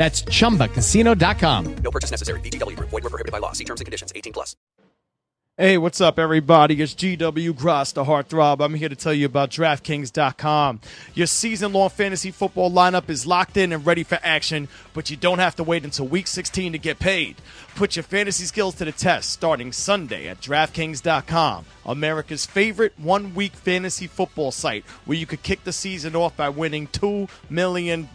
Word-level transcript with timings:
That's 0.00 0.22
chumbacasino.com. 0.22 1.74
No 1.84 1.90
purchase 1.90 2.10
necessary. 2.10 2.40
VGW 2.40 2.74
Group. 2.74 2.88
Void 2.88 3.04
were 3.04 3.10
prohibited 3.10 3.32
by 3.32 3.38
law. 3.38 3.52
See 3.52 3.64
terms 3.64 3.82
and 3.82 3.84
conditions. 3.84 4.10
18 4.16 4.32
plus. 4.32 4.56
Hey, 5.58 5.76
what's 5.76 6.00
up, 6.00 6.18
everybody? 6.18 6.80
It's 6.80 6.94
GW 6.94 7.54
Gross, 7.54 7.92
the 7.92 8.04
Heartthrob. 8.04 8.64
I'm 8.64 8.72
here 8.72 8.88
to 8.88 8.96
tell 8.96 9.12
you 9.12 9.26
about 9.26 9.50
DraftKings.com. 9.50 10.80
Your 11.12 11.26
season 11.26 11.74
long 11.74 11.90
fantasy 11.90 12.30
football 12.30 12.70
lineup 12.70 13.10
is 13.10 13.26
locked 13.26 13.58
in 13.58 13.74
and 13.74 13.84
ready 13.84 14.02
for 14.02 14.18
action, 14.22 14.68
but 14.94 15.10
you 15.10 15.18
don't 15.18 15.38
have 15.38 15.56
to 15.56 15.62
wait 15.62 15.84
until 15.84 16.08
week 16.08 16.28
16 16.28 16.72
to 16.72 16.78
get 16.78 16.98
paid. 16.98 17.36
Put 17.74 17.94
your 17.94 18.02
fantasy 18.02 18.46
skills 18.46 18.76
to 18.76 18.86
the 18.86 18.92
test 18.92 19.28
starting 19.28 19.70
Sunday 19.70 20.28
at 20.28 20.40
DraftKings.com, 20.40 21.66
America's 21.84 22.46
favorite 22.46 22.94
one 22.96 23.34
week 23.34 23.52
fantasy 23.52 24.06
football 24.06 24.52
site 24.52 24.86
where 25.04 25.18
you 25.18 25.26
could 25.26 25.42
kick 25.42 25.64
the 25.64 25.74
season 25.74 26.16
off 26.16 26.34
by 26.38 26.48
winning 26.48 26.86
$2 26.86 27.28
million. 27.50 28.08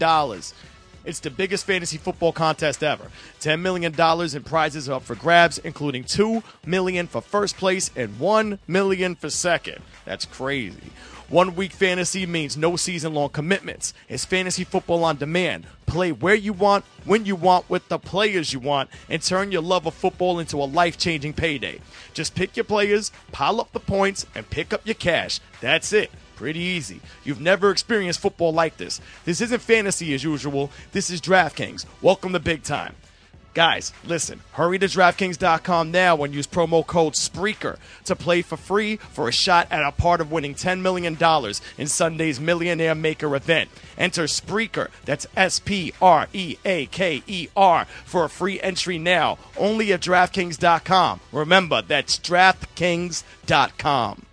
It's 1.06 1.20
the 1.20 1.30
biggest 1.30 1.66
fantasy 1.66 1.98
football 1.98 2.32
contest 2.32 2.84
ever. 2.84 3.12
$10 3.40 3.62
million 3.62 3.94
in 3.94 4.44
prizes 4.44 4.90
are 4.90 4.94
up 4.94 5.04
for 5.04 5.16
grabs, 5.16 5.60
including 5.60 6.04
2 6.04 6.44
million 6.66 7.06
for 7.08 7.22
first 7.22 7.58
place 7.58 7.92
and 7.96 8.20
1 8.20 8.60
million 8.68 9.16
for 9.16 9.30
second. 9.30 9.82
That's 10.04 10.26
crazy. 10.26 10.92
One 11.30 11.56
week 11.56 11.72
fantasy 11.72 12.28
means 12.28 12.56
no 12.56 12.76
season 12.76 13.14
long 13.16 13.30
commitments. 13.30 13.94
It's 14.08 14.26
fantasy 14.26 14.64
football 14.64 15.04
on 15.04 15.18
demand. 15.18 15.66
Play 15.88 16.12
where 16.12 16.36
you 16.36 16.54
want, 16.54 16.86
when 17.04 17.26
you 17.26 17.36
want, 17.36 17.68
with 17.68 17.88
the 17.88 17.98
players 17.98 18.54
you 18.54 18.60
want, 18.60 18.92
and 19.10 19.22
turn 19.22 19.52
your 19.52 19.64
love 19.64 19.88
of 19.88 19.96
football 19.96 20.38
into 20.40 20.58
a 20.58 20.66
life 20.66 21.00
changing 21.00 21.34
payday. 21.34 21.82
Just 22.14 22.36
pick 22.36 22.56
your 22.56 22.64
players, 22.64 23.12
pile 23.32 23.60
up 23.60 23.72
the 23.72 23.80
points, 23.80 24.28
and 24.36 24.48
pick 24.50 24.72
up 24.72 24.86
your 24.86 24.96
cash. 24.96 25.40
That's 25.62 25.94
it. 25.94 26.12
Pretty 26.36 26.60
easy. 26.60 27.02
You've 27.24 27.42
never 27.42 27.72
experienced 27.72 28.20
football 28.20 28.54
like 28.54 28.78
this. 28.78 29.02
This 29.24 29.42
isn't 29.42 29.62
fantasy 29.62 30.14
as 30.14 30.24
usual. 30.24 30.72
This 30.92 31.10
is 31.10 31.22
DraftKings. 31.22 31.86
Welcome 32.02 32.34
to 32.34 32.40
big 32.40 32.64
time. 32.64 32.96
Guys, 33.56 33.92
listen, 34.04 34.42
hurry 34.52 34.78
to 34.78 34.86
DraftKings.com 34.86 35.90
now 35.90 36.22
and 36.24 36.34
use 36.34 36.46
promo 36.46 36.86
code 36.86 37.16
SPREAKER 37.16 37.78
to 38.04 38.14
play 38.14 38.42
for 38.42 38.58
free 38.58 38.98
for 38.98 39.30
a 39.30 39.32
shot 39.32 39.66
at 39.72 39.82
a 39.82 39.94
part 39.94 40.20
of 40.20 40.30
winning 40.30 40.54
$10 40.54 40.82
million 40.82 41.18
in 41.78 41.88
Sunday's 41.88 42.38
Millionaire 42.38 42.96
Maker 42.96 43.34
event. 43.34 43.70
Enter 43.98 44.28
SPREAKER, 44.28 44.90
that's 45.06 45.26
S 45.38 45.60
P 45.60 45.94
R 46.02 46.28
E 46.34 46.58
A 46.66 46.88
K 46.88 47.24
E 47.28 47.48
R, 47.56 47.86
for 48.04 48.26
a 48.26 48.30
free 48.30 48.60
entry 48.60 48.98
now, 48.98 49.38
only 49.56 49.94
at 49.94 50.02
DraftKings.com. 50.02 51.22
Remember, 51.32 51.82
that's 51.82 52.20
DraftKings.com. 52.20 54.26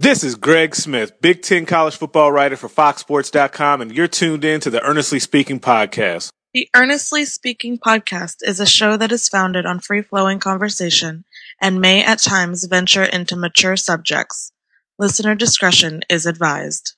This 0.00 0.22
is 0.22 0.36
Greg 0.36 0.76
Smith, 0.76 1.20
Big 1.20 1.42
Ten 1.42 1.66
college 1.66 1.96
football 1.96 2.30
writer 2.30 2.54
for 2.54 2.68
FoxSports.com, 2.68 3.80
and 3.80 3.90
you're 3.90 4.06
tuned 4.06 4.44
in 4.44 4.60
to 4.60 4.70
the 4.70 4.80
Earnestly 4.80 5.18
Speaking 5.18 5.58
podcast. 5.58 6.30
The 6.54 6.68
Earnestly 6.72 7.24
Speaking 7.24 7.78
podcast 7.78 8.36
is 8.42 8.60
a 8.60 8.64
show 8.64 8.96
that 8.96 9.10
is 9.10 9.28
founded 9.28 9.66
on 9.66 9.80
free 9.80 10.02
flowing 10.02 10.38
conversation 10.38 11.24
and 11.60 11.80
may 11.80 12.04
at 12.04 12.20
times 12.20 12.62
venture 12.66 13.02
into 13.02 13.34
mature 13.34 13.74
subjects. 13.76 14.52
Listener 15.00 15.34
discretion 15.34 16.02
is 16.08 16.26
advised. 16.26 16.94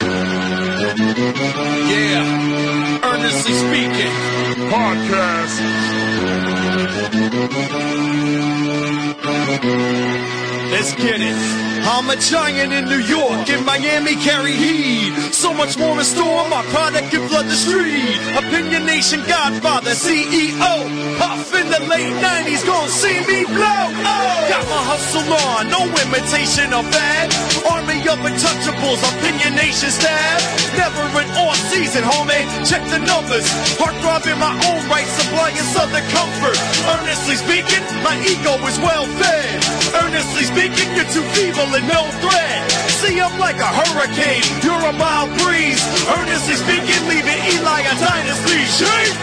Yeah, 0.00 0.08
earnestly 3.04 3.52
speaking, 3.52 4.14
podcast. 4.70 5.58
Let's 10.70 10.92
get 10.94 11.20
it. 11.20 11.68
I'm 11.88 12.10
a 12.10 12.16
giant 12.16 12.72
in 12.76 12.84
New 12.84 13.00
York, 13.00 13.48
in 13.48 13.64
Miami 13.64 14.16
carry 14.20 14.52
heat. 14.52 15.32
So 15.32 15.54
much 15.54 15.78
more 15.78 15.96
in 15.96 16.04
store, 16.04 16.44
my 16.52 16.60
product 16.68 17.08
can 17.08 17.26
flood 17.28 17.46
the 17.46 17.56
street. 17.56 18.20
Opinion 18.36 18.84
Nation 18.84 19.24
Godfather, 19.24 19.96
CEO. 19.96 20.74
Puff 21.16 21.48
in 21.56 21.72
the 21.72 21.80
late 21.88 22.12
90s, 22.20 22.66
gon' 22.66 22.88
see 22.92 23.16
me 23.24 23.48
blow. 23.48 23.82
Oh. 24.04 24.38
Got 24.52 24.68
my 24.68 24.82
hustle 24.84 25.24
on, 25.48 25.72
no 25.72 25.88
imitation 25.88 26.76
of 26.76 26.84
that. 26.92 27.32
Army 27.64 28.04
of 28.04 28.20
untouchables, 28.20 29.00
opinionation 29.00 29.88
staff. 29.88 30.44
Never 30.76 31.00
an 31.16 31.28
off 31.48 31.56
season, 31.72 32.04
homie. 32.04 32.44
Check 32.68 32.84
the 32.92 33.00
numbers. 33.00 33.48
Heartthrob 33.80 34.28
in 34.28 34.36
my 34.36 34.52
own 34.68 34.84
right, 34.92 35.08
supplying 35.16 35.56
southern 35.72 36.04
comfort. 36.12 36.60
Earnestly 36.92 37.40
speaking, 37.40 37.80
my 38.04 38.20
ego 38.20 38.60
is 38.68 38.76
well 38.84 39.08
fed. 39.16 39.56
Earnestly 40.04 40.44
speaking, 40.44 40.57
you're 40.66 41.06
too 41.14 41.22
feeble 41.38 41.70
and 41.70 41.86
no 41.86 42.02
threat. 42.18 42.70
See, 42.98 43.20
I'm 43.20 43.38
like 43.38 43.56
a 43.56 43.66
hurricane. 43.66 44.42
You're 44.64 44.74
a 44.74 44.92
mild 44.92 45.30
breeze. 45.38 45.82
Earnestly 46.08 46.54
speaking, 46.54 47.08
leaving 47.08 47.38
Eli 47.54 47.80
a 47.80 47.94
dynasty. 48.02 48.64
Shake! 48.66 49.14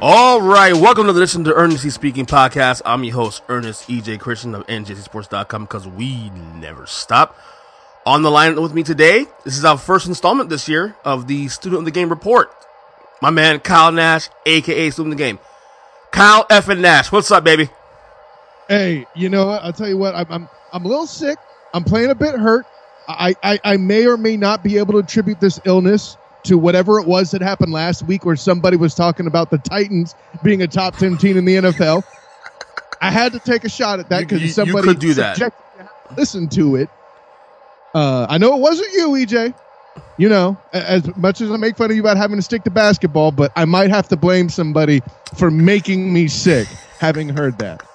All 0.00 0.42
right, 0.42 0.74
welcome 0.74 1.06
to 1.06 1.12
the 1.12 1.20
Listen 1.20 1.44
to 1.44 1.54
Earnestly 1.54 1.88
Speaking 1.90 2.26
podcast. 2.26 2.82
I'm 2.84 3.04
your 3.04 3.14
host, 3.14 3.42
Ernest 3.48 3.88
EJ 3.88 4.20
Christian 4.20 4.54
of 4.54 4.66
NJCSports.com 4.66 5.62
because 5.62 5.88
we 5.88 6.28
never 6.56 6.86
stop. 6.86 7.38
On 8.04 8.22
the 8.22 8.30
line 8.30 8.60
with 8.60 8.74
me 8.74 8.82
today, 8.82 9.26
this 9.44 9.56
is 9.56 9.64
our 9.64 9.78
first 9.78 10.08
installment 10.08 10.50
this 10.50 10.68
year 10.68 10.94
of 11.04 11.28
the 11.28 11.48
Student 11.48 11.78
of 11.78 11.84
the 11.86 11.90
Game 11.90 12.10
report. 12.10 12.52
My 13.22 13.30
man 13.30 13.60
Kyle 13.60 13.92
Nash, 13.92 14.28
aka 14.44 14.90
Student 14.90 15.14
of 15.14 15.18
the 15.18 15.24
Game. 15.24 15.38
Kyle 16.12 16.46
F. 16.50 16.68
and 16.68 16.82
Nash, 16.82 17.10
what's 17.10 17.30
up, 17.30 17.44
baby? 17.44 17.68
Hey, 18.68 19.06
you 19.16 19.28
know 19.28 19.46
what? 19.46 19.62
I'll 19.62 19.72
tell 19.72 19.88
you 19.88 19.96
what. 19.98 20.14
I'm 20.14 20.26
I'm, 20.30 20.48
I'm 20.72 20.84
a 20.84 20.88
little 20.88 21.06
sick. 21.06 21.38
I'm 21.74 21.84
playing 21.84 22.10
a 22.10 22.14
bit 22.14 22.34
hurt. 22.36 22.66
I, 23.08 23.34
I 23.42 23.58
I 23.64 23.76
may 23.76 24.06
or 24.06 24.16
may 24.16 24.36
not 24.36 24.62
be 24.62 24.78
able 24.78 24.92
to 24.92 24.98
attribute 24.98 25.40
this 25.40 25.60
illness 25.64 26.16
to 26.44 26.56
whatever 26.58 26.98
it 27.00 27.06
was 27.06 27.30
that 27.32 27.42
happened 27.42 27.72
last 27.72 28.02
week, 28.04 28.24
where 28.24 28.36
somebody 28.36 28.76
was 28.76 28.94
talking 28.94 29.26
about 29.26 29.50
the 29.50 29.58
Titans 29.58 30.14
being 30.42 30.62
a 30.62 30.68
top 30.68 30.96
ten 30.96 31.16
team 31.16 31.36
in 31.36 31.44
the 31.44 31.56
NFL. 31.56 32.02
I 33.00 33.10
had 33.10 33.32
to 33.32 33.40
take 33.40 33.64
a 33.64 33.68
shot 33.68 33.98
at 33.98 34.08
that 34.10 34.16
You- 34.16 34.20
you- 34.22 34.26
because 34.28 34.42
you 34.42 34.48
somebody 34.52 34.88
could 34.88 35.00
do 35.00 35.14
that. 35.14 35.36
subjected 35.36 35.64
me 35.72 35.78
to 35.78 35.82
have 35.82 36.08
to 36.08 36.14
Listen 36.20 36.48
to 36.50 36.76
it. 36.76 36.88
Uh, 37.94 38.26
I 38.28 38.38
know 38.38 38.54
it 38.56 38.60
wasn't 38.60 38.92
you, 38.92 39.08
EJ. 39.16 39.54
You 40.18 40.28
know, 40.28 40.56
as 40.72 41.14
much 41.16 41.40
as 41.40 41.50
I 41.50 41.56
make 41.56 41.76
fun 41.76 41.90
of 41.90 41.96
you 41.96 42.02
about 42.02 42.16
having 42.16 42.36
to 42.36 42.42
stick 42.42 42.64
to 42.64 42.70
basketball, 42.70 43.32
but 43.32 43.50
I 43.56 43.64
might 43.64 43.90
have 43.90 44.08
to 44.08 44.16
blame 44.16 44.48
somebody 44.48 45.02
for 45.36 45.50
making 45.50 46.12
me 46.12 46.28
sick. 46.28 46.68
Having 46.98 47.30
heard 47.30 47.58
that. 47.58 47.82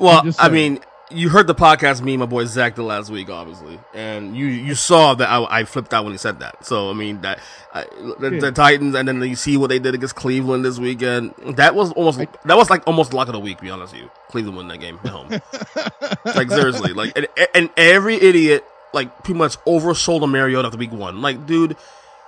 Well, 0.00 0.32
I 0.38 0.48
mean, 0.48 0.78
you 1.10 1.28
heard 1.28 1.46
the 1.46 1.54
podcast 1.54 2.02
me 2.02 2.12
and 2.12 2.20
my 2.20 2.26
boy 2.26 2.44
Zach 2.44 2.76
did 2.76 2.82
last 2.82 3.10
week, 3.10 3.30
obviously, 3.30 3.80
and 3.94 4.36
you 4.36 4.46
you 4.46 4.74
saw 4.76 5.14
that 5.14 5.28
I, 5.28 5.60
I 5.60 5.64
flipped 5.64 5.92
out 5.92 6.04
when 6.04 6.12
he 6.12 6.18
said 6.18 6.38
that. 6.40 6.64
So 6.64 6.90
I 6.90 6.92
mean 6.92 7.20
that 7.22 7.40
I, 7.72 7.84
the, 8.20 8.30
Yeah. 8.34 8.40
the 8.40 8.52
Titans, 8.52 8.94
and 8.94 9.08
then 9.08 9.20
you 9.22 9.34
see 9.34 9.56
what 9.56 9.68
they 9.68 9.78
did 9.78 9.94
against 9.94 10.14
Cleveland 10.14 10.64
this 10.64 10.78
weekend. 10.78 11.34
That 11.56 11.74
was 11.74 11.92
almost 11.92 12.18
that 12.18 12.56
was 12.56 12.70
like 12.70 12.86
almost 12.86 13.12
luck 13.12 13.28
of 13.28 13.32
the 13.32 13.40
week. 13.40 13.58
To 13.58 13.64
be 13.64 13.70
honest 13.70 13.92
with 13.92 14.02
you, 14.02 14.10
Cleveland 14.28 14.56
won 14.56 14.68
that 14.68 14.78
game 14.78 15.00
at 15.02 15.10
home. 15.10 15.30
like 16.36 16.50
seriously, 16.50 16.92
like 16.92 17.16
and, 17.16 17.26
and 17.54 17.70
every 17.76 18.14
idiot 18.14 18.64
like 18.92 19.22
pretty 19.24 19.38
much 19.38 19.56
oversold 19.60 20.22
a 20.22 20.26
Mariota 20.26 20.66
after 20.66 20.78
week 20.78 20.92
one. 20.92 21.20
Like, 21.22 21.46
dude, 21.46 21.76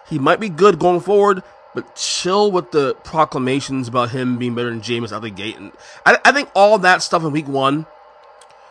he 0.08 0.18
might 0.18 0.40
be 0.40 0.48
good 0.48 0.78
going 0.78 1.00
forward. 1.00 1.42
But 1.72 1.94
chill 1.94 2.50
with 2.50 2.72
the 2.72 2.94
proclamations 3.04 3.86
about 3.86 4.10
him 4.10 4.38
being 4.38 4.56
better 4.56 4.70
than 4.70 4.80
Jameis 4.80 5.12
out 5.12 5.18
of 5.18 5.22
the 5.22 5.30
gate, 5.30 5.56
and 5.56 5.70
I, 6.04 6.18
I 6.24 6.32
think 6.32 6.50
all 6.52 6.78
that 6.78 7.00
stuff 7.00 7.22
in 7.22 7.30
week 7.30 7.46
one 7.46 7.86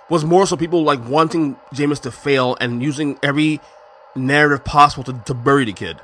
was 0.10 0.26
more 0.26 0.46
so 0.46 0.58
people 0.58 0.84
like 0.84 1.08
wanting 1.08 1.56
Jameis 1.74 2.02
to 2.02 2.12
fail 2.12 2.58
and 2.60 2.84
using 2.84 3.18
every 3.24 3.62
narrative 4.18 4.66
possible 4.66 5.06
to, 5.06 5.14
to 5.28 5.34
bury 5.34 5.64
the 5.64 5.72
kid. 5.72 5.98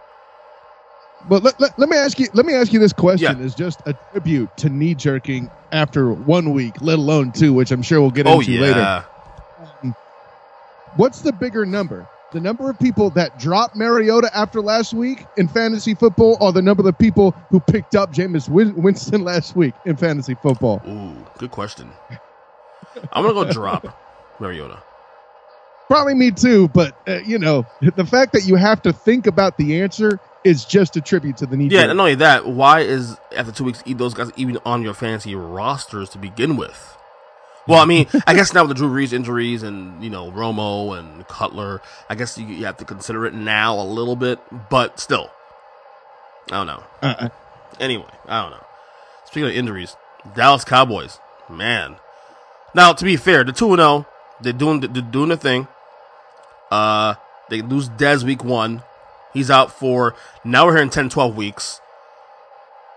But 1.27 1.43
let, 1.43 1.59
let, 1.59 1.77
let 1.77 1.89
me 1.89 1.97
ask 1.97 2.17
you 2.17 2.27
let 2.33 2.45
me 2.45 2.53
ask 2.53 2.71
you 2.71 2.79
this 2.79 2.93
question 2.93 3.39
Yeah. 3.39 3.43
is 3.45 3.55
just 3.55 3.81
a 3.85 3.93
tribute 4.13 4.55
to 4.57 4.69
knee 4.69 4.95
jerking 4.95 5.49
after 5.73 6.13
one 6.13 6.53
week, 6.53 6.75
let 6.79 6.97
alone 6.97 7.33
two, 7.33 7.51
which 7.51 7.71
I'm 7.71 7.81
sure 7.81 7.99
we'll 7.99 8.11
get 8.11 8.25
Oh 8.25 8.39
into 8.39 8.53
yeah, 8.53 8.61
later. 8.61 9.05
What's 10.95 11.21
the 11.21 11.33
bigger 11.33 11.65
number? 11.65 12.07
The 12.31 12.39
number 12.39 12.69
of 12.69 12.80
people 12.80 13.09
that 13.12 13.38
dropped 13.38 13.75
Mariota 13.75 14.30
after 14.36 14.62
last 14.62 14.94
week 14.94 15.25
in 15.38 15.47
fantasy 15.47 15.94
football, 15.94 16.38
or 16.39 16.53
the 16.53 16.62
number 16.62 16.88
of 16.88 16.97
people 16.97 17.31
who 17.50 17.59
picked 17.59 17.95
up 17.95 18.13
Jameis 18.13 18.50
Winston 18.50 19.24
last 19.24 19.56
week 19.56 19.74
in 19.86 19.95
fantasy 19.97 20.36
football? 20.42 20.81
Ooh, 20.88 21.15
good 21.38 21.51
question. 21.51 21.92
I'm 23.12 23.24
gonna 23.24 23.33
go 23.33 23.51
drop 23.51 23.88
Mariota. 24.39 24.81
Probably 25.88 26.15
me 26.15 26.31
too, 26.31 26.69
but 26.69 26.98
uh, 27.07 27.19
you 27.19 27.38
know, 27.38 27.65
the 27.95 28.06
fact 28.06 28.33
that 28.33 28.45
you 28.45 28.56
have 28.56 28.81
to 28.83 28.94
think 28.94 29.27
about 29.27 29.57
the 29.57 29.81
answer 29.81 30.19
is 30.44 30.65
just 30.65 30.95
a 30.95 31.01
tribute 31.01 31.38
to 31.38 31.45
the 31.45 31.57
need. 31.57 31.71
Yeah, 31.71 31.81
and 31.81 31.98
not 31.98 32.03
only 32.03 32.15
that, 32.15 32.48
why 32.48 32.81
is 32.81 33.18
after 33.36 33.51
two 33.51 33.65
weeks 33.65 33.83
those 33.86 34.13
guys 34.13 34.31
even 34.36 34.57
on 34.65 34.81
your 34.81 34.94
fantasy 34.94 35.36
rosters 35.36 36.09
to 36.12 36.18
begin 36.18 36.57
with? 36.57 36.98
Well, 37.67 37.79
I 37.79 37.85
mean, 37.85 38.07
I 38.27 38.35
guess 38.35 38.53
now 38.53 38.62
with 38.62 38.69
the 38.69 38.75
Drew 38.75 38.89
Brees 38.89 39.12
injuries 39.12 39.63
and 39.63 40.03
you 40.03 40.09
know 40.09 40.31
Romo 40.31 40.97
and 40.97 41.27
Cutler, 41.27 41.81
I 42.09 42.15
guess 42.15 42.38
you, 42.38 42.45
you 42.45 42.65
have 42.65 42.77
to 42.77 42.85
consider 42.85 43.25
it 43.25 43.33
now 43.33 43.79
a 43.79 43.83
little 43.83 44.15
bit, 44.15 44.39
but 44.69 45.00
still, 45.00 45.31
I 46.51 46.57
don't 46.57 46.67
know. 46.67 46.83
Uh-uh. 47.01 47.29
Anyway, 47.79 48.12
I 48.27 48.41
don't 48.41 48.51
know. 48.51 48.65
Speaking 49.25 49.50
of 49.50 49.56
injuries, 49.56 49.95
Dallas 50.35 50.63
Cowboys, 50.63 51.19
man. 51.50 51.97
Now, 52.73 52.94
to 52.94 53.03
be 53.03 53.17
fair, 53.17 53.44
the 53.44 53.51
two 53.51 53.69
and 53.69 53.79
zero, 53.79 54.06
they're 54.41 54.53
doing 54.53 54.81
they're 54.81 55.01
doing 55.01 55.29
the 55.29 55.38
thing. 55.38 55.67
Uh, 56.69 57.15
they 57.50 57.62
lose 57.62 57.89
Dez 57.89 58.23
week 58.23 58.44
one. 58.44 58.83
He's 59.33 59.50
out 59.50 59.71
for 59.71 60.15
now. 60.44 60.65
We're 60.65 60.75
here 60.75 60.83
in 60.83 60.89
10, 60.89 61.09
12 61.09 61.35
weeks, 61.35 61.81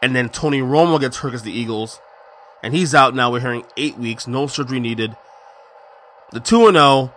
and 0.03 0.15
then 0.15 0.29
Tony 0.29 0.61
Romo 0.61 1.01
gets 1.01 1.19
hurt 1.19 1.29
against 1.29 1.45
the 1.45 1.53
Eagles, 1.53 2.01
and 2.63 2.75
he's 2.75 2.95
out 2.95 3.15
now. 3.15 3.31
We're 3.31 3.41
hearing 3.41 3.65
eight 3.77 3.99
weeks, 3.99 4.27
no 4.27 4.47
surgery 4.47 4.81
needed. 4.81 5.17
The 6.33 6.41
two 6.41 6.67
and 6.67 6.77
zero, 6.77 7.13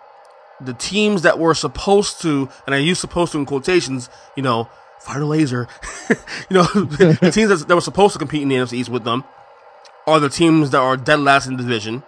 the 0.60 0.74
teams 0.74 1.24
that 1.24 1.40
were 1.40 1.54
supposed 1.54 2.22
to, 2.22 2.50
and 2.66 2.76
I 2.76 2.78
use 2.78 3.00
supposed 3.00 3.32
to 3.34 3.40
in 3.40 3.46
quotations, 3.46 4.10
you 4.36 4.44
know, 4.44 4.70
fire 5.00 5.26
laser, 5.26 5.68
you 6.10 6.16
know, 6.52 6.64
the 6.64 7.32
teams 7.34 7.50
that, 7.50 7.68
that 7.68 7.76
were 7.76 7.82
supposed 7.82 8.14
to 8.14 8.20
compete 8.20 8.44
in 8.44 8.50
the 8.50 8.56
NFC 8.56 8.74
East 8.74 8.90
with 8.90 9.04
them 9.04 9.24
are 10.08 10.20
the 10.20 10.30
teams 10.30 10.72
that 10.72 10.80
are 10.80 10.98
dead 10.98 11.20
last 11.20 11.48
in 11.48 11.58
the 11.58 11.64
division. 11.64 12.04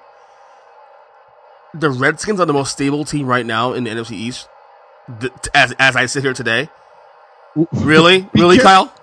The 1.74 1.90
Redskins 1.90 2.40
are 2.40 2.46
the 2.46 2.54
most 2.54 2.72
stable 2.72 3.04
team 3.04 3.26
right 3.26 3.46
now 3.46 3.74
in 3.74 3.84
the 3.84 3.90
NFC 3.90 4.12
East, 4.12 4.48
as 5.56 5.74
as 5.80 5.96
I 5.96 6.06
sit 6.06 6.24
here 6.24 6.34
today. 6.34 6.70
Really, 7.72 8.28
really, 8.34 8.58
caref- 8.58 8.64
Kyle? 8.64 8.94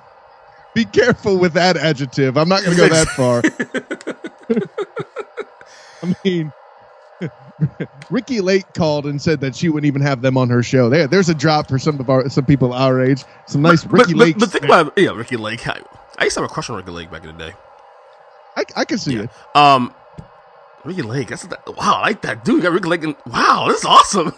Be 0.74 0.84
careful 0.84 1.36
with 1.38 1.54
that 1.54 1.76
adjective. 1.76 2.36
I'm 2.36 2.48
not 2.48 2.62
going 2.62 2.76
to 2.76 2.82
go 2.82 2.88
that 2.88 3.08
far. 3.08 3.42
I 6.02 6.14
mean, 6.25 6.52
Ricki 8.11 8.41
Lake 8.41 8.73
called 8.75 9.06
and 9.06 9.20
said 9.20 9.41
that 9.41 9.55
she 9.55 9.69
wouldn't 9.69 9.87
even 9.87 10.02
have 10.02 10.23
them 10.23 10.37
on 10.37 10.49
her 10.50 10.62
show. 10.62 10.88
There, 10.88 11.06
there's 11.06 11.29
a 11.29 11.35
drop 11.35 11.69
for 11.69 11.79
some 11.79 12.00
of 12.00 12.08
our 12.08 12.29
some 12.29 12.47
people 12.47 12.73
our 12.73 13.02
age. 13.02 13.25
Some 13.47 13.62
nice 13.62 13.85
But, 13.85 13.93
Ricky 13.93 14.12
but, 14.14 14.19
Lake. 14.19 14.38
but 14.38 14.50
think 14.50 14.64
about 14.64 14.97
yeah, 14.97 15.11
Ricki 15.11 15.37
Lake. 15.37 15.67
I, 15.69 15.81
I 16.19 16.25
used 16.25 16.35
to 16.37 16.43
have 16.43 16.50
a 16.50 16.52
crush 16.52 16.70
on 16.70 16.76
Ricki 16.76 16.91
Lake 16.91 17.11
back 17.11 17.25
in 17.25 17.37
the 17.37 17.44
day. 17.50 17.52
I, 18.56 18.64
I 18.76 18.85
can 18.85 18.99
see 18.99 19.17
it. 19.17 19.31
Um, 19.55 19.94
Ricki 20.85 21.02
Lake. 21.02 21.29
That's 21.29 21.47
that, 21.47 21.67
wow. 21.76 21.94
I 21.97 22.00
like 22.02 22.23
that 22.23 22.44
dude. 22.44 22.56
You 22.56 22.62
got 22.62 22.73
Ricki 22.73 22.88
Lake. 22.88 23.05
And, 23.05 23.17
wow, 23.26 23.67
this 23.69 23.81
is 23.81 23.85
awesome. 23.85 24.32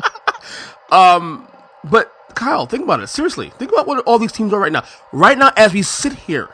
um, 0.92 1.48
but 1.84 2.12
Kyle, 2.34 2.66
think 2.66 2.84
about 2.84 3.00
it 3.00 3.08
seriously. 3.08 3.50
Think 3.50 3.72
about 3.72 3.86
what 3.86 4.04
all 4.06 4.18
these 4.18 4.32
teams 4.32 4.52
are 4.52 4.60
right 4.60 4.72
now. 4.72 4.84
Right 5.12 5.38
now, 5.38 5.52
as 5.56 5.72
we 5.72 5.82
sit 5.82 6.12
here, 6.12 6.50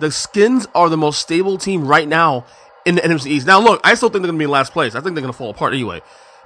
the 0.00 0.10
Skins 0.10 0.66
are 0.74 0.88
the 0.88 0.96
most 0.96 1.20
stable 1.20 1.58
team 1.58 1.86
right 1.86 2.08
now 2.08 2.44
in 2.84 2.96
the 2.96 3.00
NFC 3.02 3.26
East. 3.26 3.46
Now, 3.46 3.60
look, 3.60 3.80
I 3.84 3.94
still 3.94 4.08
think 4.08 4.22
they're 4.22 4.30
going 4.30 4.38
to 4.38 4.42
be 4.42 4.44
in 4.44 4.50
last 4.50 4.72
place. 4.72 4.94
I 4.94 5.00
think 5.00 5.14
they're 5.14 5.22
going 5.22 5.32
to 5.32 5.36
fall 5.36 5.50
apart 5.50 5.72
anyway. 5.72 6.02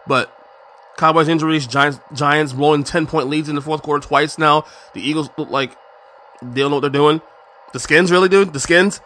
But 0.06 0.32
Cowboys 0.96 1.28
injuries, 1.28 1.66
Giants, 1.66 2.00
Giants 2.12 2.52
blowing 2.52 2.84
ten 2.84 3.06
point 3.06 3.28
leads 3.28 3.48
in 3.48 3.54
the 3.54 3.60
fourth 3.60 3.82
quarter 3.82 4.06
twice 4.06 4.38
now. 4.38 4.64
The 4.94 5.00
Eagles 5.00 5.30
look 5.36 5.50
like 5.50 5.76
they 6.42 6.60
don't 6.60 6.70
know 6.70 6.76
what 6.76 6.80
they're 6.80 6.90
doing. 6.90 7.20
The 7.72 7.80
Skins 7.80 8.10
really 8.10 8.28
do. 8.28 8.44
The 8.44 8.60
Skins. 8.60 9.00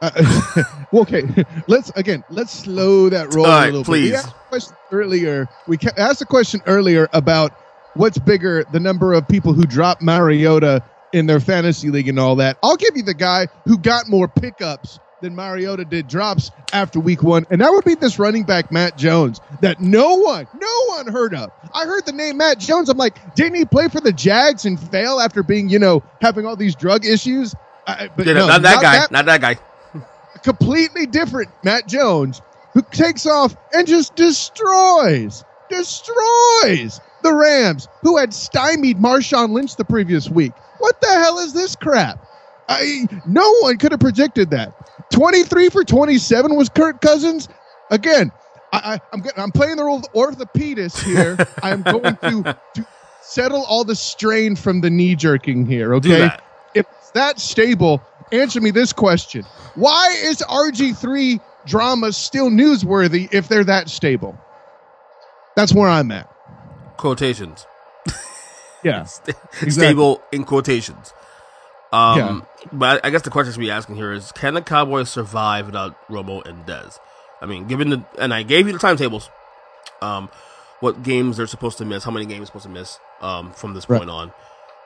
Uh, 0.00 0.64
okay, 0.94 1.22
let's 1.66 1.90
again. 1.90 2.24
Let's 2.30 2.52
slow 2.52 3.08
that 3.10 3.34
roll 3.34 3.46
All 3.46 3.62
a 3.62 3.66
little 3.66 3.84
please. 3.84 4.10
bit. 4.10 4.12
We 4.12 4.16
asked 4.16 4.28
a 4.28 4.48
question 4.48 4.76
earlier. 4.92 5.48
We 5.66 5.78
asked 5.96 6.22
a 6.22 6.26
question 6.26 6.62
earlier 6.66 7.08
about 7.12 7.52
what's 7.94 8.18
bigger, 8.18 8.64
the 8.72 8.80
number 8.80 9.12
of 9.12 9.26
people 9.28 9.52
who 9.52 9.64
drop 9.64 10.00
Mariota 10.00 10.82
in 11.12 11.26
their 11.26 11.40
fantasy 11.40 11.90
league 11.90 12.08
and 12.08 12.18
all 12.18 12.36
that. 12.36 12.58
I'll 12.62 12.76
give 12.76 12.96
you 12.96 13.02
the 13.02 13.14
guy 13.14 13.48
who 13.64 13.78
got 13.78 14.08
more 14.08 14.28
pickups 14.28 15.00
than 15.20 15.34
Mariota 15.34 15.84
did 15.84 16.06
drops 16.08 16.50
after 16.72 17.00
week 17.00 17.22
one, 17.22 17.46
and 17.50 17.60
that 17.60 17.70
would 17.70 17.84
be 17.84 17.94
this 17.94 18.18
running 18.18 18.44
back 18.44 18.70
Matt 18.70 18.96
Jones 18.96 19.40
that 19.60 19.80
no 19.80 20.16
one, 20.16 20.46
no 20.60 20.84
one 20.86 21.06
heard 21.06 21.34
of. 21.34 21.50
I 21.74 21.84
heard 21.84 22.06
the 22.06 22.12
name 22.12 22.36
Matt 22.36 22.58
Jones. 22.58 22.88
I'm 22.88 22.98
like, 22.98 23.34
didn't 23.34 23.56
he 23.56 23.64
play 23.64 23.88
for 23.88 24.00
the 24.00 24.12
Jags 24.12 24.64
and 24.64 24.78
fail 24.78 25.20
after 25.20 25.42
being, 25.42 25.68
you 25.68 25.78
know, 25.78 26.02
having 26.20 26.46
all 26.46 26.56
these 26.56 26.74
drug 26.74 27.04
issues? 27.04 27.54
I, 27.86 28.08
but 28.16 28.26
Yeah, 28.26 28.34
no, 28.34 28.46
not 28.46 28.62
that 28.62 28.82
guy. 28.82 29.06
not 29.10 29.26
that 29.26 29.40
guy. 29.40 29.56
completely 30.42 31.06
different 31.06 31.50
Matt 31.64 31.86
Jones 31.86 32.40
who 32.74 32.82
takes 32.82 33.26
off 33.26 33.56
and 33.72 33.86
just 33.86 34.14
destroys, 34.14 35.44
destroys 35.68 37.00
the 37.22 37.34
Rams 37.34 37.88
who 38.02 38.16
had 38.18 38.32
stymied 38.32 38.98
Marshawn 38.98 39.50
Lynch 39.50 39.76
the 39.76 39.84
previous 39.84 40.28
week. 40.28 40.52
What 40.78 41.00
the 41.00 41.08
hell 41.08 41.38
is 41.38 41.52
this 41.52 41.74
crap? 41.74 42.24
I 42.68 43.06
no 43.26 43.50
one 43.60 43.78
could 43.78 43.92
have 43.92 44.00
predicted 44.00 44.50
that. 44.50 44.74
23 45.12 45.68
for 45.70 45.84
27 45.84 46.54
was 46.54 46.68
Kirk 46.68 47.00
Cousins. 47.00 47.48
Again, 47.90 48.32
I, 48.72 48.94
I, 48.94 49.00
I'm 49.12 49.20
getting, 49.20 49.42
I'm 49.42 49.52
playing 49.52 49.76
the 49.76 49.84
role 49.84 49.98
of 49.98 50.12
orthopedist 50.12 51.02
here. 51.02 51.36
I'm 51.62 51.82
going 51.82 52.16
to, 52.16 52.56
to 52.74 52.86
settle 53.22 53.64
all 53.64 53.84
the 53.84 53.96
strain 53.96 54.56
from 54.56 54.80
the 54.80 54.90
knee 54.90 55.14
jerking 55.14 55.66
here. 55.66 55.94
Okay, 55.94 56.30
if 56.74 56.86
it's 56.98 57.10
that 57.12 57.40
stable, 57.40 58.02
answer 58.32 58.60
me 58.60 58.70
this 58.70 58.92
question: 58.92 59.44
Why 59.74 60.14
is 60.24 60.38
RG3 60.38 61.40
drama 61.66 62.12
still 62.12 62.50
newsworthy 62.50 63.32
if 63.32 63.48
they're 63.48 63.64
that 63.64 63.88
stable? 63.88 64.38
That's 65.56 65.72
where 65.72 65.88
I'm 65.88 66.12
at. 66.12 66.32
Quotations. 66.98 67.66
Yeah, 68.84 69.04
Stable 69.68 70.22
in 70.30 70.44
quotations. 70.44 71.12
Um, 71.92 72.46
but 72.72 73.04
I 73.04 73.10
guess 73.10 73.22
the 73.22 73.30
question 73.30 73.52
to 73.54 73.58
be 73.58 73.70
asking 73.70 73.96
here 73.96 74.12
is: 74.12 74.32
Can 74.32 74.54
the 74.54 74.62
Cowboys 74.62 75.08
survive 75.10 75.66
without 75.66 75.96
Romo 76.08 76.44
and 76.46 76.66
Dez? 76.66 76.98
I 77.40 77.46
mean, 77.46 77.66
given 77.66 77.88
the 77.90 78.04
and 78.18 78.34
I 78.34 78.42
gave 78.42 78.66
you 78.66 78.72
the 78.72 78.78
timetables, 78.78 79.30
um, 80.02 80.28
what 80.80 81.02
games 81.02 81.36
they're 81.38 81.46
supposed 81.46 81.78
to 81.78 81.84
miss, 81.84 82.04
how 82.04 82.10
many 82.10 82.26
games 82.26 82.40
they're 82.40 82.46
supposed 82.46 82.64
to 82.64 82.70
miss, 82.70 82.98
um, 83.20 83.52
from 83.52 83.74
this 83.74 83.88
Right. 83.88 83.98
point 83.98 84.10
on. 84.10 84.32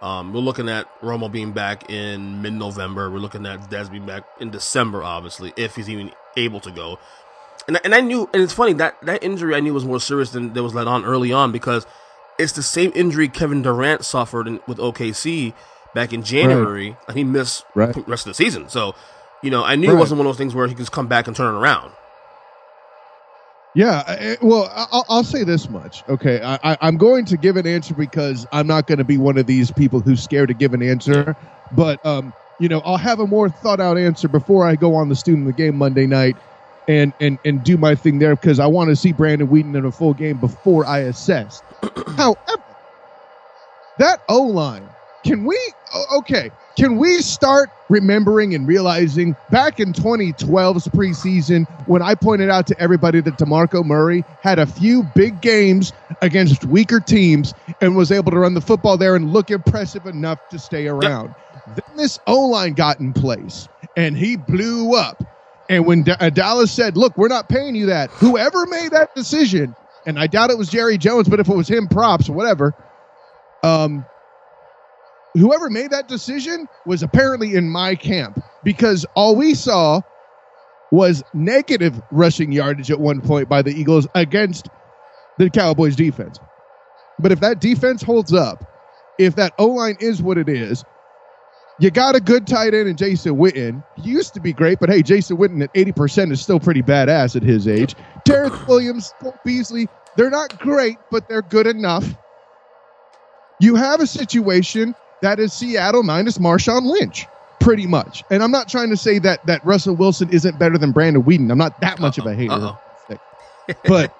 Um, 0.00 0.32
we're 0.32 0.40
looking 0.40 0.68
at 0.68 0.86
Romo 1.00 1.30
being 1.30 1.52
back 1.52 1.88
in 1.88 2.42
mid-November. 2.42 3.08
We're 3.08 3.18
looking 3.20 3.46
at 3.46 3.70
Dez 3.70 3.88
being 3.90 4.04
back 4.04 4.24
in 4.40 4.50
December, 4.50 5.02
obviously, 5.04 5.52
if 5.56 5.76
he's 5.76 5.88
even 5.88 6.10
able 6.36 6.58
to 6.60 6.70
go. 6.72 6.98
And 7.68 7.78
and 7.84 7.94
I 7.94 8.00
knew, 8.00 8.28
and 8.32 8.42
it's 8.42 8.52
funny 8.52 8.72
that 8.74 8.96
that 9.02 9.22
injury 9.22 9.54
I 9.54 9.60
knew 9.60 9.72
was 9.74 9.84
more 9.84 10.00
serious 10.00 10.30
than 10.30 10.52
that 10.54 10.62
was 10.62 10.74
let 10.74 10.88
on 10.88 11.04
early 11.04 11.32
on 11.32 11.52
because 11.52 11.86
it's 12.38 12.52
the 12.52 12.62
same 12.62 12.90
injury 12.94 13.28
Kevin 13.28 13.62
Durant 13.62 14.04
suffered 14.04 14.48
in, 14.48 14.60
with 14.66 14.78
OKC 14.78 15.52
back 15.94 16.12
in 16.12 16.22
January, 16.22 16.96
and 17.08 17.16
he 17.16 17.24
missed 17.24 17.64
Right. 17.74 17.94
the 17.94 18.00
rest 18.02 18.26
of 18.26 18.30
the 18.30 18.34
season. 18.34 18.68
So, 18.68 18.94
you 19.42 19.50
know, 19.50 19.64
I 19.64 19.76
knew 19.76 19.90
it 19.90 19.96
wasn't 19.98 20.18
one 20.18 20.26
of 20.26 20.32
those 20.32 20.38
things 20.38 20.54
where 20.54 20.66
he 20.66 20.72
could 20.74 20.78
just 20.80 20.92
come 20.92 21.06
back 21.08 21.26
and 21.26 21.36
turn 21.36 21.54
it 21.54 21.58
around. 21.58 21.92
Yeah, 23.74 24.34
well, 24.42 24.70
I- 24.74 24.86
I'll, 24.92 25.04
I'll 25.08 25.24
say 25.24 25.44
this 25.44 25.70
much. 25.70 26.04
Okay, 26.08 26.40
I, 26.42 26.76
I'm 26.82 26.98
going 26.98 27.24
to 27.26 27.38
give 27.38 27.56
an 27.56 27.66
answer 27.66 27.94
because 27.94 28.46
I'm 28.52 28.66
not 28.66 28.86
going 28.86 28.98
to 28.98 29.04
be 29.04 29.16
one 29.16 29.38
of 29.38 29.46
these 29.46 29.70
people 29.70 30.00
who's 30.00 30.22
scared 30.22 30.48
to 30.48 30.54
give 30.54 30.74
an 30.74 30.82
answer. 30.82 31.34
But 31.74 32.04
um, 32.04 32.34
you 32.60 32.68
know, 32.68 32.80
I'll 32.80 32.98
have 32.98 33.18
a 33.18 33.26
more 33.26 33.48
thought 33.48 33.80
out 33.80 33.96
answer 33.96 34.28
before 34.28 34.66
I 34.66 34.76
go 34.76 34.94
on 34.94 35.08
the 35.08 35.16
student 35.16 35.48
of 35.48 35.56
the 35.56 35.62
game 35.62 35.76
Monday 35.78 36.06
night 36.06 36.36
and 36.86 37.14
and 37.18 37.38
and 37.46 37.64
do 37.64 37.78
my 37.78 37.94
thing 37.94 38.18
there 38.18 38.36
because 38.36 38.60
I 38.60 38.66
want 38.66 38.90
to 38.90 38.96
see 38.96 39.12
Brandon 39.12 39.48
Weeden 39.48 39.74
in 39.74 39.86
a 39.86 39.92
full 39.92 40.12
game 40.12 40.36
before 40.38 40.84
I 40.84 40.98
assess. 40.98 41.62
However, 42.18 42.36
that 43.98 44.20
O 44.28 44.42
line, 44.42 44.86
can 45.24 45.44
we? 45.44 45.58
Okay, 46.14 46.50
can 46.76 46.96
we 46.96 47.18
start 47.18 47.70
remembering 47.88 48.54
and 48.54 48.66
realizing 48.66 49.36
back 49.50 49.78
in 49.78 49.92
2012's 49.92 50.88
preseason 50.88 51.66
when 51.86 52.00
I 52.00 52.14
pointed 52.14 52.48
out 52.48 52.66
to 52.68 52.80
everybody 52.80 53.20
that 53.20 53.36
DeMarco 53.36 53.84
Murray 53.84 54.24
had 54.40 54.58
a 54.58 54.66
few 54.66 55.02
big 55.02 55.40
games 55.40 55.92
against 56.22 56.64
weaker 56.64 57.00
teams 57.00 57.52
and 57.80 57.94
was 57.94 58.10
able 58.10 58.30
to 58.32 58.38
run 58.38 58.54
the 58.54 58.60
football 58.62 58.96
there 58.96 59.14
and 59.14 59.30
look 59.30 59.50
impressive 59.50 60.06
enough 60.06 60.38
to 60.50 60.58
stay 60.58 60.86
around. 60.88 61.34
Then 61.66 61.96
this 61.96 62.18
O 62.26 62.46
line 62.46 62.74
got 62.74 62.98
in 63.00 63.12
place 63.12 63.68
and 63.96 64.16
he 64.16 64.36
blew 64.36 64.94
up. 64.94 65.22
And 65.68 65.86
when 65.86 66.02
Da- 66.02 66.16
uh, 66.20 66.30
Dallas 66.30 66.72
said, 66.72 66.96
"Look, 66.96 67.16
we're 67.16 67.28
not 67.28 67.48
paying 67.48 67.74
you 67.74 67.86
that," 67.86 68.10
whoever 68.10 68.66
made 68.66 68.90
that 68.92 69.14
decision, 69.14 69.74
and 70.06 70.18
I 70.18 70.26
doubt 70.26 70.50
it 70.50 70.58
was 70.58 70.68
Jerry 70.68 70.98
Jones, 70.98 71.28
but 71.28 71.40
if 71.40 71.48
it 71.48 71.54
was 71.56 71.68
him, 71.68 71.88
props 71.88 72.28
or 72.28 72.32
whatever. 72.32 72.74
Um, 73.62 74.04
whoever 75.34 75.70
made 75.70 75.90
that 75.90 76.08
decision 76.08 76.68
was 76.86 77.02
apparently 77.02 77.54
in 77.54 77.68
my 77.68 77.94
camp 77.94 78.42
because 78.62 79.06
all 79.14 79.36
we 79.36 79.54
saw 79.54 80.00
was 80.90 81.22
negative 81.32 82.00
rushing 82.10 82.52
yardage 82.52 82.90
at 82.90 83.00
one 83.00 83.20
point 83.20 83.48
by 83.48 83.62
the 83.62 83.70
Eagles 83.70 84.06
against 84.14 84.68
the 85.38 85.48
Cowboys 85.48 85.96
defense. 85.96 86.38
But 87.18 87.32
if 87.32 87.40
that 87.40 87.60
defense 87.60 88.02
holds 88.02 88.32
up, 88.32 88.64
if 89.18 89.36
that 89.36 89.54
O 89.58 89.68
line 89.68 89.96
is 90.00 90.22
what 90.22 90.36
it 90.36 90.48
is, 90.48 90.84
you 91.78 91.90
got 91.90 92.14
a 92.14 92.20
good 92.20 92.46
tight 92.46 92.74
end 92.74 92.88
in 92.88 92.96
Jason 92.96 93.36
Witten. 93.36 93.82
He 93.96 94.10
used 94.10 94.34
to 94.34 94.40
be 94.40 94.52
great, 94.52 94.78
but 94.78 94.90
hey, 94.90 95.02
Jason 95.02 95.38
Witten 95.38 95.62
at 95.62 95.72
80% 95.72 96.30
is 96.30 96.40
still 96.40 96.60
pretty 96.60 96.82
badass 96.82 97.34
at 97.34 97.42
his 97.42 97.66
age. 97.66 97.94
Terrance 98.24 98.66
Williams, 98.66 99.12
Cole 99.20 99.34
Beasley, 99.44 99.88
they're 100.16 100.30
not 100.30 100.58
great, 100.58 100.98
but 101.10 101.28
they're 101.28 101.42
good 101.42 101.66
enough. 101.66 102.14
You 103.60 103.74
have 103.76 104.00
a 104.00 104.06
situation 104.06 104.94
that 105.22 105.40
is 105.40 105.52
Seattle 105.52 106.02
minus 106.02 106.38
Marshawn 106.38 106.82
Lynch, 106.82 107.30
pretty 107.58 107.86
much. 107.86 108.24
And 108.28 108.42
I'm 108.42 108.50
not 108.50 108.68
trying 108.68 108.90
to 108.90 108.96
say 108.96 109.18
that 109.20 109.44
that 109.46 109.64
Russell 109.64 109.96
Wilson 109.96 110.28
isn't 110.28 110.58
better 110.58 110.76
than 110.76 110.92
Brandon 110.92 111.22
Weeden. 111.22 111.50
I'm 111.50 111.58
not 111.58 111.80
that 111.80 111.98
much 111.98 112.18
of 112.18 112.26
a 112.26 112.34
hater. 112.34 112.52
Uh-oh. 112.52 112.78
But 113.84 114.12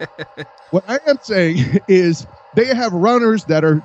what 0.71 0.85
I 0.89 0.99
am 1.07 1.19
saying 1.21 1.81
is 1.89 2.27
they 2.53 2.67
have 2.67 2.93
runners 2.93 3.47
that 3.47 3.65
are 3.65 3.83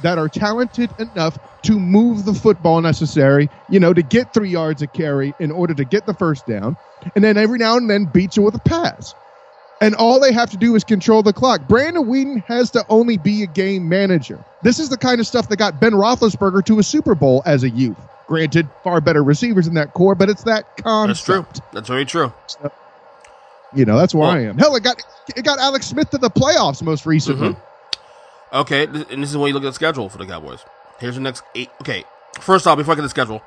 that 0.00 0.18
are 0.18 0.28
talented 0.28 0.94
enough 1.00 1.38
to 1.62 1.80
move 1.80 2.24
the 2.24 2.34
football 2.34 2.80
necessary, 2.80 3.50
you 3.68 3.80
know, 3.80 3.94
to 3.94 4.02
get 4.02 4.32
three 4.32 4.50
yards 4.50 4.82
of 4.82 4.92
carry 4.92 5.34
in 5.38 5.50
order 5.50 5.74
to 5.74 5.84
get 5.84 6.04
the 6.04 6.14
first 6.14 6.46
down, 6.46 6.76
and 7.14 7.24
then 7.24 7.36
every 7.36 7.58
now 7.58 7.76
and 7.76 7.88
then 7.88 8.04
beat 8.04 8.36
you 8.36 8.42
with 8.42 8.54
a 8.54 8.60
pass. 8.60 9.14
And 9.80 9.94
all 9.94 10.18
they 10.18 10.32
have 10.32 10.50
to 10.50 10.56
do 10.56 10.74
is 10.74 10.82
control 10.82 11.22
the 11.22 11.32
clock. 11.32 11.68
Brandon 11.68 12.04
Weeden 12.04 12.44
has 12.46 12.70
to 12.72 12.84
only 12.88 13.16
be 13.16 13.44
a 13.44 13.46
game 13.46 13.88
manager. 13.88 14.44
This 14.62 14.80
is 14.80 14.88
the 14.88 14.96
kind 14.96 15.20
of 15.20 15.26
stuff 15.26 15.48
that 15.50 15.56
got 15.56 15.80
Ben 15.80 15.92
Roethlisberger 15.92 16.64
to 16.66 16.80
a 16.80 16.82
Super 16.82 17.14
Bowl 17.14 17.42
as 17.46 17.62
a 17.62 17.70
youth. 17.70 17.96
Granted, 18.26 18.68
far 18.82 19.00
better 19.00 19.22
receivers 19.22 19.68
in 19.68 19.74
that 19.74 19.94
core, 19.94 20.14
but 20.16 20.28
it's 20.28 20.42
that 20.42 20.76
concept. 20.78 21.08
That's 21.08 21.24
true. 21.24 21.62
That's 21.72 21.88
very 21.88 22.04
true. 22.04 22.32
You 23.72 23.84
know, 23.84 23.96
that's 23.98 24.14
where 24.14 24.22
Well- 24.26 24.36
I 24.36 24.40
am. 24.40 24.58
Hell, 24.58 24.74
it 24.74 24.82
got 24.82 25.00
it 25.36 25.44
got 25.44 25.58
Alex 25.58 25.86
Smith 25.86 26.10
to 26.10 26.18
the 26.18 26.30
playoffs 26.30 26.82
most 26.82 27.06
recently. 27.06 27.50
Mm-hmm. 27.50 28.56
Okay, 28.56 28.84
and 28.84 29.22
this 29.22 29.30
is 29.30 29.36
when 29.36 29.48
you 29.48 29.54
look 29.54 29.62
at 29.62 29.66
the 29.66 29.72
schedule 29.74 30.08
for 30.08 30.18
the 30.18 30.26
Cowboys. 30.26 30.64
Here's 30.98 31.14
the 31.14 31.20
next 31.20 31.42
eight. 31.54 31.70
Okay, 31.82 32.04
first 32.40 32.66
off, 32.66 32.78
before 32.78 32.92
I 32.92 32.96
get 32.96 33.02
the 33.02 33.08
schedule, 33.10 33.42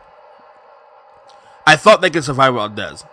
I 1.65 1.75
thought 1.75 2.01
they 2.01 2.09
could 2.09 2.23
survive 2.23 2.53
without 2.53 2.75
Dez. 2.75 3.03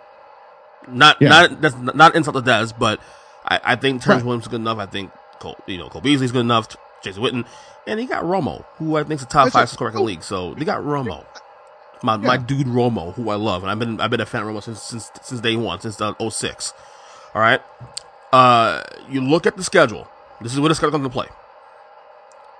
Not 0.91 1.17
Yeah. 1.21 1.29
not 1.29 1.61
that's 1.61 1.75
not 1.77 2.15
insult 2.15 2.35
to 2.35 2.41
Dez, 2.41 2.73
but 2.77 2.99
I, 3.45 3.59
I 3.63 3.75
think 3.75 4.01
Terrance 4.01 4.21
Right. 4.21 4.27
Williams 4.27 4.45
is 4.45 4.47
good 4.49 4.61
enough. 4.61 4.77
I 4.77 4.85
think 4.85 5.11
Cole, 5.39 5.57
you 5.67 5.77
know 5.77 5.89
Cole 5.89 6.01
Beasley's 6.01 6.31
good 6.31 6.41
enough. 6.41 6.67
Jason 7.01 7.23
Witten, 7.23 7.45
and 7.87 7.99
he 7.99 8.05
got 8.05 8.23
Romo, 8.23 8.65
who 8.77 8.97
I 8.97 9.03
think's 9.03 9.21
is 9.23 9.27
a 9.27 9.29
top 9.29 9.45
That's 9.45 9.53
five 9.53 9.69
scorer 9.69 9.89
in 9.91 9.95
the 9.95 10.01
league. 10.01 10.21
So 10.23 10.53
they 10.53 10.65
got 10.65 10.81
Romo, 10.81 11.25
my 12.03 12.17
my 12.17 12.35
dude 12.37 12.67
Romo, 12.67 13.13
who 13.13 13.29
I 13.29 13.35
love, 13.35 13.63
and 13.63 13.71
I've 13.71 13.79
been 13.79 14.01
I've 14.01 14.09
been 14.11 14.19
a 14.19 14.25
fan 14.25 14.41
of 14.43 14.49
Romo 14.49 14.61
since 14.61 14.81
since 14.81 15.09
since 15.21 15.39
day 15.39 15.55
one, 15.55 15.79
since 15.79 15.99
uh, 16.01 16.13
06. 16.29 16.73
All 17.33 17.41
right, 17.41 17.61
uh, 18.33 18.83
you 19.09 19.21
look 19.21 19.45
at 19.47 19.55
the 19.55 19.63
schedule. 19.63 20.07
This 20.41 20.53
is 20.53 20.59
what 20.59 20.71
it's 20.71 20.79
going 20.79 20.91
to 20.91 20.95
come 20.97 21.03
to 21.03 21.09
play. 21.09 21.27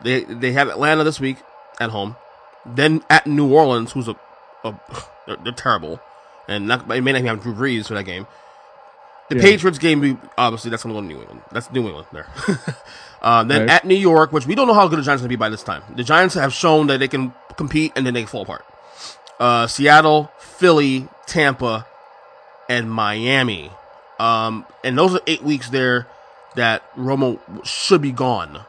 They 0.01 0.23
they 0.23 0.53
have 0.53 0.69
Atlanta 0.69 1.03
this 1.03 1.19
week 1.19 1.37
at 1.81 1.89
home, 1.89 2.15
then 2.65 3.03
at 3.09 3.27
New 3.27 3.51
Orleans, 3.53 3.91
who's 3.91 4.07
a, 4.07 4.15
a 4.63 4.73
they're, 5.27 5.37
they're 5.43 5.51
terrible, 5.53 5.99
and 6.49 6.67
not, 6.67 6.87
they 6.87 6.99
may 6.99 7.11
not 7.13 7.19
even 7.19 7.27
have 7.29 7.43
Drew 7.43 7.53
Brees 7.53 7.87
for 7.87 7.93
that 7.93 8.03
game. 8.03 8.27
The 9.29 9.35
Yeah. 9.37 9.41
Patriots 9.43 9.77
game, 9.77 9.99
we- 10.01 10.17
obviously, 10.37 10.71
that's 10.71 10.83
going 10.83 10.95
to 10.95 11.01
go 11.01 11.07
to 11.07 11.13
New 11.13 11.19
England. 11.21 11.41
That's 11.51 11.71
New 11.71 11.85
England 11.85 12.07
there. 12.11 12.27
uh, 13.21 13.43
then 13.43 13.61
Right. 13.61 13.69
at 13.69 13.85
New 13.85 13.95
York, 13.95 14.31
which 14.33 14.47
we 14.47 14.55
don't 14.55 14.67
know 14.67 14.73
how 14.73 14.87
good 14.87 14.97
the 14.99 15.03
Giants 15.03 15.21
are 15.21 15.27
going 15.27 15.29
to 15.29 15.37
be 15.37 15.39
by 15.39 15.49
this 15.49 15.63
time. 15.63 15.83
The 15.95 16.03
Giants 16.03 16.33
have 16.35 16.51
shown 16.51 16.87
that 16.87 16.99
they 16.99 17.07
can 17.07 17.33
compete, 17.55 17.93
and 17.95 18.05
then 18.05 18.13
they 18.15 18.25
fall 18.25 18.41
apart. 18.41 18.65
Uh, 19.39 19.67
Seattle, 19.67 20.31
Philly, 20.39 21.07
Tampa, 21.27 21.85
and 22.67 22.89
Miami. 22.91 23.71
Um, 24.19 24.65
and 24.83 24.97
those 24.97 25.15
are 25.15 25.21
eight 25.27 25.43
weeks 25.43 25.69
there 25.69 26.07
that 26.55 26.81
Romo 26.97 27.39
should 27.65 28.01
be 28.01 28.11
gone. 28.11 28.61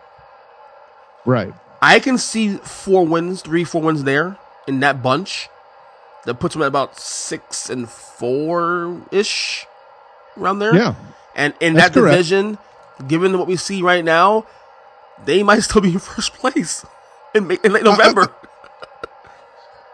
Right. 1.24 1.52
I 1.82 1.98
can 2.00 2.18
see 2.18 2.56
four 2.58 3.06
wins, 3.06 3.42
three, 3.42 3.64
four 3.64 3.80
wins 3.82 4.04
there 4.04 4.36
in 4.66 4.80
that 4.80 5.02
bunch. 5.02 5.48
That 6.26 6.34
puts 6.34 6.54
them 6.54 6.62
at 6.62 6.68
about 6.68 6.98
six 6.98 7.70
and 7.70 7.88
four 7.88 9.00
ish, 9.10 9.66
around 10.38 10.58
there. 10.58 10.74
Yeah. 10.74 10.94
And 11.34 11.54
in 11.60 11.74
That's 11.74 11.88
that 11.94 11.94
correct. 12.00 12.12
division, 12.12 12.58
given 13.08 13.38
what 13.38 13.46
we 13.46 13.56
see 13.56 13.80
right 13.82 14.04
now, 14.04 14.44
they 15.24 15.42
might 15.42 15.60
still 15.68 15.80
be 15.80 15.92
in 15.92 15.98
first 15.98 16.34
place 16.34 16.84
in, 17.34 17.50
in 17.50 17.72
late 17.72 17.86
Uh, 17.86 17.90
November. 17.96 18.28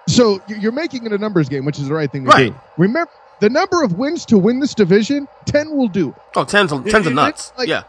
So 0.09 0.41
you're 0.49 0.73
making 0.73 1.05
it 1.07 1.13
a 1.13 1.19
numbers 1.19 1.49
game, 1.49 1.65
which 1.65 1.79
is 1.79 1.89
the 1.89 1.95
right 1.95 2.11
thing 2.11 2.25
to 2.25 2.31
Right. 2.31 2.53
do. 2.53 2.61
Remember, 2.77 3.11
the 3.41 3.51
number 3.51 3.83
of 3.83 3.95
wins 3.99 4.25
to 4.27 4.39
win 4.39 4.61
this 4.61 4.73
division, 4.75 5.27
10 5.47 5.71
will 5.77 5.89
do. 5.89 6.11
it. 6.11 6.15
oh, 6.37 6.45
tens 6.45 6.73
of, 6.73 6.85
tens 6.85 7.07
of 7.07 7.13
it- 7.13 7.17
nuts. 7.17 7.53
like- 7.59 7.69
yeah. 7.69 7.83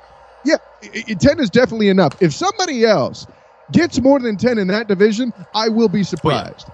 Yeah, 0.44 0.56
i- 0.84 1.04
i- 1.10 1.14
10 1.14 1.40
is 1.40 1.50
definitely 1.50 1.90
enough. 1.90 2.14
If 2.22 2.34
somebody 2.34 2.86
else 2.86 3.28
gets 3.72 4.00
more 4.00 4.20
than 4.20 4.38
10 4.38 4.58
in 4.58 4.68
that 4.70 4.88
division, 4.88 5.34
I 5.54 5.70
will 5.70 5.90
be 5.90 6.04
surprised. 6.04 6.68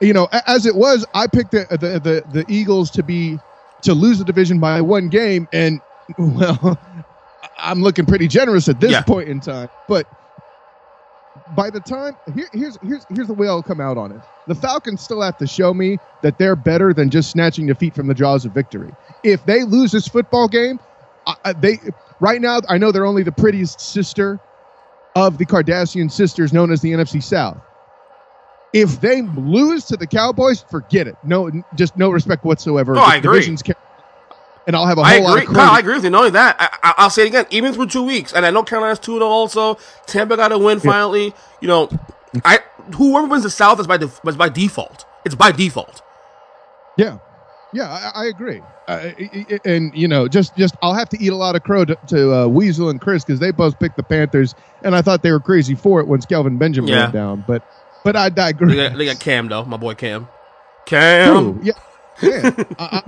You 0.00 0.12
know, 0.14 0.28
as 0.46 0.64
it 0.66 0.74
was, 0.76 1.04
I 1.14 1.26
picked 1.26 1.50
the, 1.50 1.66
the, 1.70 2.00
the, 2.00 2.24
the 2.26 2.44
Eagles 2.48 2.90
to 2.92 3.02
be 3.02 3.40
to 3.82 3.94
lose 3.94 4.18
the 4.18 4.24
division 4.24 4.58
by 4.60 4.80
one 4.80 5.08
game, 5.08 5.48
and 5.52 5.80
well, 6.18 6.78
I'm 7.58 7.82
looking 7.82 8.06
pretty 8.06 8.28
generous 8.28 8.68
at 8.68 8.80
this 8.80 8.92
Yeah. 8.92 9.02
point 9.02 9.28
in 9.28 9.40
time. 9.40 9.68
But 9.86 10.06
by 11.46 11.70
the 11.70 11.80
time 11.80 12.18
here, 12.34 12.48
here's 12.52 12.78
here's 12.82 13.06
here's 13.08 13.26
the 13.28 13.34
way 13.34 13.48
I'll 13.48 13.62
come 13.62 13.80
out 13.80 13.98
on 13.98 14.12
it. 14.12 14.22
The 14.46 14.54
Falcons 14.54 15.02
still 15.02 15.22
have 15.22 15.36
to 15.38 15.46
show 15.46 15.72
me 15.74 16.00
that 16.22 16.38
they're 16.38 16.56
better 16.56 16.92
than 16.92 17.10
just 17.10 17.30
snatching 17.30 17.66
defeat 17.66 17.94
from 17.94 18.06
the 18.06 18.14
jaws 18.14 18.44
of 18.44 18.52
victory. 18.52 18.96
If 19.22 19.44
they 19.44 19.64
lose 19.64 19.92
this 19.92 20.08
football 20.08 20.48
game, 20.48 20.80
I, 21.44 21.52
they 21.52 21.78
right 22.20 22.40
now 22.40 22.60
I 22.68 22.78
know 22.78 22.90
they're 22.90 23.06
only 23.06 23.22
the 23.22 23.32
prettiest 23.32 23.80
sister 23.80 24.40
of 25.14 25.38
the 25.38 25.46
Kardashian 25.46 26.10
sisters, 26.10 26.52
known 26.52 26.70
as 26.72 26.80
the 26.80 26.92
NFC 26.92 27.22
South. 27.22 27.60
If 28.72 29.00
they 29.00 29.22
lose 29.22 29.84
to 29.86 29.96
the 29.96 30.06
Cowboys, 30.06 30.64
forget 30.70 31.08
it. 31.08 31.16
No, 31.24 31.50
just 31.74 31.96
no 31.96 32.10
respect 32.10 32.44
whatsoever. 32.44 32.94
No, 32.94 33.00
I 33.02 33.16
agree. 33.16 33.56
ca- 33.56 33.74
and 34.66 34.76
I'll 34.76 34.86
have 34.86 34.98
a 34.98 35.04
whole 35.04 35.22
lot 35.24 35.38
agree. 35.38 35.46
of 35.48 35.54
Kyle, 35.54 35.70
I 35.74 35.78
agree 35.80 35.94
with 35.94 36.04
you. 36.04 36.10
Not 36.10 36.18
only 36.18 36.30
that, 36.32 36.56
I, 36.60 36.78
I, 36.90 36.94
I'll 36.98 37.10
say 37.10 37.22
it 37.24 37.28
again. 37.28 37.46
Even 37.50 37.72
through 37.72 37.86
two 37.88 38.04
weeks, 38.04 38.32
and 38.32 38.46
I 38.46 38.50
know 38.50 38.62
Carolina's 38.62 39.00
two 39.00 39.14
0 39.14 39.24
Also, 39.26 39.76
Tampa 40.06 40.36
got 40.36 40.52
a 40.52 40.58
win 40.58 40.78
finally. 40.78 41.34
You 41.60 41.66
know, 41.68 41.88
I 42.44 42.60
whoever 42.96 43.26
wins 43.26 43.42
the 43.42 43.50
South 43.50 43.80
is 43.80 43.86
by 43.88 43.96
def- 43.96 44.20
is 44.24 44.36
by 44.36 44.48
default. 44.48 45.04
It's 45.24 45.34
by 45.34 45.50
default. 45.50 46.02
Yeah, 46.96 47.18
yeah, 47.72 48.10
I, 48.14 48.22
I 48.22 48.26
agree. 48.26 48.60
Uh, 48.86 48.92
I- 49.18 49.46
I- 49.50 49.60
and 49.64 49.92
you 49.94 50.06
know, 50.06 50.28
just 50.28 50.54
just 50.56 50.76
I'll 50.82 50.94
have 50.94 51.08
to 51.08 51.20
eat 51.20 51.32
a 51.32 51.36
lot 51.36 51.56
of 51.56 51.64
crow 51.64 51.84
to, 51.84 51.96
to 52.08 52.34
uh, 52.42 52.46
Weasel 52.46 52.90
and 52.90 53.00
Chris 53.00 53.24
because 53.24 53.40
they 53.40 53.50
both 53.50 53.78
picked 53.80 53.96
the 53.96 54.02
Panthers, 54.04 54.54
and 54.84 54.94
I 54.94 55.02
thought 55.02 55.22
they 55.22 55.32
were 55.32 55.40
crazy 55.40 55.74
for 55.74 55.98
it 56.00 56.06
once 56.06 56.24
Kelvin 56.26 56.58
Benjamin 56.58 56.90
Yeah. 56.90 57.00
went 57.04 57.12
down. 57.14 57.44
But 57.46 57.62
but 58.04 58.16
I 58.16 58.28
digress. 58.28 58.96
they 58.96 59.04
got 59.06 59.20
Cam 59.20 59.48
though, 59.48 59.64
my 59.64 59.76
boy 59.76 59.94
Cam. 59.94 60.28
Cam. 60.86 61.60
Yeah. 61.62 61.72
Yeah. 62.22 62.50
I, 62.78 63.02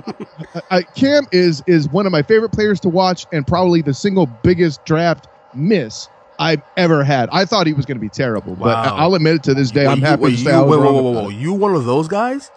I, 0.55 0.61
I, 0.71 0.83
Cam 0.83 1.27
is 1.33 1.63
is 1.67 1.89
one 1.89 2.07
of 2.07 2.13
my 2.13 2.23
favorite 2.23 2.53
players 2.53 2.81
to 2.81 2.89
watch, 2.89 3.27
and 3.33 3.47
probably 3.47 3.83
the 3.83 3.93
single 3.93 4.27
biggest 4.27 4.85
draft 4.87 5.27
miss 5.55 6.09
I've 6.39 6.63
ever 6.79 7.05
had. 7.05 7.29
I 7.31 7.45
thought 7.45 7.67
he 7.67 7.75
was 7.75 7.85
going 7.85 7.99
to 7.99 8.01
be 8.01 8.09
terrible, 8.09 8.55
but 8.55 8.69
Wow. 8.69 8.83
I- 8.97 9.03
I'll 9.03 9.15
admit 9.15 9.35
it 9.37 9.43
to 9.45 9.55
this 9.55 9.71
day. 9.71 9.87
Wait, 9.87 9.93
I'm 9.93 9.99
you- 9.99 10.07
happy 10.07 10.23
wait, 10.23 10.31
to 10.31 10.37
say 10.39 10.51
you, 10.51 10.57
I 10.57 10.61
was 10.63 10.71
wait, 10.71 10.77
whoa, 10.79 10.83
wrong 10.85 10.95
whoa, 10.95 11.03
whoa, 11.13 11.23
whoa. 11.25 11.29
You 11.29 11.53
one 11.53 11.75
of 11.75 11.85
those 11.85 12.09
guys? 12.09 12.51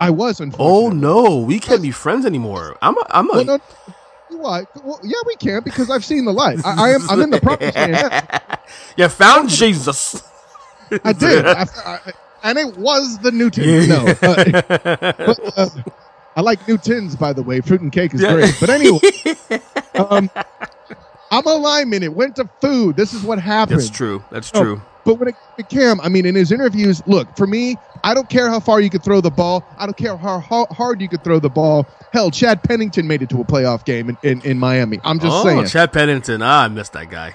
I 0.00 0.10
was 0.10 0.40
Oh 0.58 0.90
no, 0.90 1.38
we 1.38 1.58
can't 1.58 1.82
be 1.82 1.90
friends 1.90 2.24
anymore. 2.26 2.76
I'm 2.82 2.96
a, 2.98 3.06
I'm 3.10 3.30
a. 3.30 3.32
Well, 3.32 3.44
no, 3.44 3.58
why? 4.28 4.64
Well, 4.84 5.00
yeah, 5.02 5.16
we 5.26 5.34
can 5.36 5.62
because 5.64 5.90
I've 5.90 6.04
seen 6.04 6.24
the 6.24 6.32
light. 6.32 6.60
I, 6.64 6.86
I 6.86 6.88
am. 6.90 7.08
I'm 7.10 7.20
in 7.22 7.30
the 7.30 7.40
land. 7.74 8.60
you 8.96 9.08
found 9.08 9.48
Jesus. 9.48 10.22
I 11.04 11.12
did, 11.18 11.46
I, 11.46 11.66
I, 11.84 12.12
and 12.42 12.58
it 12.58 12.76
was 12.76 13.18
the 13.18 13.32
Newton. 13.32 13.88
No, 13.88 14.06
uh, 14.06 14.14
but, 15.12 15.58
uh, 15.58 15.68
I 16.36 16.40
like 16.40 16.66
Newtons, 16.68 17.16
by 17.16 17.32
the 17.32 17.42
way. 17.42 17.60
Fruit 17.60 17.80
and 17.80 17.90
cake 17.92 18.14
is 18.14 18.20
great. 18.20 18.54
But 18.60 18.70
anyway, 18.70 19.00
um, 19.96 20.30
I'm 21.30 21.46
a 21.46 21.54
lineman. 21.54 22.02
It 22.02 22.14
went 22.14 22.36
to 22.36 22.48
food. 22.60 22.96
This 22.96 23.12
is 23.12 23.22
what 23.22 23.38
happened. 23.40 23.80
That's 23.80 23.90
true. 23.90 24.24
That's 24.30 24.50
Oh, 24.54 24.62
true. 24.62 24.82
But 25.04 25.14
when 25.14 25.28
it 25.28 25.36
to 25.56 25.62
Cam, 25.62 26.00
I 26.02 26.08
mean, 26.10 26.26
in 26.26 26.34
his 26.34 26.52
interviews, 26.52 27.02
look, 27.06 27.34
for 27.34 27.46
me, 27.46 27.76
I 28.04 28.12
don't 28.12 28.28
care 28.28 28.48
how 28.50 28.60
far 28.60 28.78
you 28.80 28.90
could 28.90 29.02
throw 29.02 29.20
the 29.22 29.30
ball. 29.30 29.64
I 29.78 29.86
don't 29.86 29.96
care 29.96 30.16
how 30.16 30.38
ho- 30.38 30.66
hard 30.70 31.00
you 31.00 31.08
could 31.08 31.24
throw 31.24 31.38
the 31.40 31.48
ball. 31.48 31.86
Hell, 32.12 32.30
Chad 32.30 32.62
Pennington 32.62 33.06
made 33.08 33.22
it 33.22 33.30
to 33.30 33.40
a 33.40 33.44
playoff 33.44 33.84
game 33.86 34.10
in, 34.10 34.18
in, 34.22 34.40
in 34.42 34.58
Miami. 34.58 35.00
I'm 35.04 35.18
just 35.18 35.32
oh, 35.32 35.44
saying. 35.44 35.66
Chad 35.66 35.92
Pennington. 35.92 36.42
Ah, 36.42 36.64
I 36.64 36.68
missed 36.68 36.92
that 36.92 37.08
guy. 37.10 37.32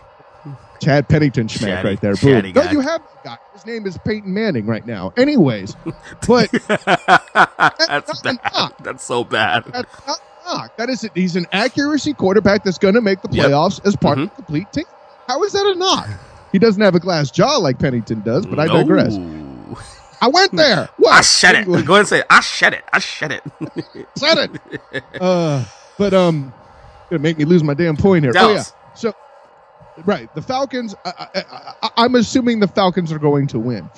Chad 0.84 1.08
Pennington 1.08 1.48
schmack 1.48 1.68
Chatty- 1.68 1.88
right 1.90 2.02
there. 2.02 2.16
Boom. 2.16 2.52
No, 2.54 2.64
you 2.72 2.80
have 2.82 3.02
a 3.02 3.24
guy. 3.24 3.38
His 3.54 3.66
name 3.66 3.86
is 3.86 3.98
Peyton 4.00 4.34
Manning 4.34 4.66
right 4.66 4.86
now. 4.86 5.14
Anyways, 5.18 5.76
but 6.28 6.52
That's 6.68 8.24
not 8.24 8.44
bad. 8.44 8.72
That's 8.82 9.04
so 9.04 9.24
bad. 9.24 9.64
that's 9.66 10.08
not 10.08 10.20
knock. 10.46 10.78
That 10.78 10.90
is 10.90 11.04
it. 11.04 11.12
He's 11.16 11.36
an 11.36 11.46
accuracy 11.52 12.14
quarterback 12.14 12.64
that's 12.64 12.78
going 12.78 12.96
to 12.96 13.02
make 13.02 13.22
the 13.22 13.30
Yep. 13.32 13.46
playoffs 13.48 13.86
as 13.86 13.96
part 13.96 14.18
Mhm. 14.18 14.24
of 14.24 14.30
the 14.30 14.36
complete 14.36 14.72
team. 14.74 14.86
How 15.28 15.42
is 15.44 15.54
that 15.54 15.66
a 15.66 15.76
knock? 15.76 16.08
He 16.52 16.60
doesn't 16.60 16.82
have 16.82 16.96
a 16.96 17.00
glass 17.00 17.32
jaw 17.32 17.58
like 17.58 17.80
Pennington 17.80 18.22
does, 18.22 18.46
but 18.46 18.60
I 18.60 18.66
No. 18.66 18.78
digress. 18.78 19.18
I 20.22 20.28
went 20.28 20.52
there. 20.56 20.90
What? 20.98 21.14
I 21.14 21.22
said 21.22 21.56
it. 21.56 21.66
Go 21.66 21.74
ahead 21.76 21.90
and 22.00 22.08
say 22.08 22.20
it. 22.20 22.26
I 22.30 22.42
said 22.42 22.74
it. 22.74 22.84
I 22.92 23.00
said 23.00 23.32
it. 23.32 23.44
said 24.18 24.38
it. 24.94 25.04
Uh, 25.20 25.64
but 25.98 26.14
um, 26.14 26.54
gonna 27.10 27.22
make 27.22 27.38
me 27.38 27.46
lose 27.46 27.64
my 27.64 27.74
damn 27.74 27.96
point 27.98 28.24
here. 28.26 28.34
Oh 28.36 28.54
yeah. 28.54 28.64
Right, 30.06 30.34
the 30.36 30.42
Falcons. 30.42 30.96
I, 31.06 31.28
I, 31.36 31.44
I, 31.84 31.90
I'm 31.98 32.16
assuming 32.16 32.60
the 32.60 32.68
Falcons 32.68 33.12
are 33.12 33.20
going 33.20 33.48
to 33.48 33.60
win. 33.60 33.90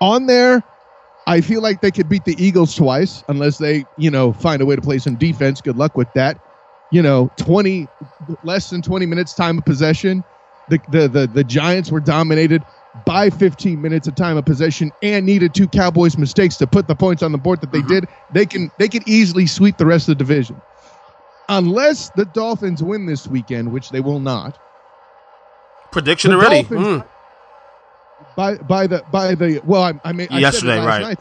On 0.00 0.26
there, 0.26 0.62
I 1.26 1.40
feel 1.40 1.62
like 1.62 1.80
they 1.80 1.90
could 1.90 2.08
beat 2.08 2.24
the 2.24 2.36
Eagles 2.42 2.74
twice, 2.74 3.24
unless 3.28 3.58
they, 3.58 3.84
you 3.96 4.10
know, 4.10 4.32
find 4.32 4.60
a 4.62 4.66
way 4.66 4.76
to 4.76 4.82
play 4.82 4.98
some 4.98 5.16
defense. 5.16 5.60
Good 5.60 5.76
luck 5.76 5.96
with 5.96 6.12
that. 6.14 6.40
You 6.90 7.02
know, 7.02 7.30
20 7.36 7.86
less 8.42 8.70
than 8.70 8.82
20 8.82 9.06
minutes 9.06 9.34
time 9.34 9.58
of 9.58 9.64
possession. 9.64 10.24
The 10.68 10.80
the 10.90 11.08
the, 11.08 11.26
the 11.26 11.44
Giants 11.44 11.90
were 11.90 12.00
dominated. 12.00 12.62
by 13.06 13.30
15 13.30 13.80
minutes 13.80 14.08
of 14.08 14.16
time 14.16 14.36
of 14.36 14.44
possession 14.44 14.90
and 15.02 15.24
needed 15.24 15.54
two 15.54 15.68
Cowboys 15.68 16.18
mistakes 16.18 16.56
to 16.56 16.66
put 16.66 16.88
the 16.88 16.94
points 16.96 17.22
on 17.22 17.30
the 17.30 17.38
board 17.38 17.60
that 17.60 17.70
they 17.70 17.78
mm-hmm. 17.78 17.88
did, 17.88 18.08
they 18.32 18.44
can 18.44 18.70
they 18.78 18.88
could 18.88 19.06
easily 19.06 19.46
sweep 19.46 19.76
the 19.76 19.86
rest 19.86 20.08
of 20.08 20.18
the 20.18 20.24
division. 20.24 20.60
Unless 21.48 22.10
the 22.10 22.24
Dolphins 22.24 22.82
win 22.82 23.06
this 23.06 23.26
weekend, 23.26 23.72
which 23.72 23.90
they 23.90 24.00
will 24.00 24.20
not. 24.20 24.58
Prediction 25.90 26.30
The 26.30 26.36
already. 26.36 26.62
Dolphins- 26.62 26.86
Mm. 26.86 27.06
by 28.36 28.56
by 28.58 28.86
the 28.86 29.02
by 29.08 29.34
the 29.34 29.60
well 29.64 29.82
I, 29.82 29.94
I 30.04 30.12
mean 30.12 30.28
I 30.30 30.38
Yesterday, 30.40 30.76
said 30.76 30.84
last 30.84 30.86
right. 30.86 31.02
night, 31.02 31.20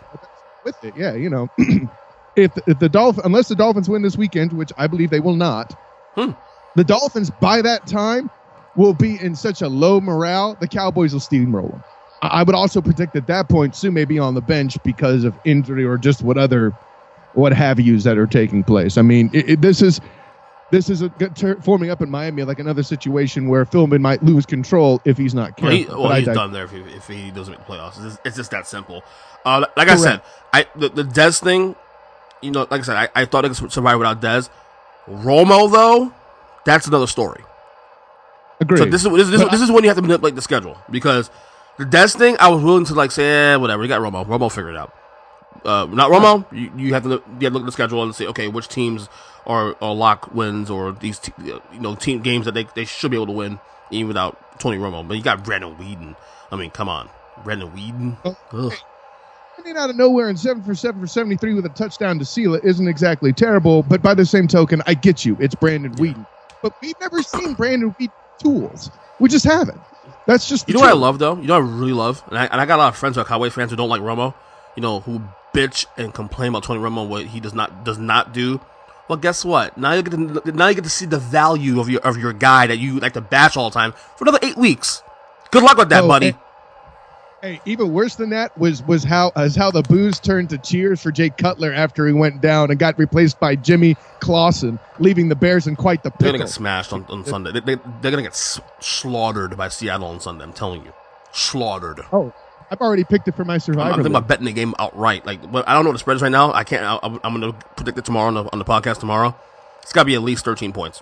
with 0.63 0.83
it 0.83 0.95
yeah 0.95 1.13
you 1.15 1.29
know 1.29 1.49
if 2.35 2.51
if 2.67 2.77
the 2.79 2.89
Dolphin 2.89 3.23
unless 3.25 3.47
the 3.47 3.55
Dolphins 3.55 3.89
win 3.89 4.01
this 4.01 4.17
weekend 4.17 4.51
which 4.53 4.71
I 4.77 4.87
believe 4.87 5.09
they 5.09 5.19
will 5.21 5.35
not 5.35 5.75
Hmm. 6.17 6.31
the 6.75 6.83
Dolphins 6.83 7.31
by 7.31 7.61
that 7.61 7.85
time 7.87 8.29
will 8.75 8.93
be 8.93 9.19
in 9.21 9.35
such 9.35 9.61
a 9.61 9.69
low 9.69 10.01
morale 10.01 10.55
the 10.59 10.67
Cowboys 10.67 11.13
will 11.13 11.21
steamroll 11.21 11.71
them 11.71 11.83
I, 12.21 12.27
I 12.27 12.43
would 12.43 12.55
also 12.55 12.81
predict 12.81 13.15
at 13.15 13.27
that 13.27 13.47
point 13.49 13.75
Suh 13.75 13.91
may 13.91 14.03
be 14.05 14.19
on 14.19 14.33
the 14.33 14.41
bench 14.41 14.81
because 14.83 15.23
of 15.23 15.39
injury 15.45 15.85
or 15.85 15.97
just 15.97 16.21
what 16.21 16.37
other 16.37 16.75
what 17.31 17.53
have 17.53 17.79
yous 17.79 18.03
that 18.03 18.17
are 18.17 18.27
taking 18.27 18.63
place 18.65 18.97
I 18.97 19.03
mean 19.03 19.29
it, 19.33 19.49
it- 19.51 19.61
this 19.61 19.81
is 19.81 20.01
this 20.71 20.89
is 20.89 21.01
a, 21.01 21.09
forming 21.61 21.89
up 21.89 22.01
in 22.01 22.09
Miami 22.09 22.43
like 22.43 22.59
another 22.59 22.83
situation 22.83 23.47
where 23.47 23.65
Philbin 23.65 24.01
might 24.01 24.23
lose 24.23 24.45
control 24.45 25.01
if 25.05 25.17
he's 25.17 25.33
not 25.33 25.59
Well, 25.61 25.71
careful. 25.71 25.95
he, 25.95 26.01
well 26.03 26.15
he's 26.15 26.25
dig- 26.25 26.35
done 26.35 26.51
there 26.51 26.65
if 26.65 26.71
he, 26.71 26.79
if 26.79 27.07
he 27.07 27.31
doesn't 27.31 27.51
make 27.57 27.65
the 27.65 27.73
playoffs. 27.73 27.95
It's 27.97 28.03
just, 28.03 28.19
it's 28.25 28.35
just 28.37 28.51
that 28.51 28.67
simple. 28.67 29.03
Uh, 29.45 29.65
like 29.77 29.87
I 29.87 29.95
said, 29.95 30.21
I 30.53 30.67
the, 30.75 30.89
the 30.89 31.03
Dez 31.03 31.41
thing, 31.41 31.75
you 32.41 32.51
know, 32.51 32.67
like 32.69 32.81
I 32.81 32.83
said, 32.83 32.95
I, 32.97 33.09
I 33.15 33.25
thought 33.25 33.45
it 33.45 33.53
could 33.53 33.71
survive 33.71 33.97
without 33.97 34.21
Dez. 34.21 34.49
Romo 35.07 35.71
though, 35.71 36.13
that's 36.65 36.87
another 36.87 37.07
story. 37.07 37.43
Agreed. 38.59 38.79
So 38.79 38.85
this 38.85 39.05
is 39.05 39.11
this, 39.11 39.29
this, 39.29 39.51
this 39.51 39.61
is 39.61 39.71
when 39.71 39.83
you 39.83 39.89
have 39.89 39.97
to 39.97 40.01
manipulate 40.01 40.35
the 40.35 40.41
schedule 40.41 40.77
because 40.91 41.31
the 41.77 41.85
Dez 41.85 42.15
thing, 42.15 42.35
I 42.39 42.49
was 42.49 42.61
willing 42.61 42.85
to 42.85 42.93
like 42.93 43.11
say, 43.11 43.53
eh, 43.53 43.55
whatever. 43.55 43.81
You 43.83 43.87
got 43.87 44.01
Romo. 44.01 44.25
Romo 44.25 44.51
figured 44.51 44.75
it 44.75 44.77
out. 44.77 44.93
Uh, 45.65 45.87
not 45.91 46.11
Romo. 46.11 46.45
You, 46.51 46.71
you 46.77 46.93
have 46.93 47.03
to 47.03 47.09
look, 47.09 47.25
you 47.27 47.45
have 47.45 47.53
to 47.53 47.59
look 47.59 47.63
at 47.63 47.65
the 47.67 47.71
schedule 47.71 48.03
and 48.03 48.15
say, 48.15 48.27
okay, 48.27 48.47
which 48.47 48.67
teams 48.67 49.09
are, 49.45 49.75
are 49.81 49.93
lock 49.93 50.33
wins 50.33 50.69
or 50.69 50.91
these 50.93 51.19
te- 51.19 51.33
you 51.43 51.61
know 51.79 51.95
team 51.95 52.21
games 52.21 52.45
that 52.45 52.53
they, 52.53 52.65
they 52.75 52.85
should 52.85 53.11
be 53.11 53.17
able 53.17 53.27
to 53.27 53.31
win 53.33 53.59
even 53.91 54.07
without 54.07 54.59
Tony 54.59 54.77
Romo. 54.77 55.07
But 55.07 55.17
you 55.17 55.23
got 55.23 55.43
Brandon 55.43 55.75
Weeden. 55.75 56.15
I 56.51 56.55
mean, 56.55 56.71
come 56.71 56.89
on, 56.89 57.09
Brandon 57.43 57.69
Weeden. 57.71 58.17
Ugh. 58.53 58.73
Coming 59.57 59.77
out 59.77 59.89
of 59.89 59.97
nowhere 59.97 60.29
and 60.29 60.39
seven 60.39 60.63
for 60.63 60.73
seven 60.73 61.01
for 61.01 61.07
73 61.07 61.53
with 61.53 61.65
a 61.65 61.69
touchdown 61.69 62.17
to 62.19 62.25
seal 62.25 62.53
it 62.53 62.63
isn't 62.63 62.87
exactly 62.87 63.33
terrible, 63.33 63.83
but 63.83 64.01
by 64.01 64.13
the 64.13 64.25
same 64.25 64.47
token, 64.47 64.81
I 64.87 64.93
get 64.93 65.25
you. 65.25 65.35
It's 65.39 65.55
Brandon 65.55 65.93
Weeden. 65.95 66.25
But 66.63 66.73
we've 66.81 66.99
never 67.01 67.21
seen 67.21 67.55
Brandon 67.55 67.93
Weeden 67.99 68.11
tools. 68.41 68.89
We 69.19 69.27
just 69.27 69.45
haven't. 69.45 69.79
That's 70.25 70.47
just 70.47 70.65
the 70.65 70.71
You 70.71 70.77
know 70.77 70.85
what 70.85 70.91
I 70.91 70.93
love 70.93 71.19
though? 71.19 71.35
You 71.35 71.47
know 71.47 71.59
what 71.59 71.69
I 71.69 71.75
really 71.75 71.93
love, 71.93 72.23
and 72.27 72.37
I, 72.37 72.45
and 72.45 72.61
I 72.61 72.65
got 72.65 72.77
a 72.77 72.83
lot 72.83 72.87
of 72.89 72.97
friends 72.97 73.15
who 73.15 73.21
are 73.21 73.25
Cowboys 73.25 73.53
fans 73.53 73.71
who 73.71 73.77
don't 73.77 73.89
like 73.89 74.01
Romo. 74.01 74.33
You 74.75 74.81
know 74.81 75.01
who 75.01 75.21
bitch 75.53 75.85
and 75.97 76.13
complain 76.13 76.49
about 76.49 76.63
Tony 76.63 76.79
Romo 76.79 77.07
what 77.07 77.25
he 77.25 77.39
does 77.39 77.53
not 77.53 77.83
does 77.83 77.97
not 77.97 78.33
do. 78.33 78.59
Well, 79.07 79.17
guess 79.17 79.43
what? 79.43 79.77
Now 79.77 79.93
you 79.93 80.03
get 80.03 80.11
to 80.11 80.51
now 80.51 80.67
you 80.67 80.75
get 80.75 80.83
to 80.83 80.89
see 80.89 81.05
the 81.05 81.17
value 81.19 81.79
of 81.79 81.89
your 81.89 82.01
of 82.01 82.17
your 82.17 82.33
guy 82.33 82.67
that 82.67 82.77
you 82.77 82.99
like 82.99 83.13
to 83.13 83.21
bash 83.21 83.57
all 83.57 83.69
the 83.69 83.73
time 83.73 83.93
for 84.17 84.23
another 84.25 84.39
eight 84.43 84.57
weeks. 84.57 85.01
Good 85.51 85.63
luck 85.63 85.77
with 85.77 85.89
that, 85.89 86.03
Oh, 86.03 86.07
buddy. 86.07 86.27
and- 86.29 86.37
Hey, 87.41 87.61
even 87.63 87.93
worse 87.93 88.15
than 88.15 88.31
that 88.31 88.55
was 88.57 88.83
was 88.83 89.01
how 89.05 89.31
as 89.37 89.55
how 89.55 89.71
the 89.71 89.81
boos 89.81 90.19
turned 90.19 90.49
to 90.49 90.57
cheers 90.57 91.01
for 91.01 91.09
Jake 91.09 91.37
Cutler 91.37 91.71
after 91.73 92.05
he 92.05 92.11
went 92.11 92.41
down 92.41 92.69
and 92.69 92.77
got 92.77 92.99
replaced 92.99 93.39
by 93.39 93.55
Jimmy 93.55 93.95
Clausen, 94.19 94.77
leaving 94.99 95.29
the 95.29 95.37
Bears 95.37 95.65
in 95.65 95.77
quite 95.77 96.03
the 96.03 96.09
they're 96.09 96.17
pickle. 96.17 96.31
gonna 96.33 96.43
get 96.43 96.49
smashed 96.49 96.91
on, 96.91 97.05
on 97.07 97.23
Sunday. 97.23 97.53
They, 97.53 97.61
they, 97.61 97.75
they're 98.01 98.11
gonna 98.11 98.23
get 98.23 98.35
slaughtered 98.35 99.55
by 99.55 99.69
Seattle 99.69 100.07
on 100.09 100.19
Sunday. 100.19 100.43
I'm 100.43 100.51
telling 100.51 100.83
you, 100.83 100.91
slaughtered. 101.31 102.01
Oh, 102.11 102.33
I've 102.71 102.81
already 102.81 103.03
picked 103.03 103.27
it 103.27 103.35
for 103.35 103.43
my 103.45 103.55
I'm, 103.55 103.59
survivor. 103.59 103.89
I'm 103.89 103.95
thinking 103.95 104.03
league. 104.05 104.17
about 104.17 104.27
betting 104.27 104.45
the 104.45 104.53
game 104.53 104.73
outright. 104.79 105.25
Like, 105.25 105.39
I 105.43 105.73
don't 105.73 105.83
know 105.83 105.89
what 105.89 105.93
the 105.93 105.99
spread 105.99 106.15
is 106.17 106.21
right 106.21 106.31
now. 106.31 106.53
I 106.53 106.63
can't. 106.63 106.83
I, 106.83 106.99
I'm, 107.01 107.19
I'm 107.23 107.39
going 107.39 107.51
to 107.53 107.57
predict 107.75 107.97
it 107.97 108.05
tomorrow 108.05 108.27
on 108.27 108.33
the, 108.35 108.43
on 108.51 108.59
the 108.59 108.65
podcast 108.65 108.99
tomorrow. 108.99 109.35
It's 109.81 109.93
got 109.93 110.01
to 110.03 110.05
be 110.05 110.15
at 110.15 110.21
least 110.21 110.45
13 110.45 110.71
points. 110.73 111.01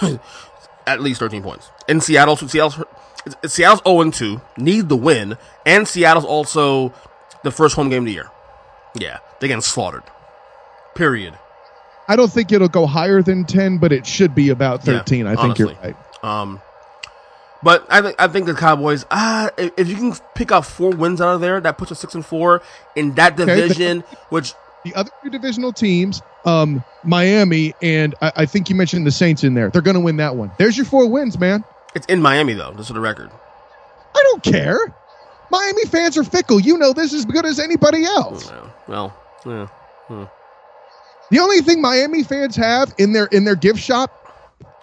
at 0.86 1.00
least 1.00 1.20
13 1.20 1.42
points. 1.42 1.70
In 1.88 2.00
Seattle, 2.00 2.36
so 2.36 2.46
Seattle's 2.46 2.78
it's- 2.78 3.34
it's- 3.42 3.52
Seattle's 3.52 3.82
0 3.86 4.10
2, 4.10 4.40
need 4.56 4.88
the 4.88 4.96
win, 4.96 5.36
and 5.66 5.86
Seattle's 5.88 6.24
also 6.24 6.92
the 7.42 7.50
first 7.50 7.74
home 7.74 7.88
game 7.88 8.02
of 8.02 8.06
the 8.06 8.12
year. 8.12 8.30
Yeah, 8.94 9.18
they're 9.40 9.48
getting 9.48 9.60
slaughtered. 9.60 10.04
Period. 10.94 11.36
I 12.06 12.16
don't 12.16 12.32
think 12.32 12.52
it'll 12.52 12.68
go 12.68 12.86
higher 12.86 13.20
than 13.22 13.44
10, 13.44 13.78
but 13.78 13.92
it 13.92 14.06
should 14.06 14.34
be 14.34 14.48
about 14.48 14.86
Yeah, 14.86 14.98
13. 14.98 15.26
I 15.26 15.36
think 15.36 15.58
you're 15.58 15.74
right. 15.74 15.96
Um, 16.24 16.60
but 17.62 17.86
I 17.90 18.00
think 18.02 18.16
I 18.18 18.28
think 18.28 18.46
the 18.46 18.54
Cowboys. 18.54 19.04
Ah, 19.10 19.50
if, 19.58 19.88
you 19.88 19.96
can 19.96 20.14
pick 20.34 20.52
out 20.52 20.64
four 20.66 20.90
wins 20.90 21.20
out 21.20 21.34
of 21.34 21.40
there, 21.40 21.60
that 21.60 21.78
puts 21.78 21.90
us 21.92 21.98
six 21.98 22.14
and 22.14 22.24
four 22.24 22.62
in 22.96 23.14
that 23.14 23.32
Okay, 23.38 23.44
division. 23.46 24.04
which 24.30 24.54
The 24.84 24.94
other 24.94 25.10
two 25.22 25.30
divisional 25.30 25.72
teams, 25.72 26.22
um, 26.44 26.84
Miami, 27.04 27.74
and 27.82 28.14
I, 28.22 28.32
I 28.36 28.46
think 28.46 28.68
you 28.70 28.76
mentioned 28.76 29.06
the 29.06 29.10
Saints 29.10 29.42
in 29.44 29.54
there. 29.54 29.70
They're 29.70 29.82
going 29.82 29.94
to 29.94 30.00
win 30.00 30.16
that 30.18 30.36
one. 30.36 30.50
There's 30.58 30.76
your 30.76 30.86
four 30.86 31.08
wins, 31.08 31.38
man. 31.38 31.64
it's 31.94 32.06
in 32.06 32.22
Miami 32.22 32.54
though. 32.54 32.72
Just 32.74 32.88
for 32.88 32.94
the 32.94 33.00
record. 33.00 33.30
I 34.14 34.22
don't 34.30 34.42
care. 34.42 34.78
Miami 35.50 35.84
fans 35.86 36.16
are 36.18 36.24
fickle. 36.24 36.60
You 36.60 36.76
know 36.78 36.92
this 36.92 37.12
as 37.14 37.24
good 37.24 37.46
as 37.46 37.58
anybody 37.58 38.04
else. 38.04 38.52
Well, 38.86 39.16
yeah. 39.46 39.68
The 41.30 41.38
only 41.40 41.60
thing 41.60 41.80
Miami 41.82 42.22
fans 42.22 42.56
have 42.56 42.94
in 42.98 43.12
their 43.12 43.26
in 43.26 43.44
their 43.44 43.54
gift 43.56 43.78
shop 43.80 44.17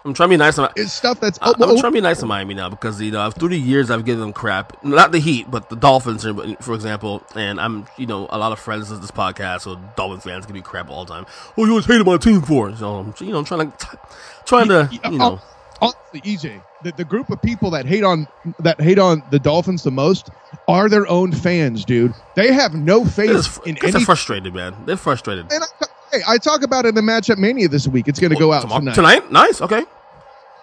I'm 0.06 0.14
trying 0.14 0.30
to 0.30 0.34
be 0.34 0.38
nice. 0.38 0.56
To, 0.58 0.72
is 0.76 0.94
stuff 0.94 1.20
that's 1.20 1.40
I- 1.42 1.50
I'm 1.50 1.56
oh, 1.62 1.80
trying 1.80 1.92
to 1.92 1.98
be 1.98 2.02
nice 2.02 2.20
to 2.20 2.28
Miami 2.28 2.54
now 2.54 2.70
because 2.70 3.02
you 3.02 3.10
know 3.12 3.30
through 3.32 3.50
the 3.50 3.58
years 3.60 3.90
I've 3.90 4.06
given 4.06 4.22
them 4.22 4.34
crap. 4.34 4.84
Not 4.84 5.12
the 5.12 5.18
Heat, 5.20 5.50
but 5.50 5.70
the 5.70 5.76
Dolphins, 5.76 6.24
for 6.62 6.76
example. 6.76 7.24
And 7.36 7.60
I'm 7.60 7.88
you 7.98 8.06
know 8.06 8.28
a 8.30 8.38
lot 8.38 8.52
of 8.52 8.60
friends 8.60 8.92
of 8.92 9.02
this 9.02 9.10
podcast, 9.12 9.62
so 9.62 9.76
Dolphins 9.96 10.24
fans 10.24 10.46
give 10.46 10.54
me 10.56 10.62
crap 10.62 10.90
all 10.92 11.06
the 11.06 11.12
time. 11.14 11.26
Oh, 11.58 11.66
you 11.66 11.72
always 11.72 11.86
hated 11.86 12.06
my 12.06 12.18
team 12.18 12.42
for 12.44 12.70
it. 12.70 12.78
So 12.78 12.96
I'm 12.98 13.14
you 13.20 13.32
know 13.32 13.40
I'm 13.40 13.46
trying 13.46 13.72
to 13.72 14.00
trying 14.46 14.68
to 14.68 14.90
you 15.06 15.18
know. 15.18 15.42
honestly, 15.82 16.22
EJ, 16.22 16.62
the, 16.84 16.92
the 16.92 17.04
group 17.04 17.32
of 17.32 17.42
people 17.42 17.72
that 17.72 17.88
hate 17.88 18.04
on 18.04 18.28
that 18.60 18.80
hate 18.80 19.00
on 19.00 19.24
the 19.32 19.40
Dolphins 19.40 19.82
the 19.82 19.92
most 19.92 20.30
are 20.68 20.88
their 20.88 21.08
own 21.08 21.32
fans, 21.32 21.84
dude. 21.84 22.14
They 22.36 22.54
have 22.54 22.76
no 22.76 23.06
faith 23.06 23.62
They're, 23.64 23.68
in 23.70 23.76
they're 23.82 23.96
any. 23.96 24.06
frustrated, 24.06 24.54
man. 24.54 24.76
They're 24.86 24.98
frustrated. 24.98 25.52
And 25.52 25.64
I, 25.64 25.86
hey, 26.12 26.22
I 26.28 26.38
talk 26.38 26.62
about 26.62 26.86
it 26.86 26.90
in 26.90 26.96
the 26.96 27.02
matchup 27.02 27.40
mania 27.40 27.68
this 27.68 27.88
week. 27.88 28.08
It's 28.08 28.20
going 28.20 28.32
to 28.34 28.40
go 28.40 28.54
out 28.54 28.62
Tomorrow- 28.62 28.80
tonight. 28.82 28.96
Tonight, 28.96 29.32
nice. 29.32 29.62
Okay. 29.62 29.84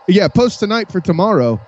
Yeah, 0.08 0.28
post 0.28 0.60
tonight 0.60 0.90
for 0.90 1.00
tomorrow. 1.00 1.60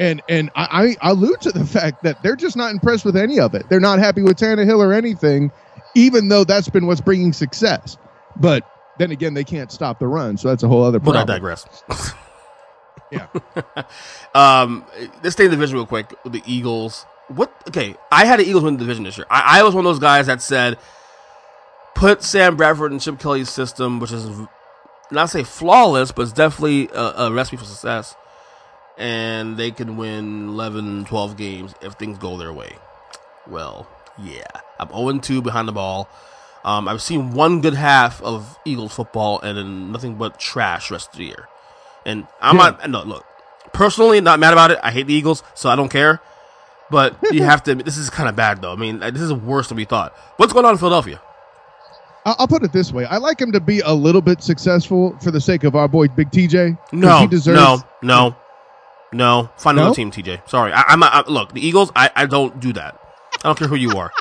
And 0.00 0.22
and 0.28 0.50
I, 0.54 0.96
I 1.00 1.10
allude 1.10 1.40
to 1.42 1.52
the 1.52 1.64
fact 1.78 2.02
that 2.02 2.22
they're 2.22 2.36
just 2.36 2.56
not 2.56 2.72
impressed 2.72 3.04
with 3.04 3.16
any 3.16 3.38
of 3.38 3.54
it. 3.54 3.68
They're 3.68 3.80
not 3.80 3.98
happy 3.98 4.22
with 4.22 4.38
Tannehill 4.38 4.78
or 4.78 4.92
anything, 4.92 5.52
even 5.94 6.28
though 6.28 6.44
that's 6.44 6.68
been 6.68 6.86
what's 6.86 7.00
bringing 7.00 7.32
success. 7.32 7.98
But 8.36 8.68
then 8.98 9.10
again, 9.10 9.34
they 9.34 9.44
can't 9.44 9.70
stop 9.70 9.98
the 9.98 10.06
run, 10.06 10.36
so 10.36 10.48
that's 10.48 10.62
a 10.62 10.68
whole 10.68 10.82
other 10.82 10.98
But 10.98 11.16
I 11.16 11.24
digress. 11.24 11.66
Yeah. 13.12 13.26
um, 14.34 14.86
let's 15.22 15.34
stay 15.34 15.44
in 15.44 15.50
the 15.50 15.56
division 15.56 15.76
real 15.76 15.86
quick. 15.86 16.14
The 16.24 16.42
Eagles. 16.46 17.04
What? 17.28 17.52
Okay, 17.68 17.94
I 18.10 18.24
had 18.24 18.40
the 18.40 18.48
Eagles 18.48 18.64
win 18.64 18.74
the 18.74 18.80
division 18.80 19.04
this 19.04 19.18
year. 19.18 19.26
I, 19.30 19.60
I 19.60 19.62
was 19.62 19.74
one 19.74 19.84
of 19.84 19.90
those 19.90 20.00
guys 20.00 20.26
that 20.26 20.40
said, 20.40 20.78
put 21.94 22.22
Sam 22.22 22.56
Bradford 22.56 22.92
in 22.92 22.98
Chip 22.98 23.18
Kelly's 23.18 23.50
system, 23.50 24.00
which 24.00 24.12
is 24.12 24.26
not 25.12 25.30
say 25.30 25.42
flawless, 25.44 26.12
but 26.12 26.22
it's 26.22 26.32
definitely 26.32 26.88
a, 26.88 27.26
a 27.26 27.32
recipe 27.32 27.56
for 27.56 27.64
success, 27.64 28.14
and 28.98 29.56
they 29.56 29.70
can 29.70 29.96
win 29.96 30.48
11, 30.48 31.04
12 31.06 31.36
games 31.36 31.74
if 31.80 31.94
things 31.94 32.18
go 32.18 32.36
their 32.36 32.52
way. 32.52 32.76
Well, 33.46 33.86
yeah, 34.18 34.44
I'm 34.78 34.88
0 34.88 35.18
2 35.18 35.42
behind 35.42 35.68
the 35.68 35.72
ball. 35.72 36.08
Um, 36.64 36.86
I've 36.88 37.02
seen 37.02 37.32
one 37.32 37.60
good 37.60 37.74
half 37.74 38.22
of 38.22 38.56
Eagles 38.64 38.94
football 38.94 39.40
and 39.40 39.58
then 39.58 39.90
nothing 39.90 40.14
but 40.14 40.38
trash 40.38 40.90
rest 40.92 41.10
of 41.12 41.18
the 41.18 41.24
year. 41.24 41.48
And 42.06 42.26
I'm 42.40 42.56
Yeah. 42.56 42.76
not, 42.78 42.90
no, 42.90 43.02
look, 43.02 43.26
personally, 43.72 44.20
not 44.20 44.38
mad 44.38 44.52
about 44.52 44.70
it. 44.70 44.78
I 44.82 44.92
hate 44.92 45.08
the 45.08 45.14
Eagles, 45.14 45.42
so 45.54 45.70
I 45.70 45.76
don't 45.76 45.88
care. 45.88 46.20
But 46.88 47.16
you 47.32 47.42
have 47.44 47.64
to, 47.64 47.74
this 47.74 47.96
is 47.96 48.10
kind 48.10 48.28
of 48.28 48.36
bad, 48.36 48.62
though. 48.62 48.72
I 48.72 48.76
mean, 48.76 49.00
this 49.00 49.20
is 49.20 49.32
worse 49.32 49.68
than 49.68 49.76
we 49.76 49.84
thought. 49.86 50.12
What's 50.36 50.52
going 50.52 50.64
on 50.64 50.72
in 50.72 50.78
Philadelphia? 50.78 51.20
I'll 52.24 52.46
put 52.48 52.62
it 52.62 52.72
this 52.72 52.92
way: 52.92 53.04
I 53.04 53.16
like 53.16 53.40
him 53.40 53.50
to 53.52 53.60
be 53.60 53.80
a 53.80 53.92
little 53.92 54.20
bit 54.20 54.42
successful 54.42 55.16
for 55.20 55.30
the 55.30 55.40
sake 55.40 55.64
of 55.64 55.74
our 55.74 55.88
boy 55.88 56.08
Big 56.08 56.30
TJ. 56.30 56.78
No, 56.92 57.18
he 57.18 57.26
deserves. 57.26 57.58
no, 57.58 57.82
no, 58.02 58.36
no. 59.12 59.50
Find 59.56 59.76
No? 59.76 59.82
another 59.84 59.96
team, 59.96 60.10
TJ. 60.10 60.48
Sorry, 60.48 60.72
I, 60.72 60.82
I'm. 60.88 61.02
I, 61.02 61.24
look, 61.26 61.52
the 61.52 61.66
Eagles. 61.66 61.90
I, 61.96 62.10
I 62.14 62.26
don't 62.26 62.60
do 62.60 62.72
that. 62.74 62.98
I 63.38 63.48
don't 63.48 63.58
care 63.58 63.66
who 63.68 63.74
you 63.76 63.96
are. 63.98 64.12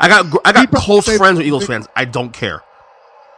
I 0.00 0.08
got 0.08 0.26
I 0.44 0.52
got 0.52 0.70
close 0.72 1.06
friends 1.16 1.38
with 1.38 1.46
Eagles 1.46 1.66
fans. 1.66 1.88
I 1.96 2.04
don't 2.04 2.32
care. 2.32 2.62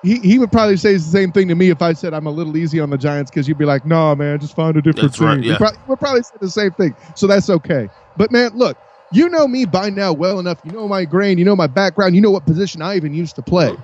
He 0.02 0.18
he 0.18 0.38
would 0.38 0.50
probably 0.50 0.76
say 0.76 0.94
the 0.94 0.98
same 0.98 1.30
thing 1.30 1.46
to 1.48 1.54
me 1.54 1.70
if 1.70 1.80
I 1.82 1.92
said 1.92 2.12
I'm 2.14 2.26
a 2.26 2.30
little 2.30 2.56
easy 2.56 2.80
on 2.80 2.90
the 2.90 2.98
Giants 2.98 3.30
because 3.30 3.46
you'd 3.46 3.58
be 3.58 3.64
like, 3.64 3.84
"No, 3.86 4.14
man, 4.16 4.40
just 4.40 4.56
find 4.56 4.76
a 4.76 4.82
different 4.82 5.10
That's 5.10 5.18
team." 5.18 5.26
right, 5.28 5.40
He 5.42 5.50
yeah. 5.50 5.58
probably, 5.58 5.78
would 5.86 5.98
probably 6.00 6.22
say 6.22 6.34
the 6.40 6.50
same 6.50 6.70
thing, 6.72 6.94
so 7.14 7.26
that's 7.26 7.48
okay. 7.50 7.88
But 8.16 8.32
man, 8.32 8.52
look, 8.54 8.76
you 9.12 9.28
know 9.28 9.46
me 9.46 9.66
by 9.66 9.90
now 9.90 10.12
well 10.12 10.38
enough. 10.40 10.58
You 10.64 10.72
know 10.72 10.88
my 10.88 11.04
grain. 11.04 11.38
You 11.38 11.44
know 11.44 11.54
my 11.54 11.66
background. 11.66 12.14
You 12.14 12.22
know 12.22 12.30
what 12.30 12.44
position 12.46 12.82
I 12.82 12.96
even 12.96 13.14
used 13.14 13.36
to 13.36 13.42
play. 13.42 13.76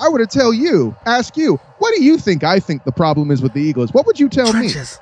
I 0.00 0.08
were 0.08 0.18
to 0.18 0.26
tell 0.26 0.52
you, 0.52 0.96
ask 1.06 1.36
you, 1.36 1.56
what 1.78 1.94
do 1.94 2.02
you 2.02 2.18
think 2.18 2.44
I 2.44 2.60
think 2.60 2.84
the 2.84 2.92
problem 2.92 3.30
is 3.30 3.42
with 3.42 3.52
the 3.52 3.60
Eagles? 3.60 3.92
What 3.92 4.06
would 4.06 4.18
you 4.18 4.28
tell 4.28 4.46
me? 4.46 4.70
Trenches. 4.70 5.00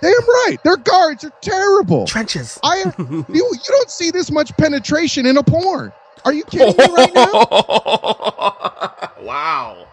Damn 0.00 0.12
right. 0.12 0.58
Their 0.62 0.76
guards 0.76 1.24
are 1.24 1.32
terrible. 1.40 2.06
Trenches. 2.06 2.58
I 2.62 2.92
you, 2.98 3.24
you 3.28 3.58
don't 3.66 3.90
see 3.90 4.10
this 4.10 4.30
much 4.30 4.56
penetration 4.56 5.26
in 5.26 5.36
a 5.36 5.42
porn. 5.42 5.92
Are 6.24 6.32
you 6.32 6.44
kidding 6.44 6.76
me 6.76 6.94
right 6.94 7.14
now? 7.14 7.30
wow. 9.22 9.86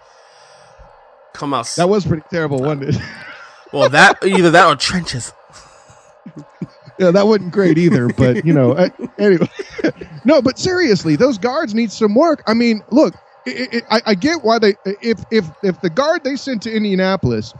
Come 1.33 1.53
out. 1.53 1.67
That 1.75 1.89
was 1.89 2.05
pretty 2.05 2.23
terrible, 2.29 2.59
wasn't 2.59 2.95
it? 2.95 3.01
well, 3.73 3.89
that 3.89 4.23
either 4.23 4.51
that 4.51 4.67
or 4.67 4.75
trenches. 4.75 5.33
yeah, 6.99 7.11
that 7.11 7.27
wasn't 7.27 7.51
great 7.51 7.77
either. 7.77 8.07
But 8.07 8.45
you 8.45 8.53
know, 8.53 8.71
uh, 8.73 8.89
anyway, 9.17 9.49
no. 10.23 10.41
But 10.41 10.57
seriously, 10.57 11.15
those 11.15 11.37
guards 11.37 11.73
need 11.73 11.91
some 11.91 12.15
work. 12.15 12.43
I 12.47 12.53
mean, 12.53 12.83
look, 12.89 13.15
it, 13.45 13.73
it, 13.73 13.83
I, 13.89 14.01
I 14.07 14.15
get 14.15 14.43
why 14.43 14.59
they 14.59 14.75
if 14.85 15.23
if 15.31 15.45
if 15.63 15.81
the 15.81 15.89
guard 15.89 16.23
they 16.23 16.35
sent 16.35 16.63
to 16.63 16.71
Indianapolis 16.75 17.53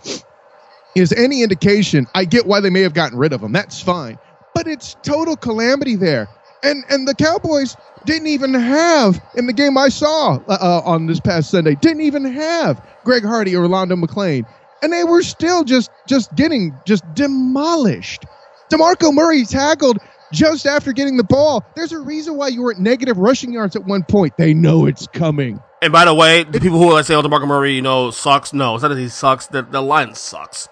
is 0.96 1.12
any 1.14 1.44
indication, 1.44 2.08
I 2.16 2.26
get 2.26 2.46
why 2.46 2.60
they 2.62 2.70
may 2.70 2.82
have 2.82 2.94
gotten 2.94 3.18
rid 3.18 3.34
of 3.34 3.42
him. 3.42 3.52
That's 3.52 3.82
fine. 3.82 4.18
But 4.54 4.68
it's 4.68 4.96
total 5.04 5.36
calamity 5.38 5.96
there, 5.96 6.30
and 6.64 6.84
and 6.90 7.08
the 7.08 7.16
Cowboys 7.16 7.76
didn't 8.06 8.28
even 8.28 8.54
have 8.54 9.20
in 9.36 9.48
the 9.48 9.54
game 9.54 9.78
I 9.78 9.90
saw 9.90 10.38
uh, 10.48 10.58
uh, 10.62 10.82
on 10.86 11.08
this 11.08 11.20
past 11.20 11.50
Sunday 11.50 11.76
didn't 11.76 12.02
even 12.02 12.26
have 12.26 12.82
Greg 13.04 13.26
Hardy 13.26 13.56
or 13.56 13.64
Orlando 13.64 13.96
McClain, 13.96 14.46
and 14.82 14.94
they 14.94 15.04
were 15.04 15.24
still 15.24 15.64
just 15.64 15.92
just 16.08 16.34
getting 16.36 16.80
just 16.86 17.04
demolished. 17.14 18.26
Demarco 18.72 19.14
Murray 19.14 19.46
tackled 19.46 20.00
just 20.36 20.66
after 20.66 20.92
getting 20.94 21.18
the 21.18 21.24
ball. 21.24 21.66
There's 21.76 21.92
a 21.92 22.00
reason 22.00 22.36
why 22.38 22.50
you 22.50 22.62
were 22.62 22.72
at 22.72 22.80
negative 22.80 23.18
rushing 23.18 23.54
yards 23.54 23.76
at 23.76 23.86
one 23.86 24.04
point. 24.04 24.34
They 24.38 24.54
know 24.54 24.86
it's 24.86 25.08
coming. 25.08 25.62
And 25.82 25.92
by 25.94 26.06
the 26.06 26.14
way, 26.14 26.44
the 26.44 26.60
people 26.60 26.80
who 26.80 27.02
say, 27.04 27.16
"Oh, 27.16 27.22
DeMarco 27.22 27.48
Murray, 27.48 27.74
you 27.74 27.82
know, 27.82 28.12
sucks." 28.12 28.54
No, 28.54 28.76
it's 28.76 28.82
not 28.82 28.90
that 28.90 28.98
he 28.98 29.10
sucks. 29.10 29.48
The, 29.48 29.62
the 29.62 29.82
line 29.82 30.16
sucks. 30.16 30.68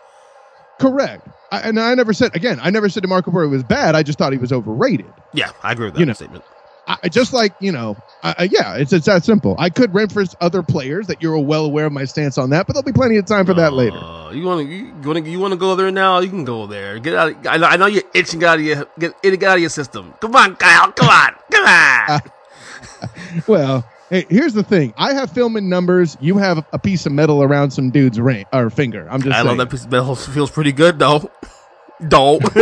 Correct. 0.79 1.27
I, 1.51 1.61
and 1.61 1.79
I 1.79 1.93
never 1.93 2.13
said 2.13 2.35
again. 2.35 2.59
I 2.61 2.69
never 2.71 2.89
said 2.89 3.03
DeMarco 3.03 3.31
Murray 3.31 3.47
was 3.47 3.63
bad. 3.63 3.95
I 3.95 4.03
just 4.03 4.17
thought 4.17 4.31
he 4.33 4.39
was 4.39 4.51
overrated. 4.51 5.05
Yeah, 5.33 5.51
I 5.61 5.71
agree 5.71 5.85
with 5.85 5.93
that 5.95 5.99
You 5.99 6.05
know. 6.07 6.13
statement. 6.13 6.43
I, 6.85 7.07
just 7.07 7.31
like 7.31 7.53
you 7.59 7.71
know, 7.71 7.95
I, 8.23 8.49
yeah, 8.51 8.75
it's 8.75 8.91
it's 8.91 9.05
that 9.05 9.23
simple. 9.23 9.55
I 9.57 9.69
could 9.69 9.93
reference 9.93 10.35
other 10.41 10.61
players 10.61 11.07
that 11.07 11.21
you're 11.21 11.37
well 11.39 11.65
aware 11.65 11.85
of 11.85 11.93
my 11.93 12.05
stance 12.05 12.37
on 12.37 12.49
that, 12.49 12.67
but 12.67 12.73
there'll 12.73 12.83
be 12.83 12.91
plenty 12.91 13.17
of 13.17 13.25
time 13.25 13.45
for 13.45 13.53
that 13.53 13.73
later. 13.73 13.97
Uh, 13.97 14.31
you 14.31 14.43
want 14.45 14.67
to 14.67 14.73
you 14.73 14.93
want 15.03 15.23
to 15.23 15.31
you 15.31 15.39
want 15.39 15.53
to 15.53 15.57
go 15.57 15.75
there 15.75 15.91
now? 15.91 16.19
You 16.19 16.29
can 16.29 16.43
go 16.43 16.67
there. 16.67 16.99
Get 16.99 17.13
out. 17.15 17.31
Of, 17.31 17.47
I 17.47 17.57
know. 17.57 17.67
I 17.67 17.77
know 17.77 17.85
you're 17.85 18.03
itching 18.13 18.39
get 18.41 18.49
out 18.49 18.59
of 18.59 18.65
your 18.65 18.87
get 18.99 19.13
it 19.23 19.39
get 19.39 19.49
out 19.49 19.55
of 19.55 19.61
your 19.61 19.69
system. 19.69 20.13
Come 20.19 20.35
on, 20.35 20.55
Kyle. 20.57 20.91
Come 20.91 21.09
on. 21.09 21.35
Come 21.51 21.65
on. 21.65 22.21
Well, 23.47 23.85
hey, 24.09 24.25
here's 24.29 24.53
the 24.53 24.63
thing. 24.63 24.93
I 24.97 25.13
have 25.13 25.31
film 25.31 25.55
and 25.55 25.69
numbers. 25.69 26.17
You 26.21 26.37
have 26.37 26.65
a 26.71 26.79
piece 26.79 27.05
of 27.05 27.11
metal 27.11 27.43
around 27.43 27.71
some 27.71 27.89
dude's 27.89 28.19
ring 28.19 28.45
or 28.53 28.69
finger. 28.69 29.07
I'm 29.09 29.21
just 29.21 29.33
I 29.33 29.37
saying. 29.37 29.47
love 29.47 29.57
that 29.57 29.69
piece 29.69 29.85
of 29.85 29.91
metal. 29.91 30.15
Feels 30.15 30.51
pretty 30.51 30.71
good 30.71 30.99
though. 30.99 31.29
Don't. 32.07 32.43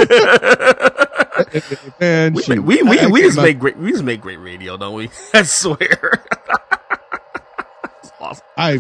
Man, 2.00 2.34
we, 2.34 2.44
shoot. 2.44 2.60
we, 2.62 2.82
we, 2.84 3.08
we 3.08 3.22
just 3.22 3.38
make 3.38 3.60
great 3.60 3.78
we 3.78 3.92
just 3.92 4.04
make 4.04 4.22
great 4.22 4.40
radio, 4.40 4.78
don't 4.78 4.94
we? 4.96 5.10
I 5.34 5.44
swear. 5.44 6.26
Awesome. 8.20 8.46
I 8.56 8.78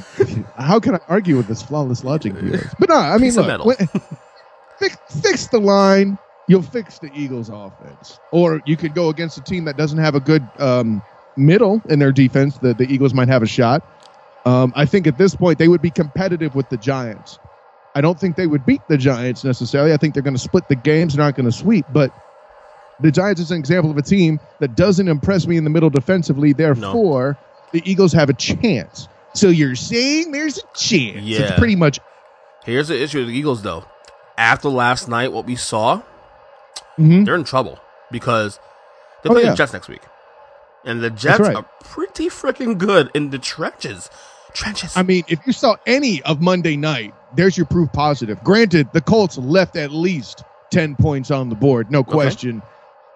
how 0.56 0.80
can 0.80 0.96
I 0.96 1.00
argue 1.08 1.36
with 1.36 1.48
this 1.48 1.64
flawless 1.64 2.04
logic 2.04 2.34
yours? 2.40 2.64
But 2.78 2.90
no, 2.90 2.96
I 2.96 3.14
mean, 3.14 3.32
Piece 3.32 3.38
look, 3.38 3.66
when- 3.66 3.76
fix, 4.80 4.98
fix 5.20 5.48
the 5.48 5.60
line. 5.60 6.20
You'll 6.48 6.62
fix 6.62 7.00
the 7.00 7.12
Eagles' 7.14 7.50
offense, 7.50 8.20
or 8.32 8.62
you 8.66 8.78
could 8.78 8.94
go 8.94 9.10
against 9.10 9.38
a 9.40 9.42
team 9.42 9.66
that 9.66 9.78
doesn't 9.78 9.98
have 9.98 10.14
a 10.14 10.20
good 10.20 10.48
um, 10.60 11.02
middle 11.38 11.82
in 11.90 11.98
their 11.98 12.12
defense. 12.12 12.60
That 12.60 12.78
the 12.78 12.92
Eagles 12.92 13.16
might 13.16 13.30
have 13.30 13.42
a 13.42 13.48
shot. 13.48 13.84
Um, 14.46 14.74
I 14.76 14.86
think 14.86 15.08
at 15.08 15.18
this 15.18 15.36
point 15.36 15.58
they 15.58 15.68
would 15.68 15.82
be 15.82 15.92
competitive 15.92 16.54
with 16.54 16.70
the 16.70 16.78
Giants. 16.78 17.40
I 17.96 18.02
don't 18.02 18.20
think 18.20 18.36
they 18.36 18.48
would 18.48 18.66
beat 18.66 18.82
the 18.88 18.98
Giants 18.98 19.44
necessarily. 19.44 19.92
I 19.94 19.98
think 19.98 20.14
they're 20.14 20.24
going 20.24 20.36
to 20.36 20.40
split 20.42 20.68
the 20.68 20.76
games. 20.76 21.16
They're 21.16 21.26
not 21.26 21.36
going 21.36 21.50
to 21.50 21.52
sweep, 21.56 21.86
but 21.92 22.12
the 23.02 23.12
Giants 23.12 23.42
is 23.42 23.52
an 23.52 23.58
example 23.60 23.92
of 23.92 23.98
a 23.98 24.02
team 24.02 24.40
that 24.60 24.76
doesn't 24.76 25.08
impress 25.08 25.48
me 25.48 25.58
in 25.58 25.64
the 25.64 25.70
middle 25.70 25.90
defensively. 25.90 26.54
Therefore, 26.54 27.38
the 27.72 27.82
Eagles 27.90 28.14
have 28.14 28.30
a 28.30 28.34
chance. 28.34 29.08
So 29.34 29.48
you're 29.50 29.76
saying 29.76 30.32
there's 30.32 30.58
a 30.58 30.62
chance? 30.76 31.22
Yeah. 31.22 31.42
It's 31.42 31.58
pretty 31.60 31.76
much. 31.76 32.00
Here's 32.66 32.90
the 32.90 33.02
issue 33.02 33.20
with 33.20 33.28
the 33.28 33.34
Eagles, 33.34 33.62
though. 33.64 33.86
After 34.38 34.70
last 34.70 35.08
night, 35.08 35.32
what 35.32 35.46
we 35.46 35.56
saw, 35.56 36.02
Mhm. 37.00 37.26
they're 37.26 37.36
in 37.36 37.44
trouble 37.44 37.80
because 38.12 38.60
they 39.24 39.30
Oh, 39.30 39.34
play 39.34 39.44
yeah. 39.44 39.52
the 39.52 39.56
Jets 39.56 39.74
next 39.74 39.88
week, 39.88 40.02
and 40.86 41.02
the 41.02 41.10
Jets 41.10 41.40
right. 41.40 41.56
are 41.56 41.66
pretty 41.84 42.28
freaking 42.28 42.78
good 42.78 43.10
in 43.14 43.30
the 43.30 43.38
trenches. 43.40 44.10
Trenches. 44.54 44.98
I 44.98 45.04
mean, 45.04 45.24
if 45.30 45.40
you 45.48 45.54
saw 45.54 45.78
any 45.88 46.22
of 46.24 46.42
Monday 46.42 46.76
night, 46.76 47.14
there's 47.34 47.56
your 47.58 47.66
proof 47.66 47.92
positive. 47.94 48.44
Granted, 48.44 48.90
the 48.92 49.00
Colts 49.02 49.38
left 49.38 49.78
at 49.78 49.92
least 49.92 50.44
ten 50.72 50.96
points 50.96 51.32
on 51.32 51.48
the 51.50 51.56
board, 51.56 51.90
no 51.90 52.04
question. 52.04 52.62
Uh, 52.62 52.66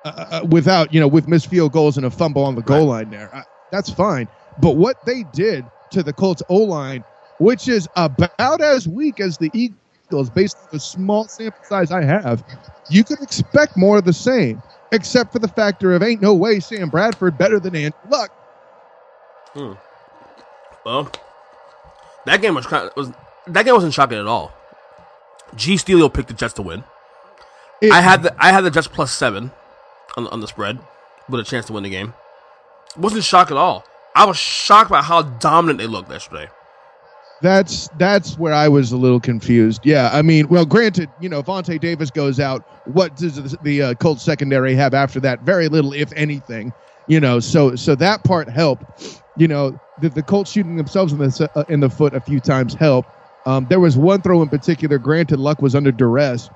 uh, 0.06 0.46
without 0.50 0.94
you 0.94 1.00
know, 1.00 1.08
with 1.08 1.28
missed 1.28 1.48
field 1.48 1.72
goals 1.72 1.98
and 1.98 2.06
a 2.06 2.12
fumble 2.12 2.44
on 2.44 2.56
the 2.56 2.62
goal 2.62 2.86
line 2.86 3.10
there, 3.10 3.34
uh, 3.36 3.42
that's 3.72 3.90
fine. 3.90 4.28
But 4.62 4.78
what 4.78 5.04
they 5.06 5.24
did 5.34 5.66
to 5.92 6.04
the 6.04 6.14
Colts 6.14 6.42
O 6.50 6.58
line, 6.58 7.04
which 7.40 7.68
is 7.68 7.88
about 7.96 8.62
as 8.62 8.88
weak 8.88 9.20
as 9.20 9.38
the 9.38 9.52
Eagles, 9.54 10.30
based 10.30 10.58
on 10.58 10.68
the 10.72 10.80
small 10.80 11.28
sample 11.28 11.64
size 11.64 11.92
I 11.92 12.04
have, 12.04 12.44
you 12.90 13.04
could 13.04 13.22
expect 13.22 13.76
more 13.76 13.98
of 13.98 14.06
the 14.06 14.14
same. 14.14 14.62
Except 14.92 15.34
for 15.34 15.40
the 15.40 15.48
factor 15.48 15.94
of 15.94 16.04
ain't 16.04 16.22
no 16.22 16.34
way 16.36 16.60
Sam 16.60 16.90
Bradford 16.90 17.38
better 17.38 17.60
than 17.60 17.76
Andrew 17.76 18.00
Luck. 18.08 18.30
Hmm. 19.54 19.74
Well, 20.86 21.12
that 22.26 22.42
game 22.42 22.54
was 22.54 22.68
kind 22.68 22.88
of, 22.88 22.96
was 22.96 23.12
that 23.48 23.66
game 23.66 23.74
wasn't 23.74 23.94
shocking 23.94 24.20
at 24.20 24.28
all. 24.28 24.54
G 25.56 25.74
Steelio 25.76 26.14
picked 26.14 26.28
the 26.28 26.34
Jets 26.36 26.54
to 26.54 26.62
win. 26.62 26.84
It- 27.82 27.92
I 27.92 28.00
had 28.02 28.24
the 28.24 28.36
I 28.42 28.52
had 28.52 28.62
the 28.64 28.72
Jets 28.72 28.88
plus 28.88 29.12
seven 29.12 29.52
on, 30.16 30.28
on 30.28 30.40
the 30.40 30.48
spread 30.48 30.80
with 31.30 31.40
a 31.40 31.44
chance 31.44 31.66
to 31.68 31.74
win 31.74 31.84
the 31.84 31.90
game. 31.90 32.14
Wasn't 32.98 33.24
shocked 33.24 33.52
at 33.52 33.58
all. 33.58 33.86
I 34.16 34.26
was 34.26 34.38
shocked 34.38 34.90
by 34.90 35.02
how 35.02 35.24
dominant 35.24 35.80
they 35.80 35.88
looked 35.88 36.10
yesterday. 36.10 36.50
That's 37.42 37.90
that's 37.98 38.38
where 38.40 38.54
I 38.54 38.70
was 38.70 38.94
a 38.94 38.98
little 38.98 39.20
confused. 39.20 39.86
Yeah, 39.86 40.10
I 40.14 40.22
mean, 40.22 40.48
well, 40.48 40.66
granted, 40.66 41.10
you 41.20 41.28
know, 41.28 41.44
Vontae 41.44 41.80
Davis 41.80 42.10
goes 42.10 42.40
out. 42.40 42.64
What 42.88 43.18
does 43.18 43.58
the, 43.62 43.82
uh, 43.82 43.94
Colts 43.96 44.24
secondary 44.24 44.74
have 44.76 44.94
after 44.94 45.20
that? 45.20 45.42
Very 45.42 45.68
little, 45.68 45.92
if 45.92 46.14
anything. 46.14 46.72
You 47.08 47.20
know, 47.20 47.42
so 47.42 47.76
so 47.76 47.94
that 47.96 48.24
part 48.24 48.48
helped. 48.50 49.22
You 49.36 49.50
know, 49.50 49.78
the, 50.00 50.10
the 50.10 50.24
Colts 50.24 50.50
shooting 50.50 50.78
themselves 50.78 51.12
in 51.12 51.20
the 51.20 51.50
uh, 51.56 51.66
in 51.68 51.82
the 51.82 51.90
foot 51.90 52.14
a 52.14 52.22
few 52.22 52.40
times 52.40 52.74
helped. 52.74 53.10
Um, 53.46 53.68
there 53.70 53.82
was 53.82 53.98
one 53.98 54.22
throw 54.22 54.42
in 54.42 54.48
particular. 54.50 54.98
Granted, 54.98 55.40
Luck 55.40 55.62
was 55.62 55.76
under 55.76 55.92
duress, 55.92 56.50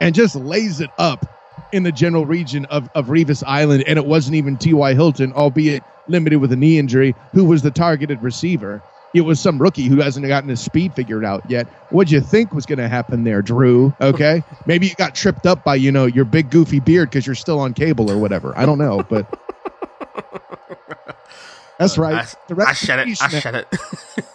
and 0.00 0.14
just 0.14 0.34
lays 0.34 0.80
it 0.80 0.90
up 0.98 1.41
in 1.72 1.82
the 1.82 1.92
general 1.92 2.26
region 2.26 2.64
of 2.66 2.88
of 2.94 3.06
Revis 3.06 3.42
Island, 3.46 3.84
and 3.86 3.98
it 3.98 4.06
wasn't 4.06 4.36
even 4.36 4.56
T.Y. 4.56 4.94
Hilton, 4.94 5.32
albeit 5.32 5.82
limited 6.08 6.36
with 6.36 6.52
a 6.52 6.56
knee 6.56 6.78
injury, 6.78 7.14
who 7.32 7.44
was 7.44 7.62
the 7.62 7.70
targeted 7.70 8.22
receiver. 8.22 8.82
It 9.14 9.22
was 9.22 9.40
some 9.40 9.60
rookie 9.60 9.84
who 9.84 10.00
hasn't 10.00 10.26
gotten 10.26 10.48
his 10.48 10.60
speed 10.60 10.94
figured 10.94 11.24
out 11.24 11.48
yet. 11.50 11.66
What'd 11.90 12.10
you 12.10 12.20
think 12.20 12.54
was 12.54 12.64
going 12.64 12.78
to 12.78 12.88
happen 12.88 13.24
there, 13.24 13.42
Drew? 13.42 13.94
Okay, 14.00 14.42
maybe 14.66 14.86
you 14.86 14.94
got 14.94 15.14
tripped 15.14 15.46
up 15.46 15.64
by 15.64 15.74
you 15.74 15.92
know 15.92 16.06
your 16.06 16.24
big 16.24 16.50
goofy 16.50 16.80
beard 16.80 17.10
because 17.10 17.26
you're 17.26 17.34
still 17.34 17.60
on 17.60 17.74
cable 17.74 18.10
or 18.10 18.18
whatever. 18.18 18.56
I 18.56 18.64
don't 18.64 18.78
know, 18.78 19.04
but 19.08 19.26
that's 21.78 21.98
right. 21.98 22.14
I, 22.14 22.64
I 22.64 22.72
shed 22.72 23.06
it. 23.06 23.22
I 23.22 23.28
shed 23.28 23.54
it. 23.54 23.68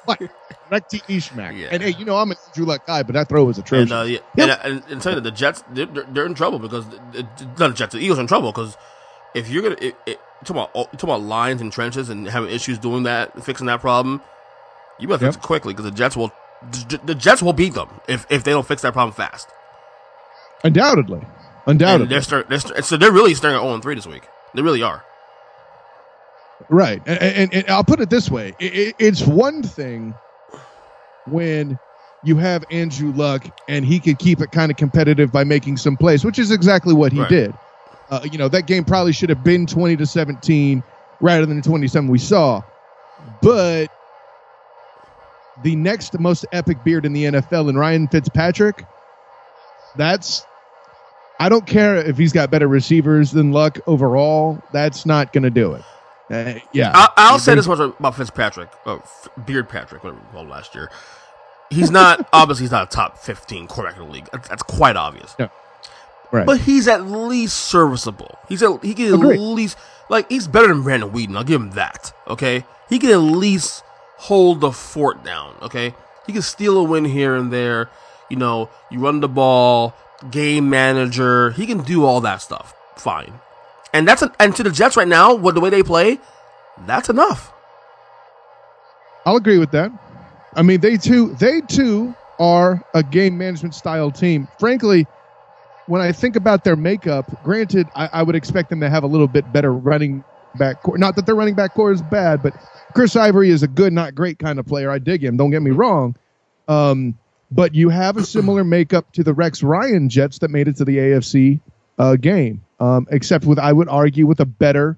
Direct 0.06 0.32
to 0.70 1.02
Ishmael. 1.08 1.54
Yeah. 1.54 1.68
And 1.72 1.84
hey, 1.84 1.92
you 1.98 2.06
know 2.06 2.18
I'm 2.18 2.32
a 2.32 2.36
Drew 2.54 2.66
Luck 2.66 2.86
guy, 2.86 3.04
but 3.04 3.14
that 3.14 3.30
throw 3.30 3.44
was 3.46 3.58
atrocious. 3.58 3.92
And, 3.92 4.00
uh, 4.00 4.04
yeah, 4.04 4.20
and, 4.38 4.52
uh, 4.52 4.58
and, 4.64 4.84
and 4.90 5.02
tell 5.02 5.14
you 5.14 5.16
that 5.16 5.22
the 5.24 5.32
Jets, 5.32 5.64
they're, 5.72 5.86
they're, 5.86 6.26
in 6.26 6.34
trouble 6.36 6.60
because 6.60 6.88
the, 6.90 6.98
the, 7.14 7.46
not 7.58 7.70
the 7.70 7.74
Jets, 7.74 7.94
the 7.94 8.00
Eagles 8.00 8.20
are 8.20 8.22
in 8.22 8.28
trouble 8.28 8.52
because 8.52 8.78
if 9.34 9.50
you're 9.50 9.64
gonna, 9.64 9.78
it, 9.82 9.96
it, 10.06 10.20
talk 10.44 10.52
about 10.52 10.72
oh, 10.76 10.90
about 11.02 11.22
lines 11.22 11.62
and 11.62 11.72
trenches 11.72 12.10
and 12.10 12.28
having 12.28 12.50
issues 12.50 12.78
doing 12.78 13.04
that, 13.04 13.44
fixing 13.44 13.68
that 13.68 13.82
problem, 13.82 14.22
you 15.00 15.08
better 15.08 15.26
fix 15.26 15.36
it 15.36 15.42
quickly 15.42 15.74
because 15.74 15.86
the 15.86 15.96
Jets 15.96 16.16
will, 16.18 16.32
the, 16.72 17.00
the 17.06 17.16
Jets 17.16 17.42
will 17.42 17.54
beat 17.54 17.74
them 17.74 17.90
if, 18.08 18.26
if 18.30 18.44
they 18.44 18.52
don't 18.52 18.68
fix 18.68 18.82
that 18.82 18.94
problem 18.94 19.14
fast. 19.14 19.50
Undoubtedly, 20.64 21.20
And 21.20 21.28
undoubtedly. 21.68 22.08
they're, 22.08 22.22
start, 22.22 22.50
they're 22.50 22.60
start, 22.60 22.84
so 22.84 22.98
they're 22.98 23.12
really 23.12 23.36
starting 23.36 23.58
at 23.58 23.64
0 23.64 23.80
3 23.80 23.96
this 23.96 24.08
week. 24.08 24.24
They 24.54 24.62
really 24.62 24.82
are. 24.82 25.04
Right. 26.70 27.02
And, 27.06 27.20
and, 27.22 27.54
and 27.54 27.70
I'll 27.70 27.84
put 27.84 28.00
it 28.00 28.10
this 28.10 28.30
way 28.32 28.56
it- 28.60 28.96
it's 29.00 29.22
one 29.22 29.62
thing 29.64 30.16
when 31.32 31.78
you 32.24 32.38
have 32.38 32.64
Andrew 32.72 33.12
Luck 33.14 33.46
and 33.68 33.86
he 33.86 34.00
could 34.00 34.20
keep 34.20 34.42
it 34.42 34.52
kind 34.52 34.72
of 34.72 34.78
competitive 34.78 35.32
by 35.32 35.44
making 35.44 35.78
some 35.78 35.96
plays, 35.98 36.26
which 36.26 36.40
is 36.40 36.52
exactly 36.52 36.94
what 36.94 37.12
he 37.12 37.20
Right. 37.20 37.30
did. 37.30 37.54
Uh, 38.10 38.22
you 38.24 38.38
know, 38.38 38.48
that 38.48 38.64
game 38.68 38.84
probably 38.86 39.12
should 39.12 39.30
have 39.30 39.44
been 39.44 39.66
20 39.66 39.98
to 39.98 40.06
17 40.06 40.82
rather 41.22 41.46
than 41.46 41.58
the 41.58 41.62
27 41.62 42.08
we 42.10 42.18
saw. 42.20 42.62
But 43.42 43.88
the 45.64 45.76
next 45.76 46.18
most 46.20 46.46
epic 46.52 46.84
beard 46.84 47.06
in 47.06 47.14
the 47.14 47.26
NFL 47.26 47.70
and 47.70 47.78
Ryan 47.78 48.08
Fitzpatrick, 48.08 48.86
that's 49.96 50.46
I 51.40 51.50
don't 51.50 51.68
care 51.68 51.96
if 51.98 52.18
he's 52.18 52.34
got 52.34 52.50
better 52.50 52.68
receivers 52.68 53.32
than 53.32 53.52
Luck 53.52 53.80
overall. 53.88 54.60
That's 54.72 55.06
not 55.06 55.34
going 55.34 55.44
to 55.44 55.50
do 55.52 55.74
it. 55.74 55.84
Uh, 56.30 56.60
yeah, 56.74 56.92
I, 56.94 57.10
I'll 57.16 57.40
say 57.40 57.56
this 57.56 57.68
much 57.68 57.80
about 57.80 58.16
Fitzpatrick, 58.16 58.70
or 58.86 58.98
F- 58.98 59.30
Beard 59.46 59.70
Patrick, 59.70 60.04
whatever 60.04 60.20
we 60.22 60.32
called 60.32 60.46
him 60.46 60.52
last 60.52 60.76
year. 60.76 60.90
He's 61.70 61.92
not 61.92 62.28
obviously 62.32 62.64
he's 62.64 62.72
not 62.72 62.88
a 62.88 62.96
top 62.96 63.18
fifteen 63.18 63.68
quarterback 63.68 64.00
in 64.00 64.08
the 64.08 64.14
league. 64.14 64.30
That's, 64.32 64.48
that's 64.48 64.64
quite 64.64 64.96
obvious. 64.96 65.36
No. 65.38 65.50
Right. 66.32 66.46
But 66.46 66.60
he's 66.62 66.88
at 66.88 67.06
least 67.06 67.58
serviceable. 67.58 68.38
He's 68.50 68.62
at, 68.62 68.84
he 68.84 68.94
can 68.94 69.14
Agreed. 69.14 69.36
at 69.36 69.40
least 69.40 69.78
like 70.10 70.30
he's 70.30 70.48
better 70.48 70.68
than 70.68 70.84
Brandon 70.84 71.10
Weeden. 71.10 71.38
I'll 71.38 71.44
give 71.44 71.62
him 71.62 71.72
that. 71.72 72.14
Okay, 72.28 72.66
he 72.90 73.00
can 73.00 73.10
at 73.12 73.18
least 73.18 73.84
hold 74.18 74.62
the 74.62 74.72
fort 74.72 75.24
down. 75.24 75.56
Okay, 75.62 75.94
he 76.26 76.34
can 76.34 76.42
steal 76.42 76.78
a 76.78 76.84
win 76.84 77.06
here 77.06 77.36
and 77.36 77.52
there. 77.52 77.90
You 78.30 78.36
know, 78.36 78.70
you 78.90 79.00
run 79.00 79.22
the 79.22 79.30
ball, 79.30 79.96
game 80.30 80.70
manager. 80.70 81.52
He 81.52 81.66
can 81.66 81.84
do 81.84 82.04
all 82.06 82.20
that 82.22 82.42
stuff. 82.42 82.74
Fine, 82.98 83.34
and 83.94 84.08
that's 84.08 84.22
a, 84.22 84.34
and 84.40 84.56
to 84.56 84.64
the 84.64 84.72
Jets 84.72 84.98
right 84.98 85.08
now, 85.08 85.34
with 85.34 85.56
the 85.56 85.62
way 85.62 85.70
they 85.70 85.84
play, 85.84 86.20
that's 86.86 87.10
enough. 87.10 87.54
I'll 89.26 89.38
agree 89.38 89.60
with 89.60 89.72
that. 89.72 89.92
I 90.56 90.62
mean, 90.62 90.80
they 90.80 90.98
too, 90.98 91.34
they 91.36 91.62
too 91.62 92.16
are 92.40 92.84
a 92.94 93.04
game 93.04 93.38
management 93.38 93.76
style 93.76 94.12
team. 94.12 94.48
Frankly, 94.60 95.06
when 95.88 96.02
I 96.02 96.12
think 96.12 96.36
about 96.36 96.64
their 96.64 96.76
makeup, 96.76 97.44
granted, 97.44 97.88
I, 97.96 98.10
I 98.14 98.24
would 98.24 98.36
expect 98.36 98.70
them 98.70 98.80
to 98.82 98.90
have 98.90 99.04
a 99.04 99.08
little 99.08 99.28
bit 99.28 99.52
better 99.52 99.74
running 99.74 100.24
back 100.56 100.84
core. 100.84 100.98
Not 100.98 101.16
that 101.16 101.26
their 101.26 101.36
running 101.36 101.56
back 101.56 101.74
core 101.74 101.92
is 101.92 102.02
bad, 102.02 102.44
but 102.44 102.54
Chris 102.94 103.16
Ivory 103.16 103.50
is 103.50 103.64
a 103.64 103.68
good, 103.68 103.94
not 103.94 104.16
great 104.16 104.40
kind 104.40 104.60
of 104.60 104.66
player. 104.66 104.90
I 104.92 105.00
dig 105.00 105.24
him. 105.24 105.38
Don't 105.38 105.52
get 105.52 105.62
me 105.62 105.72
wrong. 105.72 106.16
Um, 106.68 107.18
but 107.52 107.74
you 107.74 107.90
have 107.90 108.18
a 108.18 108.24
similar 108.24 108.64
makeup 108.64 109.12
to 109.14 109.24
the 109.24 109.34
Rex 109.34 109.64
Ryan 109.64 110.10
Jets 110.10 110.40
that 110.40 110.52
made 110.52 110.68
it 110.68 110.76
to 110.78 110.86
the 110.86 110.98
AFC 110.98 111.62
uh, 111.98 112.16
game, 112.18 112.64
um, 112.80 113.08
except 113.10 113.46
with 113.46 113.60
I 113.60 113.72
would 113.72 113.88
argue 113.88 114.26
with 114.26 114.40
a 114.42 114.46
better 114.46 114.98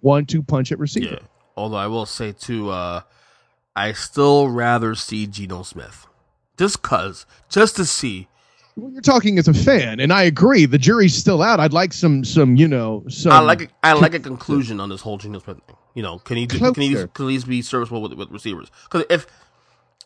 one-two 0.00 0.42
punch 0.42 0.72
at 0.72 0.78
receiver. 0.78 1.18
Yeah. 1.20 1.26
Although 1.56 1.76
I 1.76 1.88
will 1.88 2.06
say 2.06 2.32
too, 2.32 2.70
uh, 2.70 3.02
I 3.80 3.92
still 3.92 4.48
rather 4.48 4.94
see 4.94 5.26
Geno 5.26 5.62
Smith, 5.62 6.06
just 6.58 6.82
cause, 6.82 7.24
just 7.48 7.76
to 7.76 7.86
see. 7.86 8.28
Well, 8.76 8.92
you're 8.92 9.00
talking 9.00 9.38
as 9.38 9.48
a 9.48 9.54
fan, 9.54 10.00
and 10.00 10.12
I 10.12 10.22
agree. 10.24 10.66
The 10.66 10.76
jury's 10.78 11.14
still 11.14 11.42
out. 11.42 11.60
I'd 11.60 11.72
like 11.72 11.92
some, 11.94 12.22
some, 12.24 12.56
you 12.56 12.68
know, 12.68 13.04
some. 13.08 13.32
I 13.32 13.40
like 13.40 13.62
a, 13.62 13.68
I 13.82 13.92
like 13.94 14.12
a 14.14 14.20
conclusion 14.20 14.80
on 14.80 14.90
this 14.90 15.00
whole 15.00 15.16
Geno 15.16 15.38
Smith 15.38 15.58
thing. 15.66 15.76
You 15.94 16.02
know, 16.02 16.18
can 16.18 16.36
he 16.36 16.46
do, 16.46 16.58
can 16.58 16.74
he 16.82 16.94
can 17.14 17.28
he 17.30 17.38
be 17.38 17.62
serviceable 17.62 18.02
with, 18.02 18.12
with 18.14 18.30
receivers? 18.30 18.70
Because 18.84 19.04
if 19.08 19.26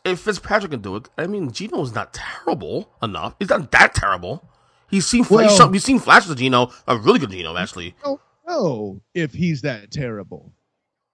if 0.05 0.21
Fitzpatrick 0.21 0.71
can 0.71 0.81
do 0.81 0.95
it, 0.97 1.09
I 1.19 1.27
mean, 1.27 1.51
Geno's 1.51 1.95
not 1.95 2.15
terrible 2.15 2.91
enough. 3.03 3.35
He's 3.41 3.49
not 3.51 3.71
that 3.73 3.95
terrible. 3.95 4.49
He's 4.89 5.05
seen 5.07 5.25
fla- 5.25 5.43
he's 5.43 5.49
Well- 5.49 5.59
shown- 5.59 5.73
we've 5.73 5.83
seen 5.83 5.99
flashes 5.99 6.31
of 6.31 6.37
Geno, 6.39 6.71
a 6.87 6.97
really 6.97 7.19
good 7.19 7.31
Geno 7.31 7.57
actually. 7.57 7.97
don't 8.05 8.21
know 8.47 9.01
if 9.15 9.33
he's 9.35 9.63
that 9.63 9.91
terrible. 9.91 10.53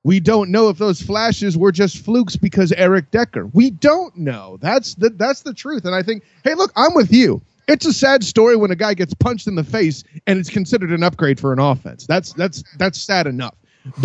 We 0.03 0.19
don't 0.19 0.51
know 0.51 0.69
if 0.69 0.79
those 0.79 1.03
flashes 1.03 1.59
were 1.59 1.73
just 1.73 1.99
flukes 1.99 2.37
because 2.37 2.73
Eric 2.73 3.11
Decker. 3.11 3.47
We 3.47 3.71
don't 3.71 4.17
know. 4.17 4.57
That's 4.61 4.95
the 4.95 5.11
that's 5.11 5.43
the 5.43 5.53
truth. 5.53 5.85
And 5.85 5.95
I 5.95 6.03
think, 6.03 6.23
hey, 6.43 6.55
look, 6.55 6.73
I'm 6.75 6.95
with 6.95 7.13
you. 7.13 7.43
It's 7.69 7.87
a 7.87 7.93
sad 7.93 8.25
story 8.25 8.57
when 8.57 8.71
a 8.71 8.77
guy 8.77 8.95
gets 8.95 9.15
punched 9.15 9.47
in 9.47 9.55
the 9.55 9.65
face 9.65 10.03
and 10.27 10.39
it's 10.39 10.51
considered 10.51 10.91
an 10.91 11.03
upgrade 11.03 11.39
for 11.39 11.53
an 11.53 11.59
offense. 11.59 12.07
That's 12.07 12.33
that's 12.33 12.65
that's 12.79 13.01
sad 13.01 13.27
enough. 13.27 13.55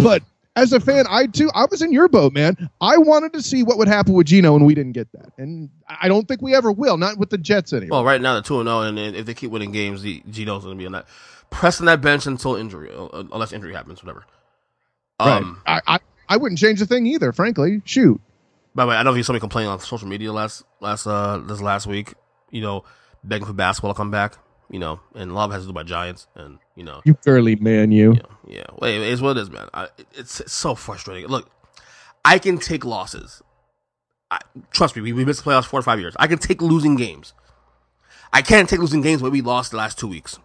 But 0.04 0.22
as 0.58 0.74
a 0.74 0.80
fan, 0.80 1.06
I 1.10 1.28
too 1.28 1.50
I 1.56 1.66
was 1.72 1.82
in 1.82 1.94
your 1.94 2.10
boat, 2.10 2.34
man. 2.34 2.70
I 2.82 2.98
wanted 2.98 3.32
to 3.34 3.42
see 3.42 3.64
what 3.64 3.78
would 3.78 3.88
happen 3.88 4.14
with 4.14 4.28
Geno, 4.28 4.56
and 4.56 4.66
we 4.66 4.76
didn't 4.76 4.94
get 4.94 5.12
that. 5.14 5.32
And 5.38 5.70
I 5.88 6.10
don't 6.10 6.28
think 6.28 6.42
we 6.42 6.54
ever 6.54 6.72
will. 6.72 6.98
Not 6.98 7.18
with 7.18 7.30
the 7.30 7.38
Jets 7.38 7.72
anymore. 7.72 8.00
Well, 8.00 8.06
right 8.06 8.22
now 8.22 8.34
they're 8.34 8.42
two 8.42 8.60
and 8.60 8.68
zero, 8.68 8.82
and 8.82 9.00
if 9.00 9.26
they 9.26 9.34
keep 9.34 9.50
winning 9.50 9.72
games, 9.72 10.04
Geno's 10.30 10.64
going 10.66 10.78
to 10.78 10.82
be 10.82 10.86
on 10.86 10.92
that 10.92 11.08
pressing 11.50 11.86
that 11.86 12.02
bench 12.02 12.26
until 12.26 12.56
injury, 12.56 12.92
uh, 12.94 13.24
unless 13.32 13.54
injury 13.54 13.74
happens, 13.74 14.04
whatever. 14.04 14.26
Um, 15.20 15.62
right. 15.68 15.82
I, 15.88 15.96
I 15.96 16.00
I 16.30 16.38
wouldn't 16.38 16.60
change 16.60 16.82
a 16.82 16.86
thing 16.86 17.06
either. 17.06 17.32
Frankly, 17.32 17.82
shoot. 17.86 18.20
By 18.74 18.84
the 18.86 18.90
way, 18.90 18.96
I 18.98 19.04
know 19.04 19.14
you 19.14 19.24
saw 19.24 19.34
me 19.34 19.40
complaining 19.40 19.70
on 19.70 19.80
social 19.80 20.08
media 20.08 20.34
last 20.34 20.64
last 20.82 21.08
uh 21.08 21.38
this 21.38 21.62
last 21.62 21.88
week. 21.88 22.14
You 22.52 22.62
know, 22.62 22.84
begging 23.24 23.48
for 23.48 23.54
basketball 23.54 23.94
to 23.94 23.98
come 23.98 24.12
back. 24.12 24.38
You 24.70 24.80
know, 24.80 25.00
and 25.14 25.30
a 25.30 25.34
lot 25.34 25.46
of 25.46 25.52
it 25.52 25.54
has 25.56 25.64
to 25.64 25.68
do 25.68 25.74
by 25.74 25.84
Giants, 25.84 26.28
and 26.36 26.58
you 26.76 26.84
know, 26.84 27.02
You 27.06 27.14
girly 27.24 27.56
man, 27.56 27.92
you. 27.92 28.14
yeah, 28.16 28.22
yeah. 28.58 28.66
Wait, 28.82 29.00
it's 29.00 29.22
what 29.22 29.38
it 29.38 29.42
is, 29.42 29.52
man. 29.52 29.70
I, 29.74 29.90
it's, 30.16 30.40
it's 30.40 30.54
so 30.54 30.74
frustrating. 30.74 31.30
Look, 31.30 31.50
I 32.26 32.40
can 32.40 32.58
take 32.58 32.84
losses. 32.84 33.44
I, 34.32 34.40
trust 34.72 34.96
me, 34.96 35.04
we, 35.04 35.14
we 35.14 35.24
missed 35.24 35.44
the 35.44 35.50
playoffs 35.52 35.66
four 35.66 35.80
or 35.80 35.84
five 35.84 36.00
years. 36.00 36.16
I 36.18 36.26
can 36.26 36.40
take 36.40 36.64
losing 36.64 36.96
games. 36.96 37.34
I 38.34 38.42
can't 38.42 38.68
take 38.68 38.80
losing 38.80 39.02
games 39.02 39.22
where 39.22 39.30
we 39.32 39.42
lost 39.42 39.70
the 39.70 39.78
last 39.78 40.00
two 40.00 40.08
weeks. 40.08 40.40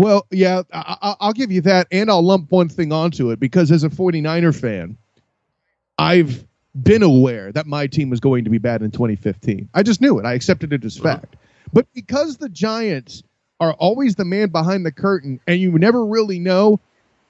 Well, 0.00 0.26
yeah, 0.30 0.62
I, 0.72 0.96
I- 1.02 1.16
I'll 1.20 1.32
give 1.34 1.52
you 1.52 1.60
that, 1.62 1.86
and 1.92 2.10
I'll 2.10 2.22
lump 2.22 2.50
one 2.50 2.70
thing 2.70 2.90
onto 2.90 3.30
it 3.30 3.38
because 3.38 3.70
as 3.70 3.84
a 3.84 3.90
49er 3.90 4.58
fan, 4.58 4.96
I've 5.98 6.46
been 6.82 7.02
aware 7.02 7.52
that 7.52 7.66
my 7.66 7.86
team 7.86 8.08
was 8.08 8.18
going 8.18 8.44
to 8.44 8.50
be 8.50 8.56
bad 8.56 8.80
in 8.80 8.90
2015. 8.90 9.68
I 9.74 9.82
just 9.82 10.00
knew 10.00 10.18
it. 10.18 10.24
I 10.24 10.32
accepted 10.32 10.72
it 10.72 10.84
as 10.86 10.96
fact. 10.96 11.36
But 11.74 11.86
because 11.94 12.38
the 12.38 12.48
Giants 12.48 13.22
are 13.60 13.74
always 13.74 14.14
the 14.14 14.24
man 14.24 14.48
behind 14.48 14.86
the 14.86 14.92
curtain, 14.92 15.38
and 15.46 15.60
you 15.60 15.70
never 15.78 16.06
really 16.06 16.38
know 16.38 16.80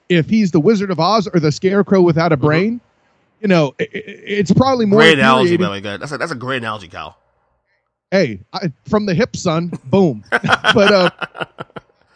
if 0.07 0.29
he's 0.29 0.51
the 0.51 0.61
Wizard 0.61 0.91
of 0.91 0.99
Oz 1.01 1.27
or 1.33 1.41
the 1.41 1.51
Scarecrow 1.51 2.01
without 2.01 2.31
a 2.31 2.37
brain, 2.37 2.79
you 3.41 3.49
know, 3.49 3.75
it's 3.79 4.53
probably 4.53 4.85
more 4.85 4.99
Great 4.99 5.19
analogy, 5.19 5.57
by 5.57 5.65
the 5.65 5.71
way. 5.71 5.79
That's 5.81 6.11
a, 6.13 6.17
that's 6.17 6.31
a 6.31 6.35
great 6.35 6.57
analogy, 6.59 6.87
Cal. 6.87 7.17
hey, 8.11 8.39
I, 8.53 8.71
from 8.87 9.07
the 9.07 9.13
hip, 9.13 9.35
son. 9.35 9.73
Boom. 9.85 10.23
but 10.31 10.93
uh, 10.93 11.09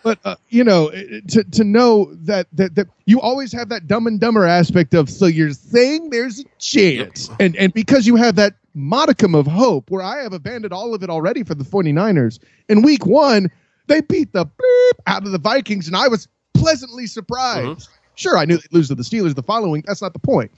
but 0.06 0.20
uh, 0.24 0.36
you 0.50 0.64
know, 0.64 0.92
to 1.30 1.44
to 1.44 1.64
know 1.64 2.14
that 2.14 2.46
that 2.54 2.76
that 2.76 2.88
you 3.06 3.20
always 3.20 3.52
have 3.52 3.70
that 3.70 3.88
dumb 3.88 4.06
and 4.06 4.20
dumber 4.20 4.46
aspect 4.46 4.94
of 4.94 5.10
so 5.10 5.26
you're 5.26 5.52
saying 5.52 6.12
there's 6.12 6.42
a 6.42 6.44
chance, 6.60 7.32
and 7.40 7.56
and 7.56 7.74
because 7.74 8.06
you 8.06 8.16
have 8.16 8.36
that 8.36 8.54
modicum 8.76 9.34
of 9.34 9.48
hope, 9.48 9.90
where 9.90 10.04
I 10.04 10.22
have 10.22 10.32
abandoned 10.32 10.74
all 10.74 10.94
of 10.94 11.02
it 11.02 11.10
already 11.10 11.44
for 11.44 11.56
the 11.56 11.64
49ers 11.64 12.38
in 12.70 12.84
week 12.84 13.08
one, 13.08 13.50
they 13.88 14.02
beat 14.02 14.32
the 14.32 14.46
bleep 14.46 15.00
out 15.08 15.26
of 15.26 15.32
the 15.32 15.40
Vikings, 15.40 15.88
and 15.88 15.96
I 15.98 16.08
was 16.08 16.28
pleasantly 16.54 17.08
surprised. 17.08 17.90
Sure, 18.14 18.38
I 18.38 18.46
knew 18.46 18.58
they'd 18.58 18.74
lose 18.74 18.90
to 18.90 18.96
the 18.96 19.02
Steelers 19.02 19.34
the 19.34 19.42
following. 19.42 19.84
That's 19.88 20.04
not 20.04 20.14
the 20.14 20.20
point. 20.20 20.52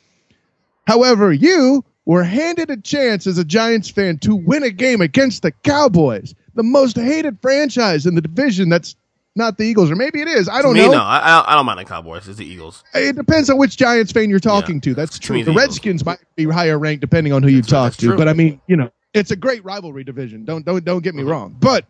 However, 0.88 1.32
you 1.32 1.86
were 2.04 2.24
handed 2.26 2.70
a 2.70 2.78
chance 2.78 3.26
as 3.26 3.38
a 3.38 3.46
Giants 3.46 3.90
fan 3.90 4.18
to 4.20 4.36
win 4.36 4.64
a 4.64 4.72
game 4.72 5.00
against 5.00 5.42
the 5.42 5.52
Cowboys, 5.52 6.36
the 6.56 6.64
most 6.64 6.98
hated 6.98 7.40
franchise 7.42 8.06
in 8.06 8.16
the 8.16 8.22
division. 8.22 8.68
That's 8.68 8.98
not 9.38 9.58
the 9.58 9.63
Eagles, 9.63 9.89
or 9.91 9.95
maybe 9.95 10.19
it 10.21 10.28
is. 10.28 10.50
I 10.50 10.62
don't 10.62 10.73
Me, 10.73 10.82
know. 10.86 10.91
no. 10.93 11.02
I, 11.02 11.43
I- 11.47 11.56
don't 11.56 11.65
mind 11.65 11.80
the 11.80 11.86
Cowboys. 11.86 12.28
It's 12.28 12.38
the 12.39 12.45
Eagles. 12.45 12.84
It 12.93 13.15
depends 13.15 13.50
on 13.50 13.58
which 13.58 13.78
Giants 13.78 14.12
fan 14.12 14.30
you're 14.30 14.39
talking 14.39 14.76
Yeah. 14.76 14.82
to. 14.82 14.93
That's 14.95 15.17
true. 15.19 15.38
The 15.43 15.52
the 15.52 15.58
Redskins 15.58 16.04
might 16.06 16.19
be 16.36 16.45
higher 16.45 16.78
ranked 16.80 17.02
depending 17.02 17.32
on 17.34 17.43
who 17.43 17.50
you 17.50 17.58
That's- 17.62 17.69
talk 17.71 17.86
that's 17.91 17.97
to. 17.97 18.06
true. 18.08 18.17
But 18.17 18.28
I 18.28 18.34
mean, 18.34 18.60
you 18.67 18.76
know, 18.76 18.91
it's 19.13 19.32
a 19.32 19.36
great 19.36 19.63
rivalry 19.63 20.04
division. 20.04 20.43
Don't 20.45 20.65
don't 20.65 20.84
don't 20.84 21.04
get 21.04 21.15
me 21.15 21.21
Mm-hmm. 21.21 21.32
wrong. 21.32 21.56
But 21.60 21.86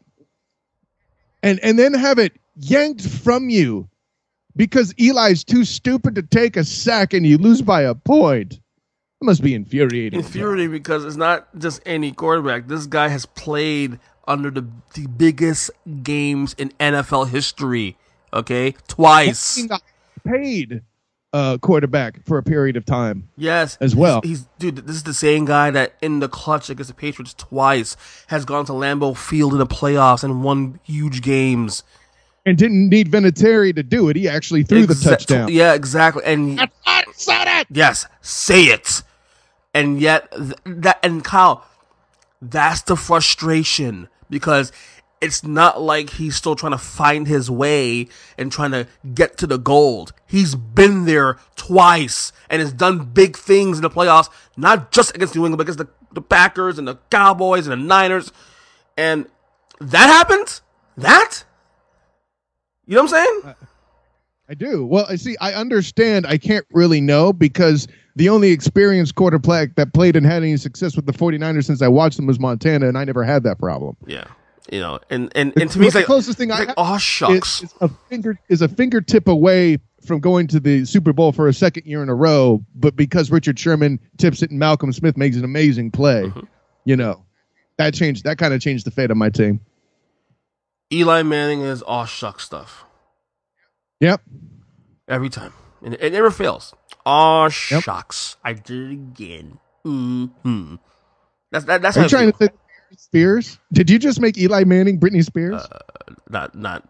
and 1.43 1.59
and 1.63 1.77
then 1.77 1.93
have 1.93 2.19
it 2.19 2.33
yanked 2.59 3.07
from 3.07 3.49
you 3.49 3.87
because 4.55 4.93
Eli's 4.99 5.43
too 5.43 5.63
stupid 5.65 6.15
to 6.15 6.23
take 6.23 6.57
a 6.57 6.63
sack 6.63 7.13
and 7.13 7.25
you 7.25 7.37
lose 7.37 7.61
by 7.61 7.81
a 7.81 7.93
point. 7.95 8.59
That 9.19 9.25
must 9.25 9.41
be 9.41 9.53
infuriating. 9.55 10.19
Infuriating 10.19 10.71
because 10.71 11.03
it's 11.05 11.15
not 11.15 11.47
just 11.57 11.81
any 11.85 12.11
quarterback. 12.11 12.67
This 12.67 12.85
guy 12.85 13.07
has 13.07 13.25
played 13.25 13.99
under 14.27 14.51
the, 14.51 14.67
the 14.93 15.07
biggest 15.07 15.71
games 16.03 16.53
in 16.57 16.69
NFL 16.79 17.29
history. 17.29 17.97
Okay, 18.33 18.75
twice. 18.87 19.65
Paid 20.25 20.81
uh, 21.33 21.57
quarterback 21.59 22.25
for 22.25 22.37
a 22.37 22.43
period 22.43 22.77
of 22.77 22.85
time. 22.85 23.29
Yes, 23.37 23.77
as 23.79 23.95
well. 23.95 24.21
He's, 24.23 24.39
he's 24.39 24.47
dude. 24.59 24.75
This 24.87 24.97
is 24.97 25.03
the 25.03 25.13
same 25.13 25.45
guy 25.45 25.71
that 25.71 25.93
in 26.01 26.19
the 26.19 26.29
clutch 26.29 26.69
against 26.69 26.89
the 26.89 26.95
Patriots 26.95 27.33
twice 27.33 27.95
has 28.27 28.45
gone 28.45 28.65
to 28.65 28.73
Lambeau 28.73 29.15
Field 29.15 29.53
in 29.53 29.59
the 29.59 29.67
playoffs 29.67 30.23
and 30.23 30.43
won 30.43 30.79
huge 30.83 31.21
games. 31.21 31.83
And 32.45 32.57
didn't 32.57 32.89
need 32.89 33.11
Vinatieri 33.11 33.75
to 33.75 33.83
do 33.83 34.07
it. 34.07 34.15
He 34.15 34.29
actually 34.29 34.63
threw 34.63 34.85
the 34.85 34.95
touchdown. 34.95 35.49
Yeah, 35.51 35.73
exactly. 35.73 36.23
And 36.23 36.69
said 37.11 37.61
it. 37.61 37.67
yes, 37.69 38.05
say 38.21 38.63
it. 38.63 39.03
And 39.73 39.99
yet 39.99 40.31
th- 40.31 40.55
that 40.65 40.99
and 41.03 41.23
Kyle, 41.23 41.65
that's 42.41 42.81
the 42.83 42.95
frustration 42.95 44.07
because 44.29 44.71
it's 45.19 45.43
not 45.43 45.81
like 45.81 46.11
he's 46.11 46.35
still 46.35 46.55
trying 46.55 46.73
to 46.73 46.77
find 46.77 47.27
his 47.27 47.49
way 47.49 48.07
and 48.37 48.51
trying 48.51 48.71
to 48.71 48.87
get 49.13 49.37
to 49.37 49.47
the 49.47 49.57
gold. 49.57 50.13
He's 50.27 50.53
been 50.55 51.05
there 51.05 51.37
twice 51.55 52.31
and 52.49 52.61
has 52.61 52.71
done 52.71 53.05
big 53.05 53.35
things 53.35 53.77
in 53.77 53.81
the 53.81 53.89
playoffs, 53.89 54.29
not 54.55 54.91
just 54.91 55.15
against 55.15 55.35
New 55.35 55.41
England, 55.45 55.57
but 55.57 55.63
against 55.63 55.79
the, 55.79 55.87
the 56.13 56.21
Packers 56.21 56.77
and 56.77 56.87
the 56.87 56.97
Cowboys 57.09 57.67
and 57.67 57.81
the 57.81 57.85
Niners. 57.85 58.31
And 58.95 59.27
that 59.79 60.07
happened? 60.07 60.61
That? 60.97 61.43
You 62.85 62.95
know 62.95 63.03
what 63.03 63.13
I'm 63.13 63.25
saying? 63.25 63.41
Uh, 63.43 63.65
I 64.49 64.53
do. 64.53 64.85
Well, 64.85 65.05
I 65.09 65.17
see. 65.17 65.35
I 65.41 65.53
understand. 65.53 66.25
I 66.25 66.37
can't 66.37 66.65
really 66.71 67.01
know 67.01 67.33
because 67.33 67.87
the 68.15 68.29
only 68.29 68.51
experienced 68.51 69.15
quarterback 69.15 69.75
that 69.75 69.93
played 69.93 70.15
and 70.15 70.25
had 70.25 70.41
any 70.41 70.57
success 70.57 70.95
with 70.95 71.05
the 71.05 71.11
49ers 71.11 71.65
since 71.65 71.81
I 71.81 71.87
watched 71.89 72.17
them 72.17 72.27
was 72.27 72.39
Montana, 72.39 72.87
and 72.87 72.97
I 72.97 73.03
never 73.03 73.23
had 73.23 73.43
that 73.43 73.59
problem. 73.59 73.97
Yeah. 74.05 74.25
You 74.71 74.79
know, 74.79 74.99
and, 75.09 75.31
and, 75.35 75.53
and 75.55 75.71
to 75.71 75.79
me, 75.79 75.87
it's 75.87 75.93
the 75.93 75.99
like, 75.99 76.05
closest 76.05 76.37
thing 76.37 76.51
I 76.51 76.59
like, 76.59 76.67
have 76.69 76.75
oh, 76.77 76.97
shucks. 76.97 77.63
is, 77.63 77.71
is 77.71 77.75
a 77.79 77.87
finger 78.09 78.39
is 78.49 78.61
a 78.61 78.67
fingertip 78.67 79.27
away 79.27 79.77
from 80.05 80.19
going 80.19 80.47
to 80.47 80.59
the 80.59 80.83
Super 80.83 81.13
Bowl 81.13 81.31
for 81.31 81.47
a 81.47 81.53
second 81.53 81.85
year 81.85 82.03
in 82.03 82.09
a 82.09 82.15
row, 82.15 82.63
but 82.75 82.95
because 82.95 83.31
Richard 83.31 83.57
Sherman 83.57 83.97
tips 84.17 84.41
it 84.41 84.49
and 84.49 84.59
Malcolm 84.59 84.91
Smith 84.91 85.15
makes 85.15 85.37
an 85.37 85.45
amazing 85.45 85.91
play, 85.91 86.23
mm-hmm. 86.23 86.45
you 86.83 86.97
know, 86.97 87.23
that 87.77 87.93
changed. 87.93 88.25
That 88.25 88.37
kind 88.37 88.53
of 88.53 88.59
changed 88.59 88.85
the 88.85 88.91
fate 88.91 89.09
of 89.09 89.15
my 89.15 89.29
team. 89.29 89.61
Eli 90.91 91.23
Manning 91.23 91.61
is 91.61 91.81
all 91.81 92.05
shuck 92.05 92.41
stuff 92.41 92.83
Yep. 93.99 94.21
every 95.07 95.29
time, 95.29 95.53
and 95.83 95.93
it, 95.95 96.01
it 96.03 96.13
never 96.13 96.29
fails. 96.31 96.73
Aw 97.05 97.45
Yep. 97.45 97.83
shucks, 97.83 98.37
I 98.43 98.53
did 98.53 98.89
it 98.89 98.93
again. 98.93 99.59
hmm 99.83 100.75
That's 101.51 101.65
that, 101.65 101.81
that's 101.81 101.97
Are 101.97 102.03
you 102.03 102.09
trying 102.09 102.31
to 102.31 102.37
say 102.37 102.47
Britney 102.47 102.99
Spears? 102.99 103.59
Did 103.73 103.89
you 103.89 103.97
just 103.99 104.19
make 104.19 104.37
Eli 104.37 104.63
Manning 104.65 104.99
Britney 104.99 105.23
Spears? 105.23 105.65
not 106.29 106.53
not 106.55 106.87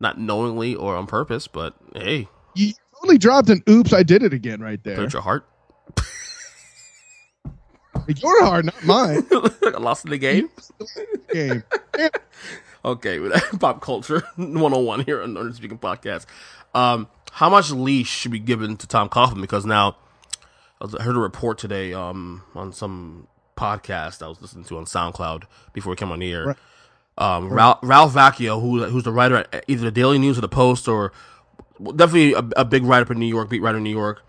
not 0.00 0.18
knowingly 0.18 0.74
or 0.74 0.96
on 0.96 1.06
purpose, 1.06 1.46
but 1.46 1.74
hey, 1.94 2.28
you 2.54 2.72
totally 2.94 3.18
dropped 3.18 3.48
an 3.50 3.62
"Oops, 3.68 3.92
I 3.92 4.02
did 4.02 4.22
it 4.22 4.32
again" 4.32 4.60
right 4.60 4.82
there. 4.82 4.96
hurt 4.96 5.12
your 5.12 5.22
heart. 5.22 5.46
Your 8.16 8.44
heart, 8.44 8.64
not 8.64 8.82
mine. 8.84 9.24
I 9.32 9.78
lost 9.78 10.04
in 10.04 10.10
the 10.10 10.18
game. 10.18 10.48
Game. 11.32 11.62
Okay, 12.84 13.18
pop 13.60 13.80
culture 13.80 14.22
101 14.36 15.04
here 15.04 15.22
on 15.22 15.34
Northern 15.34 15.52
Speaking 15.52 15.78
Podcast. 15.78 16.26
Um, 16.74 17.08
how 17.32 17.50
much 17.50 17.70
leash 17.70 18.08
should 18.08 18.32
be 18.32 18.38
given 18.38 18.76
to 18.78 18.86
Tom 18.86 19.08
Coughlin? 19.08 19.40
Because 19.40 19.66
now 19.66 19.96
I 20.80 21.02
heard 21.02 21.16
a 21.16 21.20
report 21.20 21.58
today 21.58 21.92
um, 21.92 22.42
on 22.54 22.72
some 22.72 23.26
podcast 23.56 24.22
I 24.22 24.28
was 24.28 24.40
listening 24.40 24.64
to 24.64 24.78
on 24.78 24.86
SoundCloud 24.86 25.44
before 25.74 25.90
we 25.90 25.96
came 25.96 26.10
on 26.10 26.20
the 26.20 26.32
air. 26.32 26.46
Right. 26.46 26.56
Um, 27.18 27.52
Ralph, 27.52 27.80
Ralph 27.82 28.14
Vacchiano, 28.14 28.60
who, 28.62 28.82
who's 28.84 29.04
the 29.04 29.12
writer 29.12 29.36
at 29.36 29.64
either 29.68 29.84
the 29.84 29.90
Daily 29.90 30.18
News 30.18 30.38
or 30.38 30.40
the 30.40 30.48
Post, 30.48 30.88
or 30.88 31.12
definitely 31.84 32.32
a, 32.32 32.44
a 32.56 32.64
big 32.64 32.84
writer 32.84 33.02
up 33.02 33.10
in 33.10 33.18
New 33.18 33.26
York, 33.26 33.50
beat 33.50 33.60
writer 33.60 33.76
in 33.76 33.84
New 33.84 33.90
York, 33.90 34.22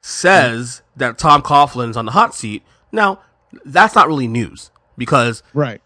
says 0.00 0.82
that 0.96 1.16
Tom 1.16 1.42
Coughlin's 1.42 1.96
on 1.96 2.06
the 2.06 2.12
hot 2.12 2.34
seat. 2.34 2.64
Now, 2.90 3.20
that's 3.64 3.94
not 3.94 4.08
really 4.08 4.26
news 4.26 4.72
because 4.98 5.44
Right. 5.52 5.80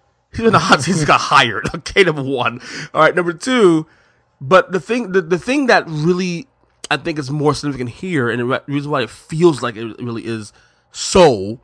In 0.47 0.53
the 0.53 0.59
hot 0.59 0.83
seat. 0.83 0.97
He 0.97 1.05
got 1.05 1.21
hired. 1.21 1.69
Okay, 1.75 2.05
number 2.05 2.23
one. 2.23 2.61
All 2.95 3.03
right, 3.03 3.15
number 3.15 3.33
two. 3.33 3.87
But 4.41 4.73
the 4.73 4.81
thing, 4.81 5.13
the, 5.13 5.21
the 5.21 5.39
thing 5.39 5.67
that 5.67 5.85
really 5.87 6.47
I 6.91 6.97
think 6.97 7.19
is 7.19 7.31
more 7.31 7.55
significant 7.55 7.91
here, 7.91 8.31
and 8.31 8.41
the 8.41 8.63
reason 8.67 8.91
why 8.91 9.03
it 9.03 9.11
feels 9.11 9.63
like 9.63 9.77
it 9.77 9.99
really 10.01 10.25
is 10.25 10.53
so, 10.91 11.61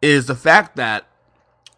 is 0.00 0.26
the 0.26 0.34
fact 0.34 0.76
that 0.76 1.06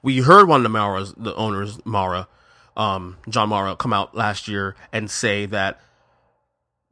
we 0.02 0.18
heard 0.18 0.48
one 0.48 0.60
of 0.60 0.62
the 0.62 0.68
Mara's, 0.68 1.12
the 1.14 1.34
owners, 1.34 1.78
Mara, 1.84 2.28
um, 2.76 3.16
John 3.28 3.48
Mara, 3.48 3.74
come 3.74 3.92
out 3.92 4.14
last 4.14 4.48
year 4.48 4.76
and 4.92 5.10
say 5.10 5.46
that 5.46 5.80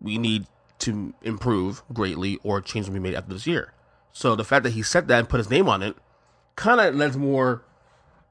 we 0.00 0.18
need 0.18 0.46
to 0.80 1.14
improve 1.22 1.82
greatly 1.92 2.38
or 2.42 2.60
change 2.60 2.86
will 2.86 2.94
be 2.94 3.00
made 3.00 3.14
after 3.14 3.32
this 3.32 3.46
year. 3.46 3.72
So 4.12 4.34
the 4.34 4.44
fact 4.44 4.64
that 4.64 4.70
he 4.70 4.82
said 4.82 5.08
that 5.08 5.18
and 5.18 5.28
put 5.28 5.38
his 5.38 5.50
name 5.50 5.68
on 5.68 5.82
it 5.82 5.96
kind 6.56 6.80
of 6.80 6.94
lends 6.94 7.16
more 7.16 7.62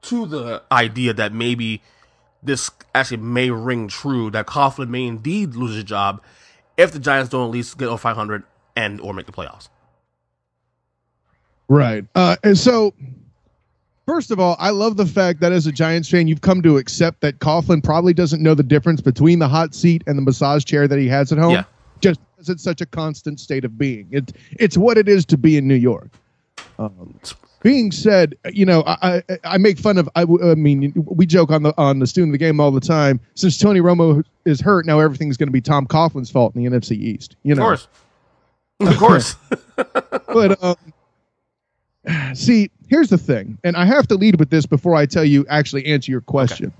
to 0.02 0.26
the 0.26 0.62
idea 0.70 1.12
that 1.12 1.32
maybe 1.32 1.82
this 2.42 2.70
actually 2.94 3.18
may 3.18 3.50
ring 3.50 3.88
true 3.88 4.30
that 4.30 4.46
Coughlin 4.46 4.88
may 4.88 5.04
indeed 5.04 5.54
lose 5.54 5.74
his 5.74 5.84
job 5.84 6.22
if 6.76 6.92
the 6.92 6.98
Giants 6.98 7.30
don't 7.30 7.46
at 7.46 7.50
least 7.50 7.78
get 7.78 7.88
over 7.88 7.98
500 7.98 8.44
and 8.76 9.00
or 9.00 9.12
make 9.14 9.26
the 9.26 9.32
playoffs. 9.32 9.68
Right. 11.68 12.04
Uh, 12.14 12.36
and 12.44 12.56
so, 12.56 12.94
first 14.06 14.30
of 14.30 14.38
all, 14.38 14.56
I 14.58 14.70
love 14.70 14.96
the 14.96 15.06
fact 15.06 15.40
that 15.40 15.52
as 15.52 15.66
a 15.66 15.72
Giants 15.72 16.08
fan, 16.08 16.28
you've 16.28 16.42
come 16.42 16.62
to 16.62 16.76
accept 16.76 17.20
that 17.22 17.40
Coughlin 17.40 17.82
probably 17.82 18.14
doesn't 18.14 18.42
know 18.42 18.54
the 18.54 18.62
difference 18.62 19.00
between 19.00 19.40
the 19.40 19.48
hot 19.48 19.74
seat 19.74 20.04
and 20.06 20.16
the 20.16 20.22
massage 20.22 20.64
chair 20.64 20.86
that 20.86 20.98
he 20.98 21.08
has 21.08 21.32
at 21.32 21.38
home. 21.38 21.52
Yeah. 21.52 21.64
Just 22.00 22.20
because 22.36 22.50
it's 22.50 22.62
such 22.62 22.80
a 22.80 22.86
constant 22.86 23.40
state 23.40 23.64
of 23.64 23.78
being. 23.78 24.06
It, 24.12 24.32
it's 24.52 24.76
what 24.76 24.98
it 24.98 25.08
is 25.08 25.24
to 25.26 25.38
be 25.38 25.56
in 25.56 25.66
New 25.66 25.74
York. 25.74 26.10
Um, 26.78 27.18
being 27.66 27.90
said, 27.90 28.36
you 28.52 28.64
know, 28.64 28.84
I, 28.86 29.24
I, 29.28 29.38
I 29.42 29.58
make 29.58 29.76
fun 29.76 29.98
of. 29.98 30.08
I 30.14 30.24
mean, 30.24 30.92
we 30.94 31.26
joke 31.26 31.50
on 31.50 31.64
the 31.64 31.74
on 31.76 31.98
the 31.98 32.06
student 32.06 32.30
of 32.30 32.38
the 32.38 32.38
game 32.38 32.60
all 32.60 32.70
the 32.70 32.78
time. 32.78 33.18
Since 33.34 33.58
Tony 33.58 33.80
Romo 33.80 34.22
is 34.44 34.60
hurt, 34.60 34.86
now 34.86 35.00
everything's 35.00 35.36
going 35.36 35.48
to 35.48 35.52
be 35.52 35.60
Tom 35.60 35.84
Coughlin's 35.84 36.30
fault 36.30 36.54
in 36.54 36.62
the 36.62 36.70
NFC 36.70 36.92
East. 36.92 37.34
You 37.42 37.56
know, 37.56 37.62
Of 37.62 37.66
course. 37.66 37.88
Of 38.78 38.96
course. 38.98 39.36
but 40.28 40.62
um, 40.62 40.76
see, 42.34 42.70
here's 42.86 43.08
the 43.08 43.18
thing, 43.18 43.58
and 43.64 43.76
I 43.76 43.84
have 43.84 44.06
to 44.08 44.14
lead 44.14 44.38
with 44.38 44.50
this 44.50 44.64
before 44.64 44.94
I 44.94 45.04
tell 45.04 45.24
you 45.24 45.44
actually 45.48 45.86
answer 45.86 46.12
your 46.12 46.20
question. 46.20 46.72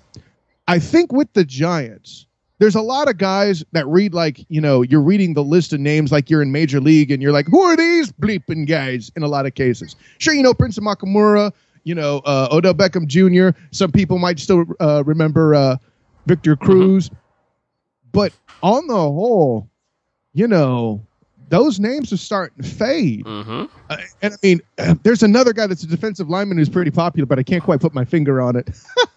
I 0.68 0.79
think 0.79 1.11
with 1.11 1.33
the 1.33 1.44
Giants, 1.44 2.27
there's 2.59 2.75
a 2.75 2.81
lot 2.81 3.09
of 3.09 3.19
guys 3.19 3.64
that 3.73 3.87
read 3.87 4.14
like 4.14 4.45
you 4.49 4.61
know 4.61 4.83
you're 4.83 5.03
reading 5.03 5.35
the 5.35 5.45
list 5.45 5.73
of 5.73 5.81
names 5.81 6.11
like 6.12 6.31
you're 6.31 6.42
in 6.42 6.53
Major 6.53 6.81
League, 6.81 7.11
and 7.11 7.23
you're 7.23 7.33
like, 7.33 7.47
who 7.47 7.61
are 7.61 7.77
these 7.77 8.12
bleeping 8.12 8.66
guys? 8.66 9.11
In 9.16 9.23
a 9.23 9.29
lot 9.29 9.47
of 9.47 9.55
cases, 9.55 9.97
sure, 10.19 10.35
you 10.35 10.42
know 10.42 10.55
Prince 10.55 10.79
Amukamara, 10.79 11.53
you 11.85 11.95
know 11.95 12.23
uh, 12.25 12.49
Odell 12.51 12.75
Beckham 12.75 13.07
Jr. 13.07 13.59
Some 13.71 13.92
people 13.92 14.19
might 14.19 14.38
still 14.38 14.64
uh, 14.81 15.03
remember 15.05 15.55
uh, 15.55 15.77
Victor 16.27 16.57
Cruz, 16.57 17.11
but 18.12 18.33
on 18.62 18.87
the 18.87 18.95
whole, 18.95 19.69
you 20.33 20.47
know. 20.49 21.03
Those 21.49 21.79
names 21.79 22.12
are 22.12 22.16
starting 22.16 22.61
to 22.61 22.69
fade. 22.69 23.25
hmm 23.25 23.66
Uh, 23.88 23.99
and 24.21 24.35
I 24.35 24.37
mean, 24.42 24.61
uh, 24.79 24.97
there's 25.05 25.23
another 25.23 25.53
guy 25.53 25.69
that's 25.69 25.85
a 25.85 25.87
defensive 25.87 26.29
lineman 26.29 26.59
who's 26.59 26.69
pretty 26.69 26.90
popular, 26.90 27.25
but 27.25 27.38
I 27.38 27.45
can't 27.45 27.62
quite 27.62 27.81
put 27.81 27.95
my 27.95 28.05
finger 28.05 28.40
on 28.40 28.57
it. 28.57 28.69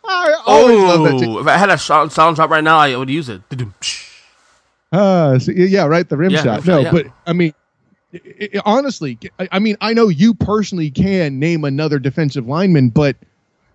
I 0.49 0.61
always 0.61 0.83
love 0.83 1.03
that. 1.03 1.27
Oh, 1.27 1.39
if 1.39 1.47
I 1.47 1.57
had 1.57 1.69
a 1.69 1.77
sound, 1.77 2.11
sound 2.11 2.35
drop 2.35 2.49
right 2.49 2.63
now, 2.63 2.77
I 2.77 2.95
would 2.95 3.09
use 3.09 3.29
it. 3.29 3.41
Uh, 4.91 5.37
so, 5.39 5.51
yeah, 5.51 5.85
right. 5.85 6.07
The 6.07 6.17
rim 6.17 6.31
Yeah, 6.31 6.43
shot. 6.43 6.65
no, 6.65 6.79
yeah. 6.81 6.91
but 6.91 7.07
I 7.27 7.33
mean, 7.33 7.53
i 8.13 8.49
i 8.55 8.61
honestly, 8.65 9.17
I, 9.39 9.47
I 9.51 9.59
mean, 9.59 9.77
I 9.81 9.93
know 9.93 10.07
you 10.07 10.33
personally 10.33 10.89
can 10.91 11.39
name 11.39 11.63
another 11.63 11.99
defensive 11.99 12.47
lineman, 12.47 12.89
but 12.89 13.15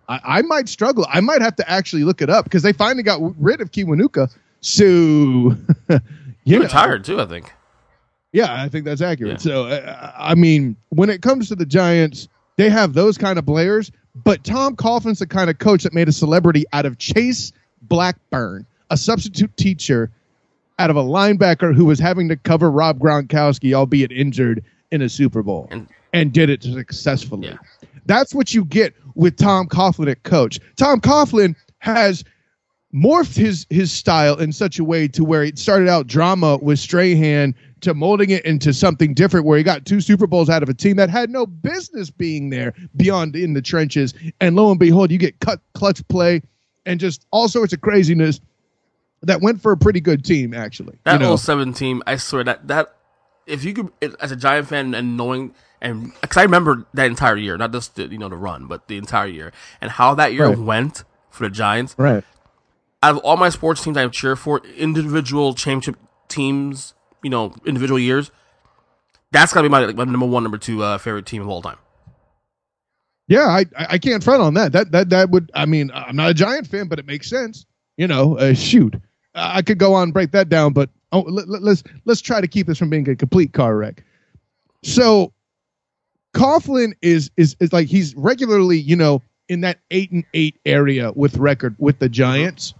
I, 0.08 0.20
I 0.24 0.42
might 0.42 0.68
struggle. 0.68 1.06
I 1.08 1.20
might 1.20 1.40
have 1.42 1.56
to 1.56 1.70
actually 1.70 2.04
look 2.04 2.20
it 2.20 2.30
up 2.30 2.44
because 2.44 2.62
they 2.62 2.72
finally 2.72 3.02
got 3.04 3.20
rid 3.40 3.60
of 3.60 3.70
Kiwanuka. 3.70 4.34
So, 4.60 4.84
you 4.84 6.00
He 6.44 6.56
know, 6.56 6.62
retired 6.62 7.04
too, 7.04 7.20
I 7.20 7.26
think. 7.26 7.52
Yeah, 8.32 8.52
I 8.62 8.68
think 8.68 8.84
that's 8.84 9.00
accurate. 9.00 9.40
So, 9.40 9.66
uh, 9.66 10.12
I 10.18 10.34
mean, 10.34 10.76
when 10.88 11.08
it 11.10 11.22
comes 11.22 11.48
to 11.48 11.54
the 11.54 11.64
Giants, 11.66 12.28
they 12.57 12.71
have 12.71 12.95
those 12.95 13.19
kind 13.19 13.38
of 13.38 13.47
players, 13.47 13.90
but 14.25 14.45
Tom 14.45 14.77
Coughlin's 14.77 15.19
the 15.19 15.27
kind 15.27 15.51
of 15.51 15.59
coach 15.59 15.83
that 15.83 15.93
made 15.93 16.09
a 16.09 16.12
celebrity 16.12 16.64
out 16.73 16.87
of 16.87 16.99
Chase 16.99 17.53
Blackburn, 17.83 18.67
a 18.90 18.97
substitute 18.97 19.57
teacher 19.57 20.11
out 20.79 20.90
of 20.90 20.97
a 20.97 21.03
linebacker 21.03 21.75
who 21.75 21.85
was 21.85 21.99
having 21.99 22.29
to 22.29 22.37
cover 22.37 22.71
Rob 22.71 22.99
Gronkowski, 22.99 23.73
albeit 23.75 24.12
injured, 24.12 24.62
in 24.90 25.03
a 25.03 25.09
Super 25.09 25.43
Bowl, 25.43 25.69
And- 25.71 25.88
and, 26.12 26.33
did 26.33 26.51
it 26.51 26.62
successfully. 26.62 27.49
Yeah. 27.49 27.57
That's 28.07 28.35
what 28.35 28.55
you 28.55 28.64
get 28.64 28.95
with 29.14 29.37
Tom 29.37 29.67
Coughlin 29.67 30.09
at 30.11 30.23
coach. 30.23 30.61
Tom 30.77 31.01
Coughlin 31.01 31.57
has 31.79 32.23
morphed 32.95 33.37
his 33.37 33.67
his 33.71 33.90
style 33.90 34.37
in 34.37 34.53
such 34.53 34.79
a 34.79 34.85
way 34.85 35.09
to 35.09 35.25
where 35.25 35.43
it 35.43 35.59
started 35.59 35.88
out 35.88 36.07
drama 36.07 36.59
with 36.62 36.79
Strahan 36.79 37.55
to 37.85 37.94
molding 37.94 38.31
it 38.31 38.44
into 38.44 38.73
something 38.75 39.14
different 39.14 39.47
where 39.47 39.57
he 39.57 39.64
got 39.64 39.85
two 39.87 40.01
Super 40.01 40.27
Bowls 40.27 40.51
out 40.51 40.62
of 40.62 40.68
a 40.68 40.75
team 40.75 40.97
that 40.97 41.09
had 41.11 41.31
no 41.31 41.47
business 41.47 42.11
being 42.11 42.51
there 42.51 42.75
beyond 42.97 43.37
in 43.37 43.55
the 43.55 43.62
trenches. 43.62 44.12
And 44.40 44.57
lo 44.57 44.70
and 44.70 44.79
behold, 44.81 45.11
you 45.11 45.18
get 45.18 45.38
cut 45.40 45.61
clutch 45.75 46.07
play 46.09 46.42
and 46.87 46.99
just 47.01 47.27
all 47.31 47.49
sorts 47.49 47.73
of 47.73 47.81
craziness 47.81 48.40
that 49.23 49.40
went 49.40 49.62
for 49.62 49.73
a 49.73 49.77
pretty 49.77 50.01
good 50.01 50.25
team, 50.25 50.53
actually. 50.53 50.99
That 51.05 51.14
you 51.14 51.18
know? 51.20 51.37
07 51.37 51.73
team, 51.73 52.03
I 52.07 52.16
swear 52.16 52.44
that 52.44 52.68
that 52.68 52.94
if 53.47 53.64
you 53.64 53.73
could, 53.75 54.16
as 54.20 54.33
a 54.33 54.37
Giant 54.37 54.68
fan 54.68 54.94
and 54.94 55.16
knowing 55.16 55.55
and 55.81 56.12
because 56.20 56.37
I 56.38 56.42
remember 56.42 56.87
that 56.94 57.07
entire 57.07 57.37
year, 57.37 57.57
not 57.59 57.73
just 57.73 57.97
the, 57.97 58.07
you 58.07 58.18
know 58.18 58.29
the 58.31 58.37
run, 58.37 58.66
but 58.66 58.88
the 58.88 58.97
entire 58.97 59.27
year 59.27 59.53
and 59.81 59.90
how 59.90 60.14
that 60.14 60.33
year 60.33 60.49
Right. 60.49 60.59
went 60.59 61.05
for 61.31 61.44
the 61.44 61.51
Giants. 61.51 61.94
right. 61.99 62.25
Out 63.03 63.16
of 63.16 63.18
all 63.18 63.37
my 63.37 63.51
sports 63.51 63.85
teams 63.85 63.99
I 63.99 64.09
cheer 64.09 64.35
for, 64.35 64.62
individual 64.79 65.53
championship 65.55 65.97
teams, 66.29 66.94
you 67.24 67.30
know, 67.30 67.52
individual 67.66 67.98
years, 67.98 68.30
that's 69.32 69.52
gotta 69.52 69.68
be 69.68 69.70
my, 69.70 69.84
like, 69.84 69.96
my 69.96 70.04
number 70.04 70.26
one, 70.26 70.44
number 70.44 70.58
two 70.58 70.82
uh, 70.82 70.98
favorite 70.98 71.26
team 71.26 71.42
of 71.42 71.48
all 71.48 71.62
time. 71.62 71.78
Yeah, 73.26 73.46
I 73.46 73.64
I 73.76 73.98
can't 73.98 74.22
front 74.22 74.42
on 74.42 74.54
that. 74.54 74.72
That 74.72 74.92
that 74.92 75.08
that 75.08 75.30
would 75.30 75.50
I 75.54 75.64
mean 75.64 75.90
I'm 75.94 76.16
not 76.16 76.30
a 76.30 76.34
Giant 76.34 76.66
fan, 76.66 76.88
but 76.88 76.98
it 76.98 77.06
makes 77.06 77.28
sense. 77.28 77.64
You 77.96 78.06
know, 78.06 78.37
uh, 78.38 78.52
shoot, 78.54 78.94
I 79.35 79.62
could 79.62 79.79
go 79.79 79.94
on 79.94 80.04
and 80.04 80.12
break 80.12 80.33
that 80.33 80.48
down, 80.48 80.72
but 80.72 80.90
oh, 81.12 81.20
let, 81.20 81.48
let, 81.48 81.62
let's 81.62 81.83
let's 82.04 82.20
try 82.20 82.40
to 82.40 82.48
keep 82.48 82.66
this 82.66 82.79
from 82.79 82.90
being 82.90 83.08
a 83.08 83.16
complete 83.16 83.52
car 83.52 83.77
wreck. 83.77 84.04
So, 84.83 85.33
Coughlin 86.35 86.92
is 87.00 87.31
is 87.37 87.56
is 87.60 87.72
like 87.72 87.88
he's 87.88 88.14
regularly 88.16 88.79
you 88.79 88.96
know 88.96 89.22
in 89.48 89.62
that 89.62 89.79
eight 89.90 90.10
and 90.12 90.25
eight 90.35 90.60
area 90.66 91.12
with 91.12 91.37
record 91.38 91.77
with 91.79 92.00
the 92.00 92.10
Giants, 92.10 92.75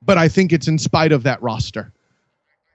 but 0.00 0.16
I 0.16 0.28
think 0.28 0.52
it's 0.52 0.68
in 0.68 0.78
spite 0.78 1.10
of 1.12 1.24
that 1.24 1.42
roster. 1.42 1.92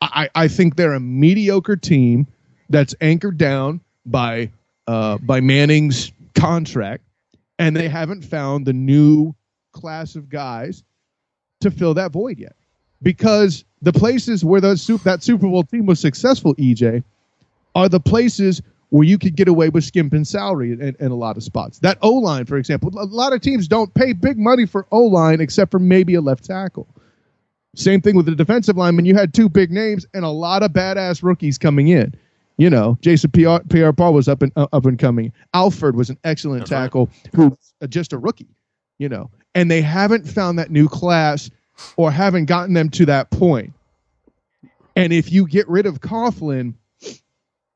I 0.01 0.29
I 0.35 0.47
think 0.47 0.75
they're 0.75 0.93
a 0.93 0.99
mediocre 0.99 1.75
team 1.75 2.27
that's 2.69 2.95
anchored 3.01 3.37
down 3.37 3.81
by 4.05 4.51
uh, 4.87 5.17
by 5.19 5.41
Manning's 5.41 6.11
contract, 6.35 7.03
and 7.57 7.75
they 7.75 7.89
haven't 7.89 8.23
found 8.23 8.65
the 8.65 8.73
new 8.73 9.33
class 9.71 10.15
of 10.15 10.29
guys 10.29 10.83
to 11.61 11.71
fill 11.71 11.93
that 11.95 12.11
void 12.11 12.39
yet. 12.39 12.55
Because 13.01 13.63
the 13.81 13.93
places 13.93 14.43
where 14.43 14.59
those 14.59 14.85
that 15.03 15.23
Super 15.23 15.47
Bowl 15.47 15.63
team 15.63 15.85
was 15.85 15.99
successful, 15.99 16.55
EJ, 16.55 17.03
are 17.75 17.87
the 17.87 17.99
places 17.99 18.61
where 18.89 19.03
you 19.03 19.17
could 19.17 19.35
get 19.35 19.47
away 19.47 19.69
with 19.69 19.83
skimping 19.83 20.25
salary 20.25 20.71
in, 20.71 20.95
in 20.99 21.11
a 21.11 21.15
lot 21.15 21.37
of 21.37 21.43
spots. 21.43 21.79
That 21.79 21.97
O 22.01 22.11
line, 22.13 22.45
for 22.45 22.57
example, 22.57 22.91
a 22.97 23.05
lot 23.05 23.33
of 23.33 23.41
teams 23.41 23.67
don't 23.67 23.93
pay 23.93 24.13
big 24.13 24.37
money 24.37 24.65
for 24.65 24.87
O 24.91 25.03
line 25.03 25.39
except 25.41 25.71
for 25.71 25.79
maybe 25.79 26.15
a 26.15 26.21
left 26.21 26.43
tackle. 26.43 26.87
Same 27.79 28.01
thing 28.01 28.15
with 28.15 28.25
the 28.25 28.35
defensive 28.35 28.75
lineman. 28.75 29.05
You 29.05 29.15
had 29.15 29.33
two 29.33 29.47
big 29.47 29.71
names 29.71 30.05
and 30.13 30.25
a 30.25 30.29
lot 30.29 30.63
of 30.63 30.71
badass 30.71 31.23
rookies 31.23 31.57
coming 31.57 31.87
in. 31.87 32.13
You 32.57 32.69
know, 32.69 32.97
Jason 33.01 33.31
Pierre-Paul 33.31 34.13
was 34.13 34.27
up 34.27 34.41
and 34.41 34.51
uh, 34.57 34.67
up 34.73 34.85
and 34.85 34.99
coming. 34.99 35.31
Alfred 35.53 35.95
was 35.95 36.09
an 36.09 36.17
excellent 36.25 36.61
That's 36.61 36.71
right. 36.71 36.81
tackle 36.81 37.09
who 37.33 37.57
uh, 37.81 37.87
just 37.87 38.11
a 38.11 38.17
rookie. 38.17 38.49
You 38.97 39.07
know, 39.07 39.31
and 39.55 39.71
they 39.71 39.81
haven't 39.81 40.27
found 40.27 40.59
that 40.59 40.71
new 40.71 40.89
class 40.89 41.49
or 41.95 42.11
haven't 42.11 42.45
gotten 42.45 42.73
them 42.73 42.89
to 42.89 43.05
that 43.05 43.31
point. 43.31 43.71
And 44.97 45.13
if 45.13 45.31
you 45.31 45.47
get 45.47 45.65
rid 45.69 45.85
of 45.85 46.01
Coughlin, 46.01 46.73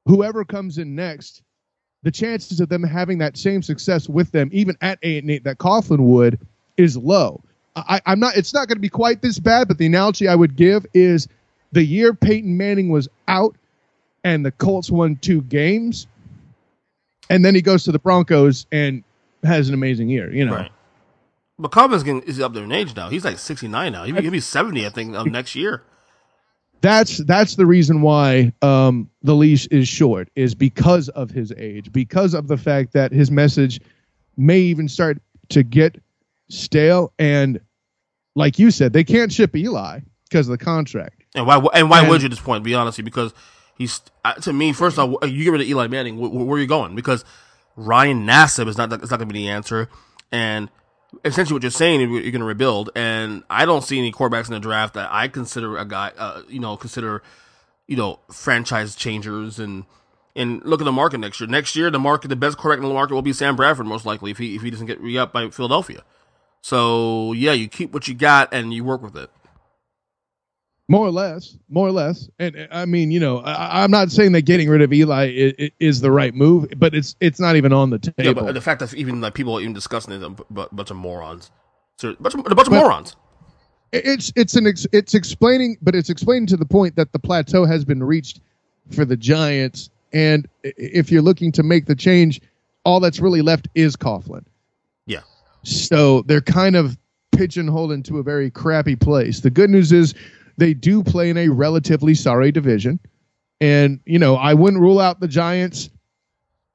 whoever 0.06 0.44
comes 0.44 0.78
in 0.78 0.96
next, 0.96 1.42
the 2.02 2.12
chances 2.12 2.60
of 2.60 2.68
them 2.68 2.84
having 2.84 3.20
that 3.20 3.38
same 3.38 3.64
success 3.64 4.10
with 4.10 4.34
them, 4.34 4.50
even 4.52 4.76
at 4.82 5.00
eight 5.02 5.24
and 5.24 5.32
eight, 5.32 5.46
that 5.46 5.60
Coughlin 5.60 6.00
would, 6.00 6.38
is 6.76 6.98
low. 6.98 7.42
I, 7.76 8.02
I'm 8.06 8.20
not. 8.20 8.38
It's 8.38 8.54
not 8.54 8.68
going 8.68 8.78
to 8.78 8.82
be 8.82 8.90
quite 8.90 9.22
this 9.22 9.40
bad, 9.40 9.68
but 9.68 9.78
the 9.78 9.86
analogy 9.86 10.28
I 10.28 10.36
would 10.36 10.56
give 10.56 10.86
is 10.94 11.28
the 11.72 11.84
year 11.84 12.14
Peyton 12.14 12.56
Manning 12.56 12.90
was 12.90 13.08
out, 13.28 13.56
and 14.24 14.46
the 14.46 14.52
Colts 14.52 14.92
won 14.92 15.16
two 15.18 15.42
games, 15.42 16.08
and 17.30 17.44
then 17.44 17.56
he 17.56 17.62
goes 17.62 17.84
to 17.86 17.92
the 17.92 18.00
Broncos 18.00 18.68
and 18.72 19.04
has 19.44 19.68
an 19.68 19.74
amazing 19.74 20.10
year. 20.10 20.32
You 20.32 20.46
know, 20.46 20.56
Right. 20.56 20.72
But 21.60 21.72
Coughlin's 21.72 22.04
getting 22.04 22.22
is 22.24 22.40
up 22.40 22.54
there 22.54 22.64
in 22.64 22.72
age 22.72 22.96
now. 22.96 23.10
He's 23.10 23.24
like 23.24 23.38
69 23.38 23.92
now. 23.92 24.04
He'll 24.06 24.16
be, 24.16 24.22
he'll 24.22 24.32
be 24.32 24.40
70, 24.40 24.86
I 24.86 24.90
think, 24.90 25.16
of 25.16 25.28
next 25.28 25.56
year. 25.56 25.84
that's 26.82 27.18
that's 27.20 27.56
the 27.56 27.66
reason 27.66 28.02
why 28.02 28.52
um, 28.62 29.10
the 29.22 29.36
leash 29.36 29.68
is 29.68 29.88
short 29.88 30.30
is 30.36 30.56
because 30.56 31.10
of 31.10 31.30
his 31.32 31.54
age 31.58 31.92
because 31.92 32.34
of 32.34 32.48
the 32.48 32.58
fact 32.58 32.94
that 32.94 33.12
his 33.12 33.32
message 33.32 33.80
may 34.36 34.60
even 34.60 34.90
start 34.90 35.20
to 35.50 35.64
get 35.64 36.02
stale 36.54 37.12
and 37.20 37.60
like 38.36 38.60
you 38.60 38.72
said 38.72 38.94
they 38.94 39.04
can't 39.04 39.32
ship 39.32 39.56
eli 39.56 40.00
because 40.30 40.48
of 40.48 40.58
the 40.58 40.64
contract 40.64 41.24
And 41.36 41.46
why? 41.48 41.56
And 41.74 41.90
why 41.90 42.02
And- 42.02 42.10
would 42.10 42.22
you 42.22 42.26
at 42.28 42.32
this 42.32 42.40
point? 42.40 42.64
Be 42.64 42.76
honest, 42.76 43.04
because 43.04 43.34
he's 43.78 44.02
uh, 44.24 44.34
to 44.36 44.54
me. 44.54 44.72
First 44.74 44.98
off, 45.00 45.16
you 45.28 45.44
get 45.44 45.52
rid 45.52 45.62
of 45.62 45.68
Eli 45.68 45.88
Manning. 45.88 46.16
Wh- 46.18 46.30
wh- 46.32 46.48
where 46.48 46.58
are 46.58 46.62
you 46.62 46.68
going? 46.68 46.96
Because 46.96 47.26
Ryan 47.76 48.26
Nassib 48.28 48.68
is 48.68 48.78
not. 48.78 48.94
It's 48.94 49.10
not 49.10 49.18
going 49.18 49.28
to 49.30 49.34
be 49.34 49.40
the 49.40 49.50
answer. 49.50 49.90
And 50.32 50.70
essentially, 51.26 51.56
what 51.56 51.64
you're 51.64 51.72
saying, 51.72 52.02
is 52.02 52.10
you're 52.10 52.22
going 52.32 52.40
to 52.40 52.46
rebuild. 52.46 52.92
And 52.96 53.44
I 53.50 53.66
don't 53.66 53.84
see 53.84 53.98
any 53.98 54.12
quarterbacks 54.12 54.48
in 54.48 54.54
the 54.54 54.60
draft 54.60 54.94
that 54.94 55.10
I 55.12 55.28
consider 55.28 55.78
a 55.78 55.86
guy. 55.86 56.12
Uh, 56.18 56.44
you 56.48 56.60
know, 56.60 56.78
consider 56.78 57.24
you 57.88 57.98
know 57.98 58.20
franchise 58.32 58.96
changers 58.96 59.60
and. 59.60 59.86
And 60.36 60.64
look 60.66 60.82
at 60.82 60.86
the 60.86 60.92
market 60.92 61.20
next 61.20 61.40
year. 61.40 61.48
Next 61.48 61.76
year, 61.76 61.92
the 61.92 62.00
market, 62.00 62.30
the 62.30 62.36
best 62.36 62.58
quarterback 62.58 62.82
in 62.82 62.90
the 62.90 62.94
market 62.96 63.14
will 63.14 63.22
be 63.22 63.34
Sam 63.34 63.56
Bradford, 63.56 63.86
most 63.86 64.04
likely, 64.04 64.32
if 64.32 64.40
he 64.40 64.56
if 64.56 64.64
he 64.64 64.72
doesn't 64.72 64.88
get 64.88 65.00
re 65.00 65.16
up 65.16 65.32
by 65.32 65.52
Philadelphia. 65.52 66.02
So 66.64 67.34
yeah, 67.34 67.52
you 67.52 67.68
keep 67.68 67.94
what 67.94 68.08
you 68.08 68.14
got 68.16 68.54
and 68.54 68.74
you 68.74 68.84
work 68.86 69.02
with 69.04 69.18
it. 69.18 69.30
more 70.90 71.06
or 71.06 71.12
less 71.12 71.58
more 71.70 71.88
or 71.88 71.92
less 71.92 72.30
and 72.40 72.68
i 72.72 72.86
mean 72.86 73.10
you 73.10 73.20
know 73.20 73.40
I, 73.40 73.84
i'm 73.84 73.90
not 73.92 74.12
saying 74.12 74.34
that 74.34 74.42
getting 74.44 74.70
rid 74.70 74.82
of 74.82 74.92
eli 74.94 75.30
is, 75.30 75.72
is 75.80 76.02
the 76.02 76.12
right 76.12 76.34
move 76.36 76.68
but 76.78 76.94
it's 76.94 77.16
it's 77.22 77.40
not 77.40 77.56
even 77.56 77.72
on 77.74 77.90
the 77.90 78.00
table 78.00 78.14
Yeah, 78.24 78.34
but 78.34 78.54
the 78.54 78.62
fact 78.62 78.82
that 78.82 78.94
even 78.94 79.22
like 79.22 79.34
people 79.34 79.56
are 79.58 79.62
even 79.62 79.74
discussing 79.74 80.14
it, 80.14 80.22
a 80.22 80.30
bu- 80.30 80.44
bu- 80.52 80.68
bunch 80.74 80.92
of 80.92 80.98
morons. 80.98 81.52
So, 82.00 82.10
a 82.10 82.16
bunch 82.16 82.36
of, 82.36 82.42
a 82.42 82.56
bunch 82.56 82.68
of 82.68 82.74
But- 82.74 82.80
morons. 82.82 83.16
it's 83.94 84.32
it's 84.36 84.56
an 84.56 84.68
ex, 84.68 84.86
it's 84.92 85.14
explaining 85.14 85.78
but 85.82 85.96
it's 85.96 86.10
explaining 86.10 86.48
to 86.48 86.58
the 86.58 86.66
point 86.66 86.96
that 86.98 87.12
the 87.14 87.20
plateau 87.20 87.66
has 87.66 87.86
been 87.86 88.04
reached 88.04 88.42
for 88.92 89.06
the 89.06 89.18
giants 89.18 89.90
and 90.12 90.48
if 90.64 91.12
you're 91.12 91.22
looking 91.30 91.52
to 91.54 91.64
make 91.64 91.86
the 91.86 91.96
change 91.96 92.42
all 92.86 93.00
that's 93.00 93.20
really 93.22 93.42
left 93.42 93.68
is 93.74 93.96
coughlin. 93.96 94.44
So 95.64 96.22
they're 96.24 96.42
kind 96.42 96.76
of 96.76 96.98
pigeonholed 97.32 97.92
into 97.92 98.20
a 98.20 98.24
very 98.24 98.52
crappy 98.52 98.96
place. 98.96 99.40
The 99.40 99.50
good 99.50 99.70
news 99.70 99.92
is 99.92 100.14
they 100.58 100.74
do 100.74 101.04
play 101.04 101.30
in 101.30 101.38
a 101.38 101.50
relatively 101.50 102.14
sorry 102.16 102.52
division. 102.52 103.00
And 103.62 104.02
you 104.06 104.20
know 104.20 104.36
i 104.36 104.54
wouldn't 104.54 104.82
rule 104.82 105.00
out 105.00 105.22
the 105.22 105.28
giants 105.28 105.90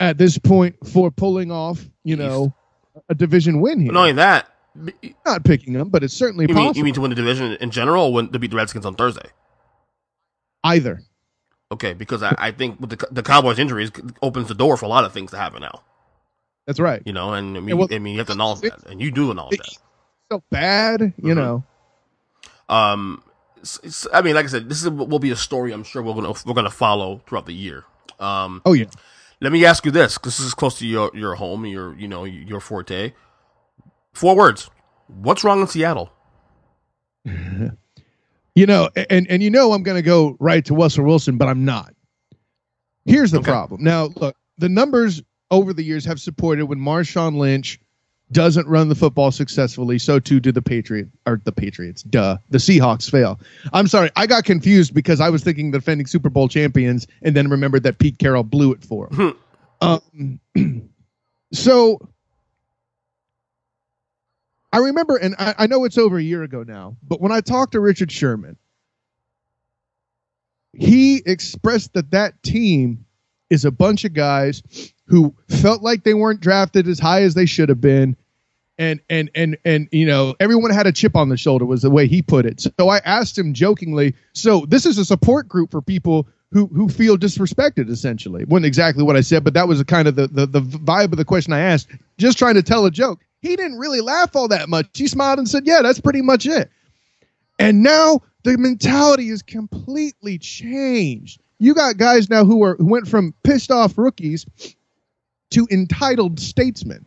at 0.00 0.16
this 0.16 0.38
point 0.38 0.76
for 0.86 1.10
pulling 1.10 1.50
off 1.50 1.84
you 2.02 2.16
know 2.16 2.54
a 3.10 3.14
division 3.14 3.60
win 3.60 3.80
here. 3.80 3.88
But 3.88 3.94
not 3.94 4.00
only 4.00 4.12
that, 4.14 4.48
not 5.26 5.44
picking 5.44 5.74
them 5.74 5.90
but 5.90 6.02
it's 6.02 6.14
certainly 6.14 6.46
mean, 6.46 6.56
possible. 6.56 6.78
you 6.78 6.84
mean 6.84 6.94
to 6.94 7.02
win 7.02 7.10
the 7.10 7.16
division 7.16 7.58
in 7.60 7.70
general 7.70 8.26
to 8.26 8.38
beat 8.38 8.50
the 8.50 8.56
Redskins 8.56 8.86
on 8.86 8.94
Thursday? 8.94 9.28
either. 10.64 11.02
Okay, 11.70 11.92
because 11.92 12.22
I, 12.22 12.34
I 12.38 12.50
think 12.50 12.80
with 12.80 12.90
the, 12.90 13.08
the 13.10 13.22
Cowboys' 13.22 13.58
injuries 13.58 13.90
opens 14.22 14.48
the 14.48 14.54
door 14.54 14.76
for 14.76 14.86
a 14.86 14.88
lot 14.88 15.04
of 15.04 15.12
things 15.12 15.30
to 15.32 15.36
happen 15.36 15.60
now. 15.60 15.82
That's 16.68 16.78
right 16.78 17.02
You 17.04 17.12
know, 17.14 17.32
and 17.32 17.56
I 17.56 17.60
mean, 17.60 17.76
well, 17.78 17.88
I 17.90 17.98
mean, 17.98 18.12
you 18.12 18.18
have 18.18 18.26
to 18.28 18.34
acknowledge 18.34 18.60
that, 18.60 18.86
and 18.86 19.00
you 19.00 19.10
do 19.10 19.30
acknowledge 19.30 19.56
that. 19.58 19.78
so 20.30 20.42
bad, 20.50 21.14
you 21.16 21.34
Mhm. 21.34 21.36
know. 21.36 21.64
Um, 22.68 23.22
I 24.12 24.20
mean, 24.22 24.34
like 24.34 24.44
I 24.44 24.48
said, 24.48 24.68
this 24.68 24.82
is, 24.82 24.90
will 24.90 25.18
be 25.18 25.30
a 25.30 25.36
story 25.36 25.72
I'm 25.72 25.82
sure 25.82 26.02
we're 26.02 26.14
gonna 26.14 26.32
we're 26.46 26.54
gonna 26.54 26.70
follow 26.70 27.22
throughout 27.26 27.46
the 27.46 27.54
year. 27.54 27.84
Um, 28.20 28.60
Oh 28.66 28.74
yeah. 28.74 28.84
let 29.40 29.50
me 29.52 29.64
ask 29.64 29.84
you 29.86 29.90
this, 29.90 30.18
'cause 30.18 30.36
this 30.36 30.46
is 30.46 30.54
close 30.54 30.78
to 30.80 30.86
your 30.86 31.10
your 31.14 31.34
home, 31.36 31.64
your 31.66 31.94
you 31.96 32.06
know 32.06 32.24
your 32.24 32.60
forte. 32.60 33.14
Four 34.12 34.36
words. 34.36 34.68
What's 35.06 35.42
wrong 35.44 35.60
in 35.62 35.66
Seattle? 35.66 36.12
You 38.54 38.66
know, 38.66 38.90
and 39.08 39.30
and 39.30 39.40
you 39.40 39.50
know 39.50 39.72
I'm 39.72 39.84
going 39.84 39.96
to 39.98 40.02
go 40.02 40.36
right 40.40 40.64
to 40.64 40.74
Russell 40.74 41.04
Wilson, 41.04 41.38
but 41.38 41.46
I'm 41.46 41.64
not. 41.64 41.94
Here's 43.06 43.30
the 43.30 43.38
Okay. 43.38 43.52
problem. 43.52 43.84
Now, 43.84 44.06
look, 44.06 44.34
the 44.58 44.68
numbers 44.68 45.22
over 45.50 45.72
the 45.72 45.82
years 45.82 46.04
have 46.04 46.20
supported 46.20 46.66
when 46.66 46.78
Marshawn 46.78 47.36
Lynch 47.36 47.80
doesn't 48.30 48.68
run 48.68 48.88
the 48.88 48.94
football 48.94 49.30
successfully, 49.30 49.98
so 49.98 50.18
too 50.18 50.38
do 50.40 50.52
the 50.52 50.60
Patriot 50.60 51.08
or 51.26 51.40
the 51.44 51.52
Patriots. 51.52 52.02
Duh, 52.02 52.36
the 52.50 52.58
Seahawks 52.58 53.10
fail. 53.10 53.40
I'm 53.72 53.86
sorry, 53.86 54.10
I 54.16 54.26
got 54.26 54.44
confused 54.44 54.92
because 54.92 55.20
I 55.20 55.30
was 55.30 55.42
thinking 55.42 55.70
the 55.70 55.78
defending 55.78 56.06
Super 56.06 56.28
Bowl 56.28 56.48
champions, 56.48 57.06
and 57.22 57.34
then 57.34 57.48
remembered 57.48 57.84
that 57.84 57.98
Pete 57.98 58.18
Carroll 58.18 58.44
blew 58.44 58.72
it 58.72 58.84
for 58.84 59.08
them. 59.08 59.38
um, 59.80 60.40
so 61.52 61.98
I 64.72 64.78
remember, 64.78 65.16
and 65.16 65.34
I, 65.38 65.54
I 65.58 65.66
know 65.66 65.84
it's 65.84 65.98
over 65.98 66.18
a 66.18 66.22
year 66.22 66.42
ago 66.42 66.62
now, 66.62 66.96
but 67.02 67.20
when 67.20 67.32
I 67.32 67.40
talked 67.40 67.72
to 67.72 67.80
Richard 67.80 68.12
Sherman, 68.12 68.58
he 70.74 71.22
expressed 71.24 71.94
that 71.94 72.10
that 72.10 72.42
team 72.42 73.06
is 73.50 73.64
a 73.64 73.70
bunch 73.70 74.04
of 74.04 74.12
guys 74.12 74.62
who 75.06 75.34
felt 75.48 75.82
like 75.82 76.04
they 76.04 76.14
weren't 76.14 76.40
drafted 76.40 76.86
as 76.86 76.98
high 76.98 77.22
as 77.22 77.34
they 77.34 77.46
should 77.46 77.68
have 77.68 77.80
been. 77.80 78.16
And, 78.80 79.00
and, 79.10 79.30
and, 79.34 79.56
and, 79.64 79.88
you 79.90 80.06
know, 80.06 80.36
everyone 80.38 80.70
had 80.70 80.86
a 80.86 80.92
chip 80.92 81.16
on 81.16 81.30
the 81.30 81.36
shoulder 81.36 81.64
was 81.64 81.82
the 81.82 81.90
way 81.90 82.06
he 82.06 82.22
put 82.22 82.46
it. 82.46 82.60
So 82.78 82.88
I 82.88 82.98
asked 82.98 83.36
him 83.36 83.52
jokingly, 83.52 84.14
so 84.34 84.66
this 84.68 84.86
is 84.86 84.98
a 84.98 85.04
support 85.04 85.48
group 85.48 85.72
for 85.72 85.82
people 85.82 86.28
who, 86.52 86.66
who 86.66 86.88
feel 86.88 87.16
disrespected 87.16 87.90
essentially. 87.90 88.44
Wasn't 88.44 88.66
exactly 88.66 89.02
what 89.02 89.16
I 89.16 89.20
said, 89.22 89.42
but 89.42 89.54
that 89.54 89.66
was 89.66 89.82
kind 89.82 90.06
of 90.06 90.14
the, 90.14 90.28
the, 90.28 90.46
the 90.46 90.60
vibe 90.60 91.10
of 91.10 91.18
the 91.18 91.24
question 91.24 91.52
I 91.52 91.60
asked, 91.60 91.88
just 92.18 92.38
trying 92.38 92.54
to 92.54 92.62
tell 92.62 92.86
a 92.86 92.90
joke. 92.90 93.20
He 93.40 93.56
didn't 93.56 93.78
really 93.78 94.00
laugh 94.00 94.36
all 94.36 94.48
that 94.48 94.68
much. 94.68 94.86
He 94.94 95.08
smiled 95.08 95.38
and 95.38 95.48
said, 95.48 95.66
yeah, 95.66 95.82
that's 95.82 96.00
pretty 96.00 96.22
much 96.22 96.46
it. 96.46 96.70
And 97.58 97.82
now 97.82 98.20
the 98.44 98.56
mentality 98.56 99.30
is 99.30 99.42
completely 99.42 100.38
changed. 100.38 101.40
You 101.58 101.74
got 101.74 101.96
guys 101.96 102.30
now 102.30 102.44
who 102.44 102.62
are 102.62 102.76
who 102.76 102.86
went 102.86 103.08
from 103.08 103.34
pissed 103.42 103.70
off 103.70 103.98
rookies 103.98 104.46
to 105.50 105.66
entitled 105.70 106.38
statesmen. 106.38 107.04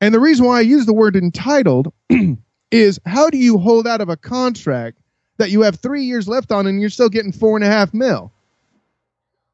And 0.00 0.14
the 0.14 0.20
reason 0.20 0.44
why 0.44 0.58
I 0.58 0.62
use 0.62 0.86
the 0.86 0.92
word 0.92 1.16
entitled 1.16 1.92
is 2.70 3.00
how 3.06 3.30
do 3.30 3.38
you 3.38 3.56
hold 3.58 3.86
out 3.86 4.00
of 4.00 4.08
a 4.08 4.16
contract 4.16 4.98
that 5.38 5.50
you 5.50 5.62
have 5.62 5.76
three 5.76 6.02
years 6.02 6.28
left 6.28 6.52
on 6.52 6.66
and 6.66 6.80
you're 6.80 6.90
still 6.90 7.08
getting 7.08 7.32
four 7.32 7.56
and 7.56 7.64
a 7.64 7.68
half 7.68 7.94
mil? 7.94 8.30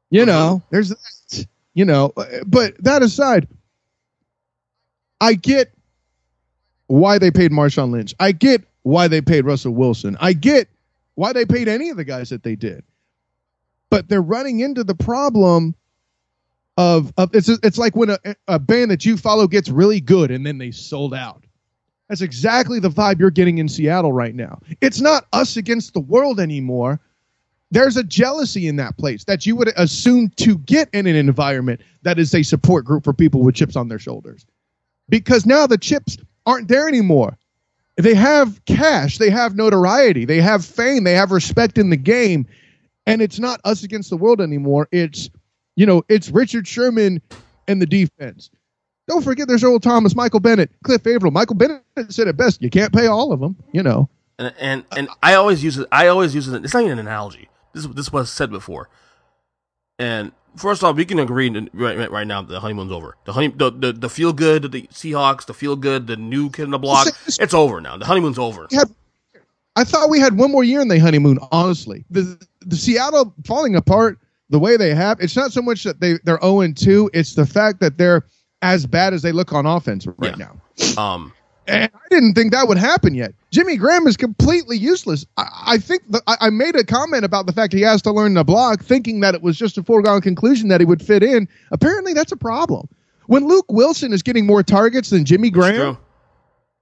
You 0.09 0.25
know, 0.25 0.55
uh-huh. 0.55 0.65
there's 0.71 0.89
that. 0.89 1.47
You 1.73 1.85
know, 1.85 2.11
uh, 2.17 2.25
but 2.45 2.75
that 2.83 3.01
aside, 3.01 3.47
I 5.21 5.35
get 5.35 5.71
why 6.87 7.17
they 7.17 7.31
paid 7.31 7.51
Marshawn 7.51 7.91
Lynch. 7.91 8.13
I 8.19 8.33
get 8.33 8.63
why 8.83 9.07
they 9.07 9.21
paid 9.21 9.45
Russell 9.45 9.73
Wilson. 9.73 10.17
I 10.19 10.33
get 10.33 10.67
why 11.15 11.31
they 11.31 11.45
paid 11.45 11.69
any 11.69 11.89
of 11.89 11.95
the 11.95 12.03
guys 12.03 12.29
that 12.29 12.43
they 12.43 12.57
did. 12.57 12.83
But 13.91 14.09
they're 14.09 14.21
running 14.21 14.61
into 14.61 14.83
the 14.83 14.95
problem 14.95 15.75
of, 16.77 17.13
of 17.17 17.35
it's 17.35 17.49
it's 17.49 17.77
like 17.77 17.95
when 17.95 18.09
a, 18.09 18.17
a 18.47 18.57
band 18.57 18.89
that 18.89 19.05
you 19.05 19.17
follow 19.17 19.47
gets 19.47 19.69
really 19.69 20.01
good 20.01 20.31
and 20.31 20.43
then 20.43 20.57
they 20.57 20.71
sold 20.71 21.13
out. 21.13 21.45
That's 22.09 22.21
exactly 22.21 22.79
the 22.79 22.89
vibe 22.89 23.19
you're 23.19 23.29
getting 23.29 23.59
in 23.59 23.69
Seattle 23.69 24.11
right 24.11 24.35
now. 24.35 24.59
It's 24.81 24.99
not 24.99 25.27
us 25.31 25.55
against 25.55 25.93
the 25.93 25.99
world 26.01 26.39
anymore. 26.39 26.99
There's 27.69 27.95
a 27.95 28.03
jealousy 28.03 28.67
in 28.67 28.75
that 28.77 28.97
place 28.97 29.23
that 29.25 29.45
you 29.45 29.55
would 29.55 29.71
assume 29.77 30.29
to 30.37 30.57
get 30.57 30.89
in 30.93 31.07
an 31.07 31.15
environment 31.15 31.79
that 32.01 32.19
is 32.19 32.35
a 32.35 32.43
support 32.43 32.83
group 32.83 33.05
for 33.05 33.13
people 33.13 33.43
with 33.43 33.55
chips 33.55 33.77
on 33.77 33.87
their 33.87 33.99
shoulders. 33.99 34.45
Because 35.07 35.45
now 35.45 35.67
the 35.67 35.77
chips 35.77 36.17
aren't 36.45 36.67
there 36.67 36.87
anymore. 36.87 37.37
They 37.95 38.13
have 38.13 38.63
cash, 38.65 39.17
they 39.17 39.29
have 39.29 39.55
notoriety, 39.55 40.25
they 40.25 40.41
have 40.41 40.65
fame, 40.65 41.03
they 41.03 41.13
have 41.13 41.31
respect 41.31 41.77
in 41.77 41.91
the 41.91 41.97
game. 41.97 42.45
And 43.05 43.21
it's 43.21 43.39
not 43.39 43.59
us 43.63 43.83
against 43.83 44.09
the 44.09 44.17
world 44.17 44.41
anymore. 44.41 44.87
It's 44.91 45.29
You 45.75 45.85
know, 45.85 46.03
it's 46.09 46.29
Richard 46.29 46.67
Sherman 46.67 47.21
and 47.67 47.81
the 47.81 47.85
defense. 47.85 48.49
Don't 49.07 49.23
forget 49.23 49.47
there's 49.47 49.63
Earl 49.63 49.79
Thomas, 49.79 50.15
Michael 50.15 50.39
Bennett, 50.39 50.71
Cliff 50.83 51.05
Avril. 51.07 51.31
Michael 51.31 51.55
Bennett 51.55 51.83
said 52.09 52.27
it 52.27 52.37
best. 52.37 52.61
You 52.61 52.69
can't 52.69 52.93
pay 52.93 53.07
all 53.07 53.33
of 53.33 53.39
them, 53.39 53.55
you 53.71 53.83
know. 53.83 54.09
And 54.39 54.53
and 54.59 54.85
and 54.95 55.09
I 55.23 55.33
always 55.33 55.63
use 55.63 55.77
it. 55.77 55.87
I 55.91 56.07
always 56.07 56.33
use 56.35 56.47
it. 56.47 56.63
It's 56.63 56.73
not 56.73 56.83
even 56.83 56.93
an 56.93 56.99
analogy. 56.99 57.49
This 57.73 57.85
this 57.87 58.11
was 58.11 58.29
said 58.29 58.51
before. 58.51 58.89
And 59.99 60.31
first 60.55 60.83
off, 60.83 60.95
we 60.95 61.05
can 61.05 61.19
agree 61.19 61.49
right, 61.73 62.09
right, 62.09 62.27
now 62.27 62.41
the 62.41 62.59
honeymoon's 62.59 62.91
over. 62.91 63.15
The 63.25 63.33
honey, 63.33 63.49
the, 63.49 63.71
the, 63.71 63.93
the 63.93 64.09
feel 64.09 64.33
good, 64.33 64.71
the 64.71 64.83
Seahawks, 64.87 65.45
the 65.45 65.53
feel 65.53 65.75
good, 65.75 66.07
the 66.07 66.17
new 66.17 66.49
kid 66.49 66.63
in 66.63 66.71
the 66.71 66.79
block. 66.79 67.07
It's 67.27 67.53
over 67.53 67.81
now. 67.81 67.97
The 67.97 68.05
honeymoon's 68.05 68.39
over. 68.39 68.67
I 69.75 69.83
thought 69.83 70.09
we 70.09 70.19
had 70.19 70.37
one 70.37 70.51
more 70.51 70.63
year 70.63 70.81
in 70.81 70.87
the 70.89 70.99
honeymoon, 70.99 71.39
honestly. 71.51 72.03
The 72.09 72.39
the 72.65 72.75
Seattle 72.75 73.33
falling 73.45 73.75
apart 73.75 74.19
the 74.49 74.59
way 74.59 74.75
they 74.77 74.93
have, 74.93 75.19
it's 75.21 75.35
not 75.35 75.53
so 75.53 75.61
much 75.61 75.83
that 75.85 76.01
they, 76.01 76.19
they're 76.25 76.39
0 76.41 76.73
2, 76.73 77.09
it's 77.13 77.35
the 77.35 77.45
fact 77.45 77.79
that 77.79 77.97
they're 77.97 78.23
as 78.61 78.85
bad 78.85 79.13
as 79.13 79.21
they 79.21 79.31
look 79.31 79.53
on 79.53 79.65
offense 79.65 80.05
right 80.17 80.37
Yeah. 80.37 80.47
now. 80.97 81.01
Um, 81.01 81.33
And 81.67 81.89
I 81.93 82.07
didn't 82.09 82.33
think 82.33 82.51
that 82.51 82.67
would 82.67 82.77
happen 82.77 83.15
yet. 83.15 83.33
Jimmy 83.51 83.77
Graham 83.77 84.05
is 84.07 84.17
completely 84.17 84.77
useless. 84.77 85.25
I, 85.37 85.47
I 85.67 85.77
think 85.77 86.01
the, 86.11 86.21
I, 86.27 86.35
I 86.41 86.49
made 86.49 86.75
a 86.75 86.83
comment 86.83 87.23
about 87.23 87.45
the 87.45 87.53
fact 87.53 87.71
he 87.71 87.81
has 87.81 88.01
to 88.01 88.11
learn 88.11 88.33
the 88.33 88.43
block, 88.43 88.83
thinking 88.83 89.21
that 89.21 89.35
it 89.35 89.41
was 89.41 89.57
just 89.57 89.77
a 89.77 89.83
foregone 89.83 90.19
conclusion 90.21 90.67
that 90.67 90.81
he 90.81 90.85
would 90.85 91.01
fit 91.01 91.23
in. 91.23 91.47
Apparently, 91.71 92.13
that's 92.13 92.31
a 92.33 92.37
problem. 92.37 92.89
When 93.27 93.47
Luke 93.47 93.71
Wilson 93.71 94.11
is 94.11 94.21
getting 94.21 94.45
more 94.45 94.63
targets 94.63 95.11
than 95.11 95.23
Jimmy 95.23 95.49
Graham, 95.49 95.75
true. 95.75 95.97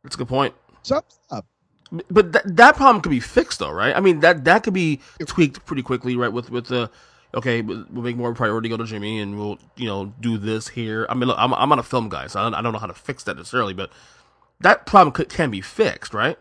That's 0.03 0.15
a 0.15 0.17
good 0.17 0.27
point. 0.27 0.55
something's 0.81 1.19
up. 1.29 1.45
But 1.91 2.33
that 2.33 2.55
that 2.57 2.75
problem 2.75 3.01
could 3.01 3.09
be 3.09 3.19
fixed 3.19 3.59
though, 3.59 3.71
right? 3.71 3.95
I 3.95 3.99
mean 3.99 4.19
that 4.19 4.43
that 4.45 4.63
could 4.63 4.73
be 4.73 5.01
tweaked 5.25 5.65
pretty 5.65 5.81
quickly, 5.81 6.15
right? 6.15 6.31
With 6.31 6.51
with 6.51 6.67
the 6.67 6.91
okay, 7.33 7.61
we'll 7.61 7.85
make 8.03 8.17
more 8.17 8.33
priority 8.33 8.69
go 8.69 8.77
to 8.77 8.85
Jimmy, 8.85 9.19
and 9.19 9.37
we'll 9.37 9.59
you 9.75 9.87
know 9.87 10.13
do 10.19 10.37
this 10.37 10.67
here. 10.67 11.05
I 11.09 11.13
mean, 11.13 11.27
look, 11.27 11.37
I'm 11.39 11.53
I'm 11.53 11.69
not 11.69 11.79
a 11.79 11.83
film 11.83 12.09
guy, 12.09 12.27
so 12.27 12.39
I 12.39 12.43
don't, 12.43 12.53
I 12.53 12.61
don't 12.61 12.73
know 12.73 12.79
how 12.79 12.87
to 12.87 12.93
fix 12.93 13.23
that 13.23 13.37
necessarily, 13.37 13.73
but 13.73 13.91
that 14.61 14.85
problem 14.85 15.11
could, 15.13 15.29
can 15.29 15.51
be 15.51 15.61
fixed, 15.61 16.13
right? 16.13 16.37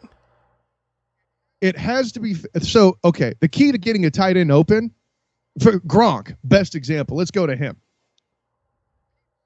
It 1.60 1.76
has 1.76 2.12
to 2.12 2.20
be 2.20 2.36
so. 2.60 2.98
Okay, 3.04 3.34
the 3.40 3.48
key 3.48 3.72
to 3.72 3.78
getting 3.78 4.04
a 4.04 4.10
tight 4.10 4.36
end 4.36 4.52
open 4.52 4.92
for 5.60 5.80
Gronk, 5.80 6.36
best 6.44 6.74
example. 6.74 7.16
Let's 7.16 7.30
go 7.30 7.46
to 7.46 7.56
him. 7.56 7.76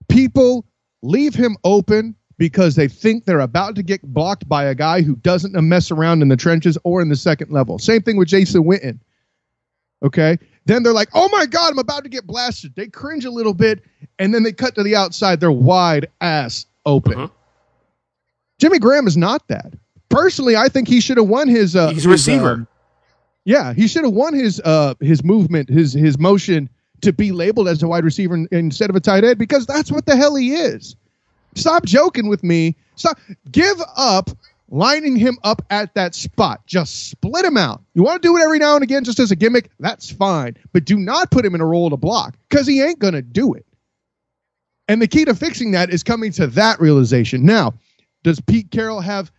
People 0.09 0.67
leave 1.03 1.35
him 1.35 1.57
open 1.65 2.17
because 2.39 2.75
they 2.77 2.89
think 2.89 3.25
they're 3.25 3.41
about 3.41 3.75
to 3.77 3.83
get 3.83 4.03
blocked 4.03 4.49
by 4.49 4.65
a 4.65 4.75
guy 4.75 5.03
who 5.03 5.17
doesn't 5.17 5.53
mess 5.69 5.91
around 5.91 6.23
in 6.23 6.29
the 6.29 6.37
trenches 6.37 6.77
or 6.85 7.01
in 7.03 7.09
the 7.09 7.17
second 7.17 7.51
level. 7.51 7.79
Same 7.79 8.03
thing 8.03 8.17
with 8.17 8.29
Jason 8.29 8.65
Witten. 8.65 8.99
Okay. 10.03 10.39
Then 10.65 10.83
they're 10.83 10.93
like, 10.93 11.09
oh 11.15 11.29
my 11.31 11.47
God, 11.47 11.73
I'm 11.73 11.79
about 11.79 12.05
to 12.05 12.09
get 12.09 12.27
blasted. 12.27 12.75
They 12.75 12.89
cringe 12.89 13.25
a 13.25 13.31
little 13.31 13.55
bit 13.55 13.83
and 14.19 14.35
then 14.35 14.43
they 14.43 14.53
cut 14.53 14.75
to 14.77 14.83
the 14.83 14.97
outside. 14.97 15.41
They're 15.41 15.51
wide 15.53 16.09
ass 16.21 16.67
open. 16.87 17.15
Mhm. 17.15 17.31
Jimmy 18.59 18.79
Graham 18.79 19.07
is 19.07 19.17
not 19.17 19.47
that. 19.49 19.73
Personally, 20.09 20.57
I 20.57 20.69
think 20.69 20.89
he 20.89 21.01
should 21.01 21.17
have 21.17 21.29
won 21.29 21.49
his. 21.49 21.75
Uh, 21.75 21.89
He's 21.89 21.93
a 21.93 21.95
his, 21.95 22.07
receiver. 22.07 22.53
um, 22.53 22.69
yeah, 23.45 23.73
he 23.73 23.89
should 23.89 24.05
have 24.05 24.13
won 24.13 24.35
his 24.35 24.61
uh 24.65 24.95
his 25.01 25.25
movement, 25.25 25.69
his 25.69 25.93
his 25.93 26.19
motion 26.19 26.69
to 27.01 27.13
be 27.13 27.33
labeled 27.33 27.67
as 27.67 27.83
a 27.83 27.89
wide 27.89 28.05
receiver 28.05 28.47
instead 28.53 28.89
of 28.91 28.95
a 28.95 29.01
tight 29.01 29.25
end 29.25 29.39
because 29.39 29.67
that's 29.67 29.91
what 29.91 30.07
the 30.07 30.15
hell 30.15 30.37
he 30.37 30.55
is. 30.55 30.95
Stop 31.55 31.85
joking 31.85 32.29
with 32.29 32.43
me. 32.43 32.77
Stop. 32.97 33.19
Give 33.51 33.81
up 33.97 34.31
lining 34.69 35.17
him 35.17 35.39
up 35.45 35.63
at 35.71 35.95
that 35.95 36.15
spot. 36.15 36.67
Just 36.67 37.11
split 37.11 37.45
him 37.45 37.57
out. 37.57 37.83
You 37.95 38.03
want 38.03 38.23
to 38.23 38.27
do 38.27 38.37
it 38.37 38.43
every 38.43 38.59
now 38.59 38.75
and 38.75 38.83
again 38.83 39.05
just 39.05 39.19
as 39.19 39.31
a 39.31 39.37
gimmick? 39.37 39.71
That's 39.79 40.11
fine. 40.11 40.57
But 40.73 40.85
do 40.87 40.99
not 40.99 41.31
put 41.31 41.45
him 41.45 41.55
in 41.55 41.61
a 41.61 41.67
role 41.67 41.91
to 41.91 41.97
block 41.97 42.37
because 42.49 42.67
he 42.67 42.83
ain't 42.83 42.99
going 42.99 43.15
to 43.15 43.23
do 43.23 43.53
it. 43.55 43.67
And 44.89 45.01
the 45.01 45.07
key 45.07 45.25
to 45.27 45.35
fixing 45.35 45.73
that 45.73 45.91
is 45.91 46.03
coming 46.03 46.33
to 46.33 46.47
that 46.49 46.81
realization. 46.81 47.45
Now, 47.45 47.75
does 48.23 48.41
Pete 48.41 48.71
Carroll 48.71 49.01
have 49.01 49.31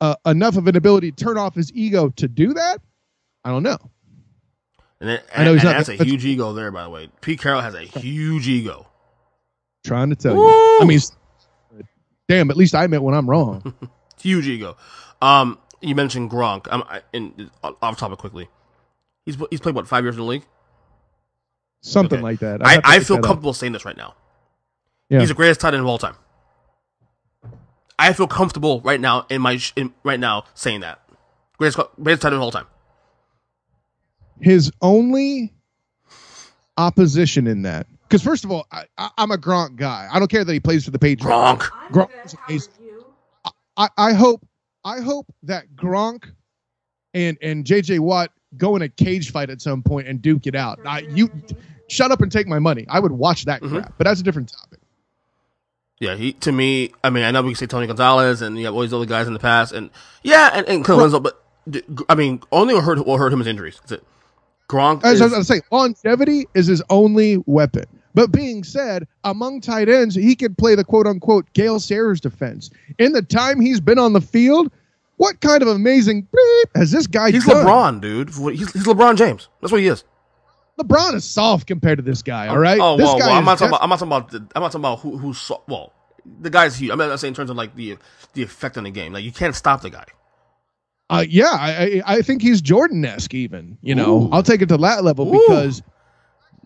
uh, 0.00 0.16
enough 0.26 0.56
of 0.56 0.66
an 0.66 0.76
ability 0.76 1.12
to 1.12 1.24
turn 1.24 1.38
off 1.38 1.54
his 1.54 1.72
ego 1.72 2.10
to 2.10 2.28
do 2.28 2.52
that? 2.54 2.80
I 3.44 3.50
don't 3.50 3.62
know. 3.62 3.78
And, 5.00 5.10
it, 5.10 5.24
I 5.34 5.44
know 5.44 5.52
he's 5.54 5.62
and 5.62 5.72
not- 5.72 5.86
that's 5.86 6.00
a 6.00 6.04
huge 6.04 6.24
ego 6.24 6.52
there, 6.52 6.70
by 6.70 6.82
the 6.82 6.90
way. 6.90 7.08
Pete 7.20 7.40
Carroll 7.40 7.60
has 7.60 7.74
a 7.74 7.82
huge 7.82 8.48
ego. 8.48 8.86
Trying 9.84 10.10
to 10.10 10.16
tell 10.16 10.34
you. 10.34 10.78
I 10.80 10.84
mean, 10.84 10.98
damn. 12.28 12.50
At 12.50 12.56
least 12.56 12.74
I 12.74 12.84
admit 12.84 13.02
when 13.02 13.14
I'm 13.14 13.28
wrong. 13.28 13.74
Huge 14.20 14.46
ego. 14.46 14.76
Um, 15.22 15.58
you 15.80 15.94
mentioned 15.94 16.30
Gronk. 16.30 16.70
Um, 16.72 16.84
I, 16.88 17.02
and 17.14 17.50
off 17.62 17.96
topic 17.98 18.18
quickly. 18.18 18.48
He's 19.24 19.36
he's 19.50 19.60
played 19.60 19.74
what 19.74 19.86
five 19.88 20.04
years 20.04 20.14
in 20.16 20.20
the 20.22 20.26
league. 20.26 20.44
Something 21.80 22.18
Okay. 22.18 22.22
like 22.22 22.40
that. 22.40 22.64
I'd 22.64 22.80
I, 22.84 22.96
I 22.96 23.00
feel 23.00 23.16
that 23.16 23.24
up. 23.24 23.28
comfortable 23.28 23.52
saying 23.52 23.72
this 23.72 23.84
right 23.84 23.96
now. 23.96 24.14
Yeah. 25.08 25.20
He's 25.20 25.28
the 25.28 25.34
greatest 25.34 25.60
tight 25.60 25.74
end 25.74 25.82
of 25.82 25.86
all 25.86 25.98
time. 25.98 26.16
I 27.98 28.12
feel 28.12 28.26
comfortable 28.28 28.80
right 28.82 29.00
now 29.00 29.26
in 29.28 29.40
my 29.42 29.58
in, 29.76 29.92
right 30.04 30.20
now 30.20 30.44
saying 30.54 30.80
that 30.80 31.00
greatest 31.58 31.78
greatest 32.02 32.22
tight 32.22 32.28
end 32.28 32.36
of 32.36 32.42
all 32.42 32.50
time. 32.50 32.66
his 34.40 34.70
only 34.82 35.52
opposition 36.76 37.46
in 37.46 37.62
that. 37.62 37.86
Because 38.08 38.22
first 38.22 38.44
of 38.44 38.50
all, 38.50 38.66
I, 38.72 38.84
I, 38.96 39.10
I'm 39.18 39.30
a 39.30 39.36
Gronk 39.36 39.76
guy. 39.76 40.08
I 40.10 40.18
don't 40.18 40.30
care 40.30 40.42
that 40.44 40.52
he 40.52 40.60
plays 40.60 40.84
for 40.84 40.90
the 40.90 40.98
Patriots. 40.98 41.26
Gronk. 41.30 41.60
Gronk 41.92 42.08
is 42.24 42.34
amazing. 42.48 42.72
I, 43.76 43.88
I 43.98 44.12
hope 44.14 44.44
I 44.84 45.00
hope 45.00 45.26
that 45.44 45.64
Gronk 45.76 46.24
and 47.14 47.36
and 47.42 47.64
JJ 47.64 48.00
Watt 48.00 48.30
go 48.56 48.76
in 48.76 48.82
a 48.82 48.88
cage 48.88 49.30
fight 49.30 49.50
at 49.50 49.60
some 49.60 49.82
point 49.82 50.08
and 50.08 50.22
duke 50.22 50.46
it 50.46 50.54
out. 50.54 50.78
I, 50.86 51.00
you 51.00 51.30
shut 51.88 52.10
up 52.10 52.22
and 52.22 52.32
take 52.32 52.46
my 52.46 52.58
money. 52.58 52.86
I 52.88 52.98
would 52.98 53.12
watch 53.12 53.44
that 53.44 53.60
Mhm. 53.62 53.70
crap, 53.70 53.94
but 53.98 54.04
that's 54.04 54.20
a 54.20 54.24
different 54.24 54.50
topic. 54.52 54.80
Yeah, 56.00 56.14
he 56.16 56.32
to 56.32 56.50
me. 56.52 56.92
I 57.04 57.10
mean, 57.10 57.24
I 57.24 57.30
know 57.30 57.42
we 57.42 57.50
can 57.50 57.56
say 57.56 57.66
Tony 57.66 57.86
Gonzalez 57.86 58.40
and 58.40 58.58
you 58.58 58.64
have 58.64 58.74
all 58.74 58.80
these 58.82 58.92
other 58.94 59.04
guys 59.06 59.26
in 59.26 59.32
the 59.34 59.38
past, 59.38 59.72
and 59.72 59.90
yeah, 60.22 60.50
and, 60.54 60.66
and 60.66 60.84
Kellen 60.84 61.02
Winslow, 61.02 61.20
but 61.20 61.42
d- 61.68 61.82
I 62.08 62.14
mean, 62.14 62.40
only 62.52 62.74
what 62.74 62.84
hurt 62.84 63.06
what 63.06 63.18
hurt 63.18 63.32
him 63.32 63.40
is 63.42 63.46
injuries. 63.46 63.76
That's 63.80 63.92
it. 63.92 64.04
Gronk. 64.68 65.04
As 65.04 65.14
is- 65.14 65.20
I 65.20 65.24
was 65.24 65.32
going 65.32 65.42
to 65.42 65.46
say, 65.46 65.60
longevity 65.70 66.46
is 66.54 66.66
his 66.66 66.82
only 66.90 67.42
weapon. 67.46 67.84
But 68.18 68.32
being 68.32 68.64
said, 68.64 69.06
among 69.22 69.60
tight 69.60 69.88
ends, 69.88 70.16
he 70.16 70.34
could 70.34 70.58
play 70.58 70.74
the 70.74 70.82
quote 70.82 71.06
unquote 71.06 71.52
Gale 71.52 71.78
Sayers 71.78 72.20
defense. 72.20 72.68
In 72.98 73.12
the 73.12 73.22
time 73.22 73.60
he's 73.60 73.78
been 73.78 73.96
on 73.96 74.12
the 74.12 74.20
field, 74.20 74.72
what 75.18 75.40
kind 75.40 75.62
of 75.62 75.68
amazing 75.68 76.26
bleep 76.26 76.64
has 76.74 76.90
this 76.90 77.06
guy 77.06 77.26
done? 77.26 77.34
he's 77.34 77.46
done? 77.46 77.64
LeBron, 77.64 78.00
dude. 78.00 78.30
He's, 78.30 78.72
he's 78.72 78.82
LeBron 78.82 79.16
James. 79.16 79.46
That's 79.60 79.70
what 79.70 79.82
he 79.82 79.86
is. 79.86 80.02
LeBron 80.80 81.14
is 81.14 81.24
soft 81.24 81.68
compared 81.68 81.98
to 81.98 82.02
this 82.02 82.22
guy, 82.22 82.48
all 82.48 82.58
right? 82.58 82.80
Oh, 82.82 82.96
this 82.96 83.06
well, 83.06 83.20
guy 83.20 83.28
well, 83.28 83.36
I'm 83.36 83.44
not 83.44 83.58
def- 83.60 83.68
about. 83.68 83.84
I'm 83.84 83.88
not 83.88 84.00
talking 84.00 84.12
about. 84.12 84.30
The, 84.32 84.38
I'm 84.56 84.62
not 84.62 84.72
talking 84.72 84.80
about 84.80 84.98
who 84.98 85.16
who's 85.16 85.38
so, 85.38 85.62
well. 85.68 85.92
The 86.40 86.50
guy's 86.50 86.74
huge. 86.74 86.90
I'm 86.90 86.98
not 86.98 87.20
saying 87.20 87.30
in 87.30 87.36
terms 87.36 87.50
of 87.50 87.56
like 87.56 87.76
the 87.76 87.98
the 88.32 88.42
effect 88.42 88.76
on 88.76 88.82
the 88.82 88.90
game. 88.90 89.12
Like 89.12 89.22
you 89.22 89.30
can't 89.30 89.54
stop 89.54 89.80
the 89.82 89.90
guy. 89.90 90.06
Uh, 91.08 91.24
yeah, 91.28 91.50
I, 91.52 92.02
I 92.04 92.14
I 92.16 92.22
think 92.22 92.42
he's 92.42 92.60
Jordan 92.60 93.04
esque. 93.04 93.32
Even 93.34 93.78
you 93.80 93.94
know, 93.94 94.24
Ooh. 94.24 94.30
I'll 94.32 94.42
take 94.42 94.60
it 94.60 94.68
to 94.70 94.76
that 94.76 95.04
level 95.04 95.28
Ooh. 95.28 95.40
because 95.46 95.82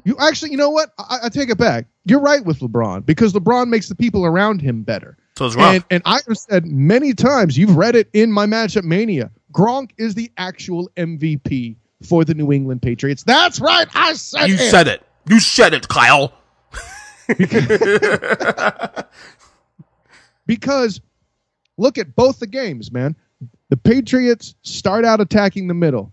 you 0.04 0.16
actually, 0.18 0.50
you 0.50 0.56
know 0.56 0.70
what? 0.70 0.90
I, 0.98 1.20
I 1.24 1.28
take 1.28 1.50
it 1.50 1.58
back. 1.58 1.86
You're 2.04 2.20
right 2.20 2.44
with 2.44 2.60
LeBron 2.60 3.06
because 3.06 3.32
LeBron 3.32 3.68
makes 3.68 3.88
the 3.88 3.94
people 3.94 4.26
around 4.26 4.60
him 4.60 4.82
better. 4.82 5.16
So 5.36 5.46
it's 5.46 5.56
Gronk. 5.56 5.74
And 5.74 5.84
and 5.90 6.02
I 6.04 6.20
have 6.26 6.36
said 6.38 6.66
many 6.66 7.14
times, 7.14 7.56
you've 7.56 7.76
read 7.76 7.96
it 7.96 8.08
in 8.12 8.30
my 8.32 8.46
matchup 8.46 8.84
mania. 8.84 9.30
Gronk 9.52 9.90
is 9.98 10.14
the 10.14 10.30
actual 10.36 10.90
MVP 10.96 11.76
for 12.06 12.24
the 12.24 12.34
New 12.34 12.52
England 12.52 12.82
Patriots. 12.82 13.22
That's 13.22 13.60
right. 13.60 13.86
I 13.94 14.14
said 14.14 14.48
you 14.48 14.54
it. 14.54 14.60
You 14.60 14.66
said 14.66 14.88
it. 14.88 15.02
You 15.28 15.40
said 15.40 15.74
it, 15.74 15.88
Kyle. 15.88 16.32
because 20.46 21.00
look 21.78 21.96
at 21.98 22.14
both 22.16 22.40
the 22.40 22.46
games, 22.46 22.90
man. 22.92 23.16
The 23.68 23.76
Patriots 23.76 24.54
start 24.62 25.04
out 25.04 25.20
attacking 25.20 25.68
the 25.68 25.74
middle. 25.74 26.12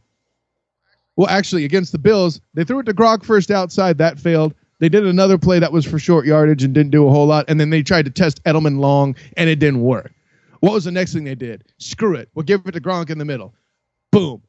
Well, 1.20 1.28
actually, 1.28 1.66
against 1.66 1.92
the 1.92 1.98
Bills, 1.98 2.40
they 2.54 2.64
threw 2.64 2.80
it 2.80 2.86
to 2.86 2.94
Gronk 2.94 3.26
first 3.26 3.52
outside. 3.52 3.98
That 3.98 4.18
failed. 4.18 4.54
They 4.80 4.88
did 4.88 5.06
another 5.06 5.38
play 5.38 5.60
that 5.60 5.74
was 5.74 5.86
for 5.86 6.00
short 6.00 6.26
yardage 6.26 6.64
and 6.64 6.74
didn't 6.74 6.92
do 6.92 7.06
a 7.06 7.12
whole 7.12 7.26
lot. 7.28 7.44
And 7.50 7.60
then 7.60 7.72
they 7.72 7.84
tried 7.84 8.06
to 8.06 8.12
test 8.12 8.42
Edelman 8.46 8.80
long, 8.80 9.18
and 9.36 9.50
it 9.50 9.58
didn't 9.60 9.82
work. 9.82 10.14
What 10.62 10.72
was 10.72 10.86
the 10.86 10.92
next 10.92 11.12
thing 11.12 11.26
they 11.26 11.36
did? 11.36 11.66
Screw 11.78 12.16
it. 12.16 12.30
We'll 12.36 12.46
give 12.46 12.62
it 12.66 12.72
to 12.72 12.80
Gronk 12.80 13.10
in 13.10 13.18
the 13.18 13.26
middle. 13.26 13.54
Boom. 14.14 14.42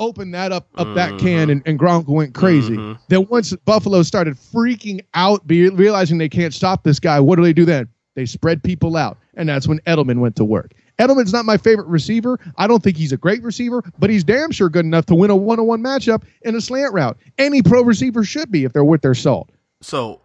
Open 0.00 0.30
that 0.30 0.50
up 0.50 0.66
up 0.76 0.94
that 0.94 1.18
can, 1.18 1.50
and, 1.50 1.62
and 1.66 1.78
Gronk 1.78 2.08
went 2.08 2.32
crazy. 2.32 2.76
Mhm. 2.78 2.98
Then 3.08 3.26
once 3.28 3.52
Buffalo 3.66 4.02
started 4.02 4.36
freaking 4.36 5.02
out, 5.12 5.46
be, 5.46 5.68
realizing 5.68 6.16
they 6.16 6.30
can't 6.30 6.54
stop 6.54 6.84
this 6.84 6.98
guy, 6.98 7.20
what 7.20 7.36
do 7.36 7.42
they 7.42 7.52
do 7.52 7.66
then? 7.66 7.86
They 8.14 8.24
spread 8.24 8.62
people 8.62 8.96
out, 8.96 9.18
and 9.34 9.46
that's 9.46 9.68
when 9.68 9.80
Edelman 9.80 10.20
went 10.20 10.36
to 10.36 10.44
work. 10.46 10.72
Edelman's 10.98 11.32
not 11.32 11.44
my 11.44 11.56
favorite 11.56 11.86
receiver. 11.88 12.38
I 12.56 12.66
don't 12.66 12.82
think 12.82 12.96
he's 12.96 13.12
a 13.12 13.16
great 13.16 13.42
receiver, 13.42 13.82
but 13.98 14.08
he's 14.10 14.24
damn 14.24 14.50
sure 14.50 14.68
good 14.68 14.84
enough 14.84 15.06
to 15.06 15.14
win 15.14 15.30
a 15.30 15.36
one-on-one 15.36 15.82
matchup 15.82 16.22
in 16.42 16.54
a 16.54 16.60
slant 16.60 16.94
route. 16.94 17.18
Any 17.38 17.62
pro 17.62 17.82
receiver 17.82 18.24
should 18.24 18.50
be 18.50 18.64
if 18.64 18.72
they're 18.72 18.84
worth 18.84 19.02
their 19.02 19.14
salt. 19.14 19.50
So 19.82 20.20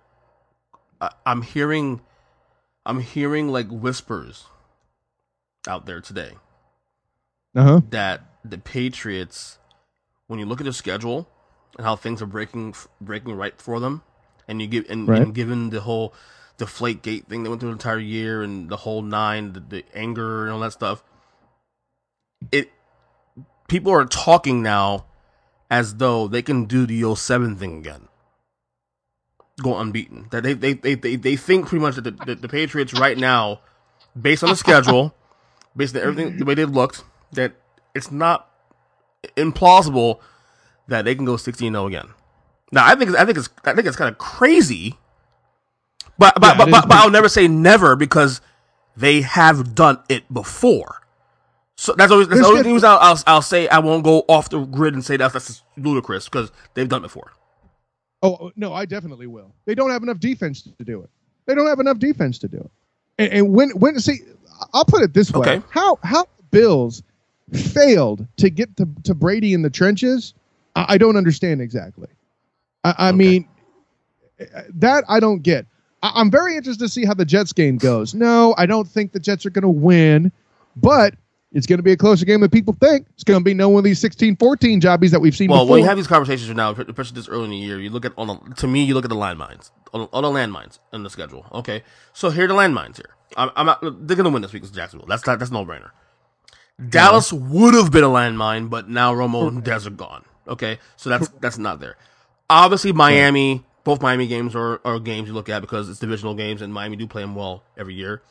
I, 1.01 1.09
I'm 1.25 1.41
hearing, 1.41 1.99
I'm 2.85 3.01
hearing 3.01 3.49
like 3.49 3.67
whispers 3.69 4.45
out 5.67 5.85
there 5.85 5.99
today 6.01 6.31
Uh 7.55 7.63
huh. 7.63 7.81
that 7.89 8.21
the 8.45 8.57
Patriots, 8.57 9.57
when 10.27 10.39
you 10.39 10.45
look 10.45 10.61
at 10.61 10.65
the 10.65 10.73
schedule 10.73 11.27
and 11.77 11.85
how 11.85 11.95
things 11.95 12.21
are 12.21 12.25
breaking 12.27 12.75
breaking 13.01 13.35
right 13.35 13.59
for 13.61 13.79
them, 13.79 14.03
and 14.47 14.61
you 14.61 14.67
give 14.67 14.89
and, 14.89 15.07
Right. 15.07 15.21
and 15.21 15.35
given 15.35 15.69
the 15.69 15.81
whole 15.81 16.13
deflate 16.61 17.01
gate 17.01 17.25
thing 17.27 17.41
that 17.41 17.49
went 17.49 17.59
through 17.59 17.71
the 17.71 17.73
entire 17.73 17.97
year 17.97 18.43
and 18.43 18.69
the 18.69 18.77
whole 18.77 19.01
nine, 19.01 19.53
the, 19.53 19.59
the 19.59 19.83
anger 19.95 20.43
and 20.43 20.53
all 20.53 20.59
that 20.59 20.71
stuff, 20.71 21.03
it 22.51 22.71
people 23.67 23.91
are 23.91 24.05
talking 24.05 24.61
now 24.61 25.05
as 25.71 25.95
though 25.95 26.27
they 26.27 26.43
can 26.43 26.65
do 26.65 26.85
the 26.85 27.15
07 27.15 27.55
thing 27.55 27.79
again. 27.79 28.09
Go 29.63 29.75
unbeaten. 29.75 30.27
That 30.29 30.43
they 30.43 30.53
they 30.53 30.73
they 30.73 30.93
they, 30.93 31.15
they 31.15 31.35
think 31.35 31.65
pretty 31.65 31.81
much 31.81 31.95
that 31.95 32.03
the, 32.03 32.11
the, 32.11 32.35
the 32.35 32.47
Patriots 32.47 32.93
right 32.93 33.17
now, 33.17 33.61
based 34.19 34.43
on 34.43 34.49
the 34.49 34.55
schedule, 34.55 35.15
based 35.75 35.95
on 35.95 36.03
everything 36.03 36.37
the 36.37 36.45
way 36.45 36.53
they 36.53 36.65
looked, 36.65 37.03
that 37.31 37.53
it's 37.95 38.11
not 38.11 38.51
implausible 39.35 40.19
that 40.87 41.05
they 41.05 41.15
can 41.15 41.25
go 41.25 41.37
16 41.37 41.73
0 41.73 41.87
again. 41.87 42.09
Now 42.71 42.85
I 42.85 42.93
think 42.93 43.15
I 43.15 43.25
think 43.25 43.39
it's 43.39 43.49
I 43.65 43.73
think 43.73 43.87
it's 43.87 43.97
kind 43.97 44.11
of 44.11 44.19
crazy, 44.19 44.99
but 46.21 46.39
but 46.39 46.47
Yeah, 46.47 46.65
but, 46.65 46.71
but, 46.71 46.87
but 46.87 46.97
I'll 46.97 47.09
never 47.09 47.29
say 47.29 47.47
never 47.47 47.95
because 47.95 48.41
they 48.95 49.21
have 49.21 49.75
done 49.75 49.99
it 50.09 50.31
before. 50.33 51.01
So 51.75 51.93
that's 51.93 52.11
always 52.11 52.27
that's 52.27 52.41
the 52.41 52.47
only 52.47 52.63
things 52.63 52.83
I'll, 52.83 52.99
I'll 52.99 53.19
I'll 53.25 53.41
say. 53.41 53.67
I 53.67 53.79
won't 53.79 54.03
go 54.03 54.23
off 54.27 54.49
the 54.49 54.59
grid 54.65 54.93
and 54.93 55.03
say 55.03 55.17
that 55.17 55.33
that's 55.33 55.63
ludicrous 55.77 56.29
because 56.29 56.51
they've 56.75 56.87
done 56.87 57.01
it 57.01 57.07
before. 57.07 57.31
Oh, 58.21 58.37
oh 58.39 58.51
no, 58.55 58.73
I 58.73 58.85
definitely 58.85 59.27
will. 59.27 59.53
They 59.65 59.73
don't 59.73 59.89
have 59.89 60.03
enough 60.03 60.19
defense 60.19 60.61
to 60.61 60.83
do 60.83 61.01
it. 61.01 61.09
They 61.47 61.55
don't 61.55 61.67
have 61.67 61.79
enough 61.79 61.97
defense 61.97 62.37
to 62.39 62.47
do 62.47 62.57
it. 62.57 62.71
And, 63.17 63.33
and 63.33 63.53
when 63.53 63.71
when 63.71 63.99
see, 63.99 64.19
I'll 64.73 64.85
put 64.85 65.01
it 65.01 65.13
this 65.13 65.31
way: 65.31 65.39
Okay. 65.47 65.65
how 65.71 65.97
how 66.03 66.25
Bills 66.51 67.01
failed 67.53 68.27
to 68.37 68.49
get 68.49 68.77
to, 68.77 68.87
to 69.03 69.15
Brady 69.15 69.53
in 69.53 69.61
the 69.61 69.69
trenches, 69.69 70.33
I, 70.75 70.85
I 70.89 70.97
don't 70.97 71.17
understand 71.17 71.61
exactly. 71.61 72.07
I, 72.83 72.95
I 72.97 73.11
mean, 73.11 73.47
eh, 74.39 74.45
that 74.75 75.03
I 75.09 75.19
don't 75.19 75.41
get. 75.41 75.65
I, 76.03 76.11
I'm 76.15 76.31
very 76.31 76.55
interested 76.55 76.83
to 76.85 76.89
see 76.89 77.05
how 77.05 77.13
the 77.13 77.25
Jets 77.25 77.53
game 77.53 77.77
goes. 77.77 78.13
No, 78.13 78.53
I 78.57 78.65
don't 78.65 78.87
think 78.87 79.11
the 79.11 79.19
Jets 79.19 79.45
are 79.45 79.49
going 79.49 79.63
to 79.63 79.69
win, 79.69 80.31
but 80.75 81.15
it's 81.53 81.67
going 81.67 81.79
to 81.79 81.83
be 81.83 81.91
a 81.91 81.97
closer 81.97 82.25
game 82.25 82.41
than 82.41 82.49
people 82.49 82.75
think. 82.79 83.07
It's 83.13 83.23
going 83.23 83.39
to 83.39 83.43
be 83.43 83.53
no 83.53 83.69
one 83.69 83.79
of 83.79 83.83
these 83.83 84.01
16-14 84.01 84.79
jobbies 84.81 85.11
that 85.11 85.19
we've 85.19 85.35
seen 85.35 85.49
Well, 85.51 85.65
before. 85.65 85.73
when 85.73 85.81
you 85.81 85.87
have 85.87 85.97
these 85.97 86.07
conversations 86.07 86.47
right 86.49 86.55
now, 86.57 86.71
especially 86.71 87.15
this 87.15 87.27
early 87.27 87.45
in 87.45 87.49
the 87.51 87.57
year, 87.57 87.79
you 87.79 87.89
look 87.89 88.05
at 88.05 88.13
on 88.17 88.27
the, 88.27 88.55
to 88.55 88.67
me, 88.67 88.83
you 88.83 88.93
look 88.93 89.03
at 89.05 89.09
the 89.09 89.15
landmines, 89.15 89.71
on, 89.93 90.07
on 90.13 90.23
the 90.23 90.29
landmines 90.29 90.79
in 90.93 91.03
the 91.03 91.09
schedule. 91.09 91.45
Okay, 91.51 91.83
so 92.13 92.29
here 92.29 92.45
are 92.45 92.47
the 92.47 92.53
landmines 92.53 92.95
here. 92.97 93.09
I'm, 93.35 93.49
I'm 93.55 93.65
not, 93.65 93.81
they're 93.81 94.15
going 94.17 94.23
to 94.25 94.29
win 94.29 94.41
this 94.41 94.53
week. 94.53 94.63
It's 94.63 94.71
Jacksonville. 94.71 95.07
That's 95.07 95.25
not, 95.27 95.39
that's 95.39 95.51
no 95.51 95.65
brainer. 95.65 95.91
Dallas 96.89 97.31
would 97.31 97.73
have 97.73 97.91
been 97.91 98.03
a 98.03 98.09
landmine, 98.09 98.69
but 98.69 98.89
now 98.89 99.13
Romo 99.13 99.47
and 99.47 99.63
Dez 99.63 99.85
are 99.85 99.91
gone. 99.91 100.25
Okay, 100.47 100.79
so 100.97 101.09
that's 101.09 101.27
that's 101.39 101.57
not 101.59 101.79
there. 101.79 101.95
Obviously, 102.49 102.91
Miami. 102.91 103.63
Both 103.83 104.01
Miami 104.01 104.27
games 104.27 104.55
are, 104.55 104.79
are 104.85 104.99
games 104.99 105.27
you 105.27 105.33
look 105.33 105.49
at 105.49 105.61
because 105.61 105.89
it's 105.89 105.99
divisional 105.99 106.35
games, 106.35 106.61
and 106.61 106.73
Miami 106.73 106.95
do 106.97 107.07
play 107.07 107.21
them 107.21 107.35
well 107.35 107.63
every 107.77 107.93
year. 107.95 108.21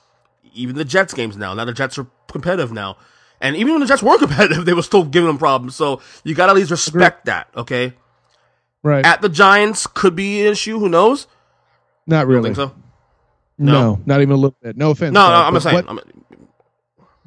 Even 0.55 0.77
the 0.77 0.85
Jets 0.85 1.13
games 1.15 1.37
now. 1.37 1.55
Now 1.55 1.65
the 1.65 1.73
Jets 1.73 1.99
are 1.99 2.07
competitive 2.29 2.73
now, 2.73 2.97
and 3.41 3.57
even 3.57 3.73
when 3.73 3.81
the 3.81 3.87
Jets 3.87 4.03
weren't 4.03 4.21
competitive, 4.27 4.65
they 4.65 4.75
were 4.75 4.83
still 4.83 5.05
giving 5.05 5.27
them 5.27 5.39
problems. 5.39 5.75
So 5.77 6.01
you 6.25 6.35
got 6.35 6.47
to 6.47 6.51
at 6.51 6.57
least 6.57 6.71
respect 6.71 7.25
that. 7.27 7.49
Okay, 7.57 7.95
right? 8.83 9.05
at 9.05 9.23
the 9.23 9.29
Giants 9.29 9.87
could 9.87 10.15
be 10.15 10.41
an 10.43 10.53
issue. 10.53 10.79
Who 10.79 10.89
knows? 10.89 11.27
Not 12.07 12.27
really. 12.27 12.45
think 12.55 12.57
so. 12.57 12.73
No. 13.59 13.73
No? 13.73 14.01
not 14.07 14.21
even 14.23 14.33
a 14.33 14.37
little 14.37 14.57
bit. 14.63 14.77
No 14.77 14.91
offense. 14.91 15.13
No, 15.13 15.29
no, 15.29 15.35
I'm 15.35 15.61
saying. 15.61 15.75
what- 15.75 15.91
I'm, 15.91 16.01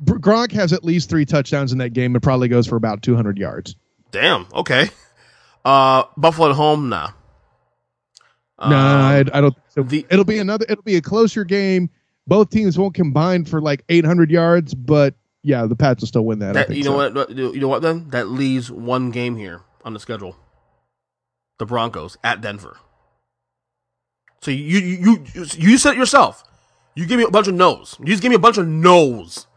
Gronk 0.03 0.51
has 0.53 0.73
at 0.73 0.83
least 0.83 1.09
three 1.09 1.25
touchdowns 1.25 1.71
in 1.71 1.77
that 1.77 1.91
game. 1.93 2.15
It 2.15 2.21
probably 2.21 2.47
goes 2.47 2.67
for 2.67 2.75
about 2.75 3.03
200 3.03 3.37
yards. 3.37 3.75
damn. 4.11 4.47
Okay. 4.53 4.89
Uh, 5.63 6.03
Buffalo 6.17 6.49
at 6.49 6.55
home. 6.55 6.89
Nah. 6.89 7.11
No, 8.69 8.75
I, 8.75 9.23
I 9.33 9.41
don't. 9.41 9.55
So 9.69 9.81
Um, 9.81 9.87
the- 9.87 10.05
it'll 10.09 10.25
be 10.25 10.37
another. 10.39 10.65
It'll 10.69 10.83
be 10.83 10.95
a 10.95 11.01
closer 11.01 11.43
game. 11.43 11.89
Both 12.27 12.49
teams 12.51 12.77
won't 12.77 12.93
combine 12.93 13.45
for 13.45 13.61
like 13.61 13.83
800 13.89 14.31
yards, 14.31 14.73
but 14.73 15.13
yeah, 15.41 15.65
the 15.65 15.75
Pats 15.75 16.01
will 16.01 16.07
still 16.07 16.25
win 16.25 16.39
that. 16.39 16.53
That, 16.53 16.69
you 16.69 16.83
know 16.83 16.97
so. 16.97 17.11
what? 17.13 17.29
You 17.31 17.59
know 17.59 17.67
what? 17.67 17.81
Then 17.81 18.09
that 18.11 18.29
leaves 18.29 18.71
one 18.71 19.11
game 19.11 19.35
here 19.35 19.61
on 19.83 19.93
the 19.93 19.99
schedule. 19.99 20.37
The 21.59 21.65
Broncos 21.65 22.17
at 22.23 22.41
Denver. 22.41 22.77
So 24.41 24.51
you 24.51 24.79
you 24.79 25.25
you 25.33 25.45
you 25.57 25.77
said 25.77 25.93
it 25.93 25.97
yourself. 25.97 26.43
You 26.95 27.05
give 27.05 27.17
me 27.17 27.25
a 27.25 27.29
bunch 27.31 27.47
of 27.47 27.53
no's. 27.55 27.97
You 27.99 28.05
just 28.07 28.21
gave 28.21 28.29
me 28.29 28.35
a 28.35 28.39
bunch 28.39 28.57
of 28.57 28.67
no's. 28.67 29.47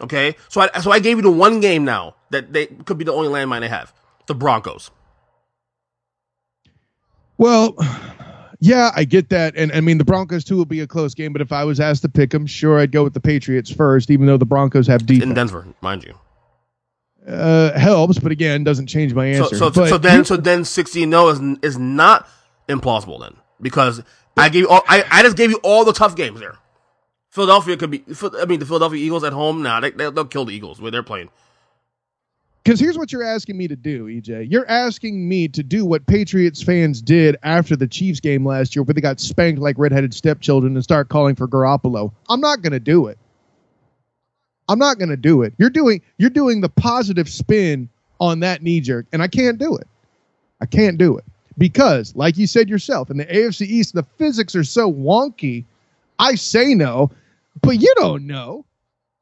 Okay, 0.00 0.36
so 0.48 0.60
I 0.60 0.80
so 0.80 0.90
I 0.92 0.98
gave 0.98 1.16
you 1.16 1.22
the 1.22 1.30
one 1.30 1.60
game 1.60 1.84
now 1.84 2.14
that 2.30 2.52
they 2.52 2.66
could 2.66 2.98
be 2.98 3.04
the 3.04 3.12
only 3.12 3.28
landmine 3.28 3.60
they 3.60 3.68
have. 3.68 3.92
The 4.26 4.34
Broncos. 4.34 4.90
Well, 7.38 7.74
yeah, 8.60 8.90
I 8.94 9.04
get 9.04 9.28
that, 9.30 9.56
and 9.56 9.72
I 9.72 9.80
mean 9.80 9.98
the 9.98 10.04
Broncos 10.04 10.44
too 10.44 10.56
will 10.56 10.64
be 10.64 10.80
a 10.80 10.86
close 10.86 11.14
game. 11.14 11.32
But 11.32 11.42
if 11.42 11.52
I 11.52 11.64
was 11.64 11.80
asked 11.80 12.02
to 12.02 12.08
pick 12.08 12.30
them, 12.30 12.46
sure, 12.46 12.78
I'd 12.78 12.92
go 12.92 13.04
with 13.04 13.14
the 13.14 13.20
Patriots 13.20 13.70
first, 13.70 14.10
even 14.10 14.26
though 14.26 14.36
the 14.36 14.46
Broncos 14.46 14.86
have 14.86 15.06
defense 15.06 15.30
in. 15.30 15.34
Denver, 15.34 15.66
mind 15.80 16.04
you. 16.04 16.14
Uh, 17.26 17.76
helps, 17.76 18.18
but 18.18 18.30
again, 18.30 18.62
doesn't 18.62 18.86
change 18.86 19.12
my 19.12 19.26
answer. 19.26 19.56
so, 19.56 19.70
But 19.70 19.88
so 19.88 19.98
then 19.98 20.24
so 20.24 20.36
then 20.36 20.64
sixteen 20.64 21.10
no 21.10 21.28
is 21.28 21.40
is 21.62 21.76
not 21.76 22.28
implausible 22.68 23.20
then 23.20 23.34
because 23.60 24.02
I 24.36 24.48
gave 24.48 24.62
you 24.62 24.68
all 24.68 24.82
I, 24.88 25.04
I 25.10 25.22
just 25.22 25.36
gave 25.36 25.50
you 25.50 25.58
all 25.62 25.84
the 25.84 25.92
tough 25.92 26.14
games 26.14 26.38
there. 26.38 26.56
Philadelphia 27.30 27.76
could 27.76 27.90
be 27.90 28.04
I 28.40 28.44
mean 28.44 28.60
the 28.60 28.66
Philadelphia 28.66 29.04
Eagles 29.04 29.24
at 29.24 29.32
home 29.32 29.62
now 29.62 29.80
they, 29.80 29.90
they 29.90 30.08
they'll 30.10 30.24
kill 30.24 30.44
the 30.44 30.54
Eagles 30.54 30.80
where 30.80 30.90
they're 30.92 31.02
playing. 31.02 31.30
Because 32.66 32.80
here's 32.80 32.98
what 32.98 33.12
you're 33.12 33.22
asking 33.22 33.56
me 33.56 33.68
to 33.68 33.76
do, 33.76 34.06
EJ. 34.06 34.50
You're 34.50 34.68
asking 34.68 35.28
me 35.28 35.46
to 35.46 35.62
do 35.62 35.86
what 35.86 36.04
Patriots 36.04 36.60
fans 36.60 37.00
did 37.00 37.36
after 37.44 37.76
the 37.76 37.86
Chiefs 37.86 38.18
game 38.18 38.44
last 38.44 38.74
year, 38.74 38.82
where 38.82 38.92
they 38.92 39.00
got 39.00 39.20
spanked 39.20 39.60
like 39.60 39.78
redheaded 39.78 40.12
stepchildren 40.12 40.74
and 40.74 40.82
start 40.82 41.08
calling 41.08 41.36
for 41.36 41.46
Garoppolo. 41.46 42.10
I'm 42.28 42.40
not 42.40 42.62
going 42.62 42.72
to 42.72 42.80
do 42.80 43.06
it. 43.06 43.18
I'm 44.68 44.80
not 44.80 44.98
going 44.98 45.10
to 45.10 45.16
do 45.16 45.42
it. 45.42 45.54
You're 45.58 45.70
doing 45.70 46.02
you're 46.18 46.28
doing 46.28 46.60
the 46.60 46.68
positive 46.68 47.28
spin 47.28 47.88
on 48.18 48.40
that 48.40 48.64
knee 48.64 48.80
jerk, 48.80 49.06
and 49.12 49.22
I 49.22 49.28
can't 49.28 49.58
do 49.58 49.76
it. 49.76 49.86
I 50.60 50.66
can't 50.66 50.98
do 50.98 51.16
it 51.18 51.24
because, 51.56 52.16
like 52.16 52.36
you 52.36 52.48
said 52.48 52.68
yourself, 52.68 53.12
in 53.12 53.16
the 53.16 53.26
AFC 53.26 53.64
East, 53.64 53.94
the 53.94 54.02
physics 54.18 54.56
are 54.56 54.64
so 54.64 54.92
wonky. 54.92 55.66
I 56.18 56.34
say 56.34 56.74
no, 56.74 57.12
but 57.62 57.80
you 57.80 57.94
don't 57.94 58.26
know. 58.26 58.64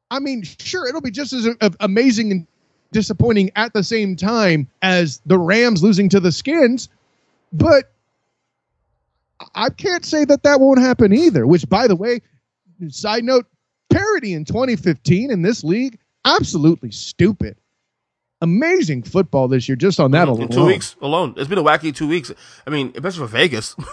I 0.09 0.17
mean, 0.17 0.41
sure, 0.41 0.87
it'll 0.87 1.01
be 1.01 1.11
just 1.11 1.31
as 1.31 1.47
amazing 1.79 2.31
and 2.31 2.47
disappointing 2.91 3.51
at 3.55 3.73
the 3.73 3.83
same 3.83 4.15
time 4.15 4.67
as 4.81 5.21
the 5.25 5.37
Rams 5.37 5.83
losing 5.83 6.09
to 6.09 6.19
the 6.19 6.31
Skins, 6.31 6.89
but 7.51 7.91
I 9.53 9.69
can't 9.69 10.05
say 10.05 10.25
that 10.25 10.43
that 10.43 10.59
won't 10.59 10.79
happen 10.79 11.13
either. 11.13 11.45
Which, 11.45 11.67
by 11.67 11.87
the 11.87 11.95
way, 11.95 12.21
side 12.89 13.23
note, 13.23 13.45
parity 13.89 14.33
in 14.33 14.45
2015 14.45 15.31
in 15.31 15.41
this 15.41 15.63
league, 15.63 15.99
absolutely 16.25 16.91
stupid. 16.91 17.57
Amazing 18.41 19.03
football 19.03 19.47
this 19.47 19.67
year, 19.67 19.75
just 19.75 19.99
on 19.99 20.11
that 20.11 20.23
in 20.23 20.29
alone. 20.29 20.49
two 20.49 20.65
weeks 20.65 20.95
alone. 21.01 21.33
It's 21.37 21.47
been 21.47 21.57
a 21.57 21.63
wacky 21.63 21.95
two 21.95 22.07
weeks. 22.07 22.31
I 22.67 22.69
mean, 22.69 22.91
especially 22.95 23.19
for 23.19 23.27
Vegas. 23.27 23.75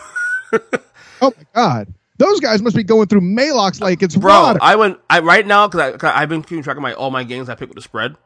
Oh 1.24 1.32
my 1.38 1.44
god, 1.54 1.94
those 2.18 2.40
guys 2.40 2.60
must 2.62 2.74
be 2.74 2.82
going 2.82 3.06
through 3.06 3.20
Maalox 3.20 3.80
like 3.80 4.02
it's 4.02 4.16
Bro, 4.16 4.42
water. 4.42 4.58
I 4.60 4.74
went 4.74 4.98
I 5.08 5.20
right 5.20 5.46
now 5.46 5.68
because 5.68 6.02
I've 6.02 6.28
been 6.28 6.42
keeping 6.42 6.64
track 6.64 6.76
of 6.76 6.82
my 6.82 6.94
all 6.94 7.12
my 7.12 7.22
games 7.22 7.48
I 7.48 7.54
picked 7.54 7.68
with 7.68 7.76
the 7.76 7.82
spread. 7.82 8.16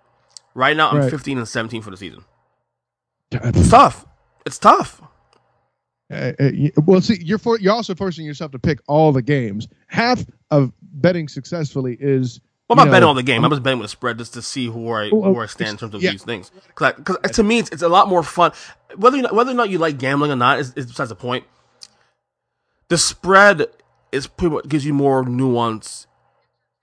Right 0.56 0.74
now 0.74 0.88
I'm 0.88 0.98
Right. 0.98 1.10
15 1.10 1.36
and 1.36 1.46
17 1.46 1.82
for 1.82 1.90
the 1.90 1.98
season. 1.98 2.24
It's 3.30 3.68
tough. 3.68 4.06
It's 4.46 4.58
tough. 4.58 5.02
Uh, 6.10 6.32
uh, 6.38 6.50
well, 6.86 7.00
see, 7.02 7.18
you're 7.22 7.36
for, 7.36 7.58
you're 7.58 7.74
also 7.74 7.94
forcing 7.94 8.24
yourself 8.24 8.52
to 8.52 8.58
pick 8.58 8.80
all 8.86 9.12
the 9.12 9.20
games. 9.20 9.68
Half 9.88 10.24
of 10.50 10.72
betting 10.80 11.28
successfully 11.28 11.98
is. 12.00 12.40
Well, 12.68 12.80
I'm 12.80 12.86
not 12.86 12.92
betting 12.92 13.08
on 13.08 13.16
the 13.16 13.22
game. 13.22 13.44
I'm 13.44 13.50
just 13.50 13.62
betting 13.62 13.80
with 13.80 13.86
a 13.86 13.88
spread 13.90 14.16
just 14.18 14.32
to 14.34 14.42
see 14.42 14.68
where 14.68 15.02
I 15.02 15.08
where 15.10 15.42
I 15.42 15.46
stand 15.46 15.72
in 15.72 15.76
terms 15.76 15.94
of 15.94 16.02
yeah. 16.02 16.12
these 16.12 16.24
things. 16.24 16.50
Because 16.68 16.94
to 17.32 17.42
me, 17.42 17.58
it's, 17.58 17.70
it's 17.70 17.82
a 17.82 17.88
lot 17.88 18.08
more 18.08 18.22
fun. 18.22 18.52
Whether 18.96 19.18
or 19.18 19.22
not, 19.22 19.34
whether 19.34 19.50
or 19.50 19.54
not 19.54 19.68
you 19.68 19.78
like 19.78 19.98
gambling 19.98 20.32
or 20.32 20.36
not 20.36 20.58
is, 20.58 20.72
is 20.74 20.86
besides 20.86 21.10
the 21.10 21.16
point. 21.16 21.44
The 22.88 22.98
spread 22.98 23.66
is 24.10 24.26
pretty 24.26 24.54
much 24.54 24.68
gives 24.68 24.86
you 24.86 24.94
more 24.94 25.24
nuance. 25.24 26.06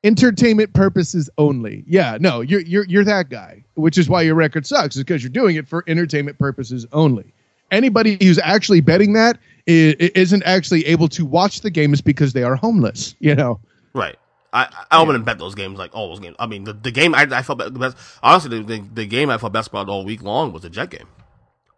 Entertainment 0.03 0.73
purposes 0.73 1.29
only. 1.37 1.83
Yeah, 1.87 2.17
no, 2.19 2.41
you're 2.41 2.61
you're 2.61 2.85
you're 2.85 3.03
that 3.05 3.29
guy, 3.29 3.63
which 3.75 3.97
is 3.97 4.09
why 4.09 4.21
your 4.21 4.35
record 4.35 4.65
sucks, 4.65 4.95
is 4.95 5.03
because 5.03 5.23
you're 5.23 5.29
doing 5.29 5.55
it 5.55 5.67
for 5.67 5.83
entertainment 5.87 6.39
purposes 6.39 6.85
only. 6.91 7.33
Anybody 7.71 8.17
who's 8.21 8.39
actually 8.39 8.81
betting 8.81 9.13
that 9.13 9.37
isn't 9.65 10.43
actually 10.43 10.85
able 10.85 11.07
to 11.09 11.25
watch 11.25 11.61
the 11.61 11.71
games 11.71 12.01
because 12.01 12.33
they 12.33 12.43
are 12.43 12.55
homeless. 12.55 13.15
You 13.19 13.35
know. 13.35 13.59
Right. 13.93 14.17
I 14.53 14.85
I 14.91 15.01
wouldn't 15.01 15.25
bet 15.25 15.39
those 15.39 15.55
games 15.55 15.79
like 15.79 15.95
all 15.95 16.09
those 16.09 16.19
games. 16.19 16.35
I 16.37 16.45
mean, 16.45 16.63
the, 16.63 16.73
the 16.73 16.91
game 16.91 17.15
I, 17.15 17.27
I 17.31 17.41
felt 17.41 17.57
best. 17.79 17.97
Honestly, 18.21 18.59
the, 18.59 18.63
the 18.63 18.85
the 18.93 19.05
game 19.05 19.29
I 19.29 19.37
felt 19.37 19.53
best 19.53 19.69
about 19.69 19.89
all 19.89 20.05
week 20.05 20.21
long 20.21 20.53
was 20.53 20.61
the 20.61 20.69
Jet 20.69 20.91
game, 20.91 21.07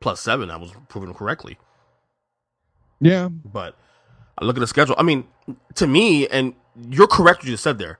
plus 0.01 0.19
seven. 0.19 0.51
I 0.51 0.57
was 0.57 0.71
proven 0.89 1.13
correctly. 1.13 1.57
Yeah. 2.99 3.29
But 3.29 3.77
I 4.37 4.45
look 4.45 4.57
at 4.57 4.59
the 4.59 4.67
schedule. 4.67 4.95
I 4.97 5.03
mean, 5.03 5.25
to 5.75 5.87
me, 5.87 6.27
and 6.27 6.53
you're 6.89 7.07
correct 7.07 7.39
what 7.39 7.45
you 7.45 7.51
just 7.51 7.63
said 7.63 7.77
there. 7.77 7.99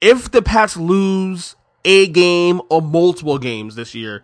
If 0.00 0.30
the 0.30 0.42
Pats 0.42 0.76
lose 0.76 1.56
a 1.84 2.06
game 2.08 2.60
or 2.70 2.80
multiple 2.82 3.38
games 3.38 3.74
this 3.74 3.94
year, 3.94 4.22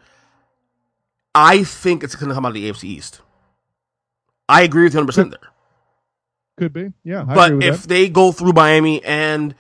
I 1.35 1.64
think 1.64 2.03
it's 2.03 2.14
going 2.14 2.29
to 2.29 2.35
come 2.35 2.47
out 2.47 2.51
of 2.51 2.55
the 2.55 2.70
AFC 2.70 2.85
East. 2.85 3.20
I 4.49 4.62
agree 4.62 4.85
with 4.85 4.95
you 4.95 4.99
100 5.01 5.07
percent 5.07 5.31
there. 5.33 5.51
Could 6.57 6.72
be. 6.72 6.93
Yeah. 7.05 7.24
I 7.29 7.47
agree 7.47 7.59
But 7.59 7.62
if 7.74 7.83
that. 7.83 7.89
they 7.89 8.09
go 8.09 8.33
through 8.33 8.53
Miami 8.53 9.05
and 9.05 9.55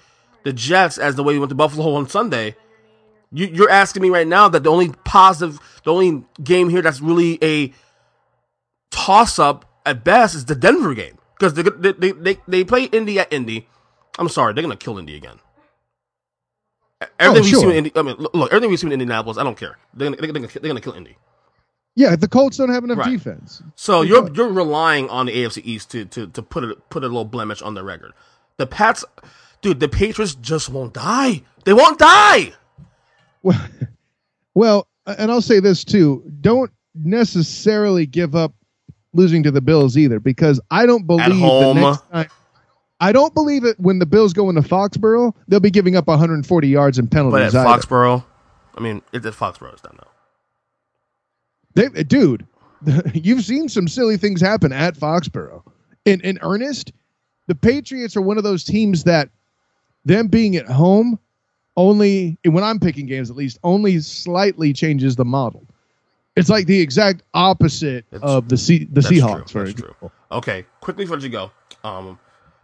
the 0.44 0.52
Jets 0.52 0.96
as 0.96 1.16
the 1.16 1.22
way 1.22 1.34
we 1.34 1.38
went 1.38 1.50
to 1.50 1.54
Buffalo 1.56 1.94
on 1.94 2.08
Sunday, 2.08 2.56
you, 3.32 3.46
you're 3.46 3.70
asking 3.70 4.02
me 4.02 4.08
right 4.10 4.26
now 4.26 4.48
that 4.48 4.62
the 4.62 4.70
only 4.70 4.92
positive, 5.04 5.58
the 5.84 5.92
only 5.92 6.24
game 6.42 6.68
here 6.70 6.80
that's 6.82 7.00
really 7.00 7.38
a 7.42 7.72
toss 8.90 9.38
up 9.38 9.64
at 9.84 10.04
best 10.04 10.34
is 10.34 10.44
the 10.46 10.54
Denver 10.54 10.94
game 10.94 11.18
because 11.38 11.54
they, 11.54 11.62
they 11.62 11.92
they 11.92 12.12
they 12.12 12.38
they 12.48 12.64
play 12.64 12.84
Indy 12.84 13.18
at 13.18 13.30
Indy. 13.32 13.68
I'm 14.18 14.28
sorry, 14.28 14.54
they're 14.54 14.62
gonna 14.62 14.76
kill 14.76 14.96
Indy 14.98 15.16
again. 15.16 15.38
Oh, 17.02 17.06
everything 17.18 17.44
we 17.44 17.50
see 17.60 17.66
Oh, 17.66 17.70
in 17.70 17.76
Indy, 17.76 17.92
I 17.94 18.02
mean, 18.02 18.16
look, 18.18 18.50
everything 18.52 18.70
we 18.70 18.76
see 18.76 18.86
in 18.86 18.92
Indianapolis, 18.92 19.36
I 19.38 19.42
don't 19.44 19.56
care. 19.58 19.76
They're 19.94 20.06
gonna, 20.10 20.16
they're 20.20 20.32
gonna, 20.32 20.48
they're 20.48 20.68
gonna 20.70 20.80
kill 20.80 20.94
Indy. 20.94 21.16
yeah, 21.94 22.16
the 22.16 22.28
Colts 22.28 22.56
don't 22.56 22.70
have 22.70 22.84
enough 22.84 22.98
Right. 22.98 23.10
defense. 23.10 23.62
So 23.74 24.02
you're 24.02 24.30
you're 24.32 24.48
relying 24.52 25.08
on 25.10 25.26
the 25.26 25.32
AFC 25.32 25.62
East 25.64 25.90
to 25.90 26.04
to 26.06 26.26
to 26.28 26.42
put 26.42 26.64
a 26.64 26.74
put 26.88 27.02
a 27.04 27.06
little 27.06 27.24
blemish 27.26 27.60
on 27.62 27.74
their 27.74 27.84
record. 27.84 28.12
The 28.56 28.66
Pats, 28.66 29.04
dude, 29.60 29.80
the 29.80 29.88
Patriots 29.88 30.34
just 30.36 30.70
won't 30.70 30.94
die. 30.94 31.42
They 31.64 31.74
won't 31.74 31.98
die. 31.98 32.54
Well, 33.42 33.60
well, 34.54 34.88
and 35.06 35.30
I'll 35.30 35.42
say 35.42 35.60
this 35.60 35.84
too: 35.84 36.24
don't 36.40 36.70
necessarily 36.94 38.06
give 38.06 38.34
up 38.34 38.54
losing 39.12 39.42
to 39.42 39.50
the 39.50 39.60
Bills 39.60 39.96
either, 39.98 40.18
because 40.20 40.60
I 40.70 40.86
don't 40.86 41.06
believe 41.06 41.38
home. 41.40 41.76
the 41.76 41.90
next 41.90 42.10
time. 42.10 42.28
I 43.00 43.12
don't 43.12 43.34
believe 43.34 43.64
it 43.64 43.78
when 43.78 43.98
the 43.98 44.06
Bills 44.06 44.32
go 44.32 44.48
into 44.48 44.62
Foxborough, 44.62 45.34
they'll 45.48 45.60
be 45.60 45.70
giving 45.70 45.96
up 45.96 46.06
140 46.06 46.68
yards 46.68 46.98
and 46.98 47.08
But 47.10 47.16
at 47.16 47.18
penalties. 47.18 47.54
either. 47.54 47.64
Foxborough, 47.68 48.24
I 48.76 48.80
mean, 48.80 49.02
it's 49.12 49.26
at 49.26 49.34
Foxborough. 49.34 49.72
It's 49.74 49.82
done 49.82 49.98
now. 49.98 50.08
They, 51.92 52.02
dude, 52.04 52.46
you've 53.14 53.44
seen 53.44 53.68
some 53.68 53.86
silly 53.88 54.16
things 54.16 54.40
happen 54.40 54.72
at 54.72 54.96
Foxborough. 54.96 55.62
In 56.06 56.20
in 56.22 56.38
earnest, 56.40 56.92
the 57.48 57.54
Patriots 57.54 58.16
are 58.16 58.22
one 58.22 58.38
of 58.38 58.44
those 58.44 58.64
teams 58.64 59.04
that 59.04 59.28
them 60.04 60.28
being 60.28 60.56
at 60.56 60.66
home 60.66 61.18
only 61.76 62.38
when 62.46 62.64
I'm 62.64 62.78
picking 62.80 63.06
games 63.06 63.28
at 63.28 63.36
least 63.36 63.58
only 63.62 63.98
slightly 64.00 64.72
changes 64.72 65.16
the 65.16 65.24
model. 65.24 65.66
It's 66.36 66.48
like 66.48 66.66
the 66.66 66.80
exact 66.80 67.22
opposite 67.34 68.04
That's- 68.10 68.30
of 68.30 68.48
the 68.48 68.56
C, 68.56 68.88
the 68.90 69.00
Seahawks, 69.02 69.48
true. 69.48 69.52
for 69.52 69.58
That's 69.64 69.70
example. 69.72 69.96
true. 70.00 70.10
Okay, 70.38 70.64
quickly 70.80 71.04
before 71.04 71.18
you 71.18 71.28
go, 71.28 71.50
um, 71.84 72.18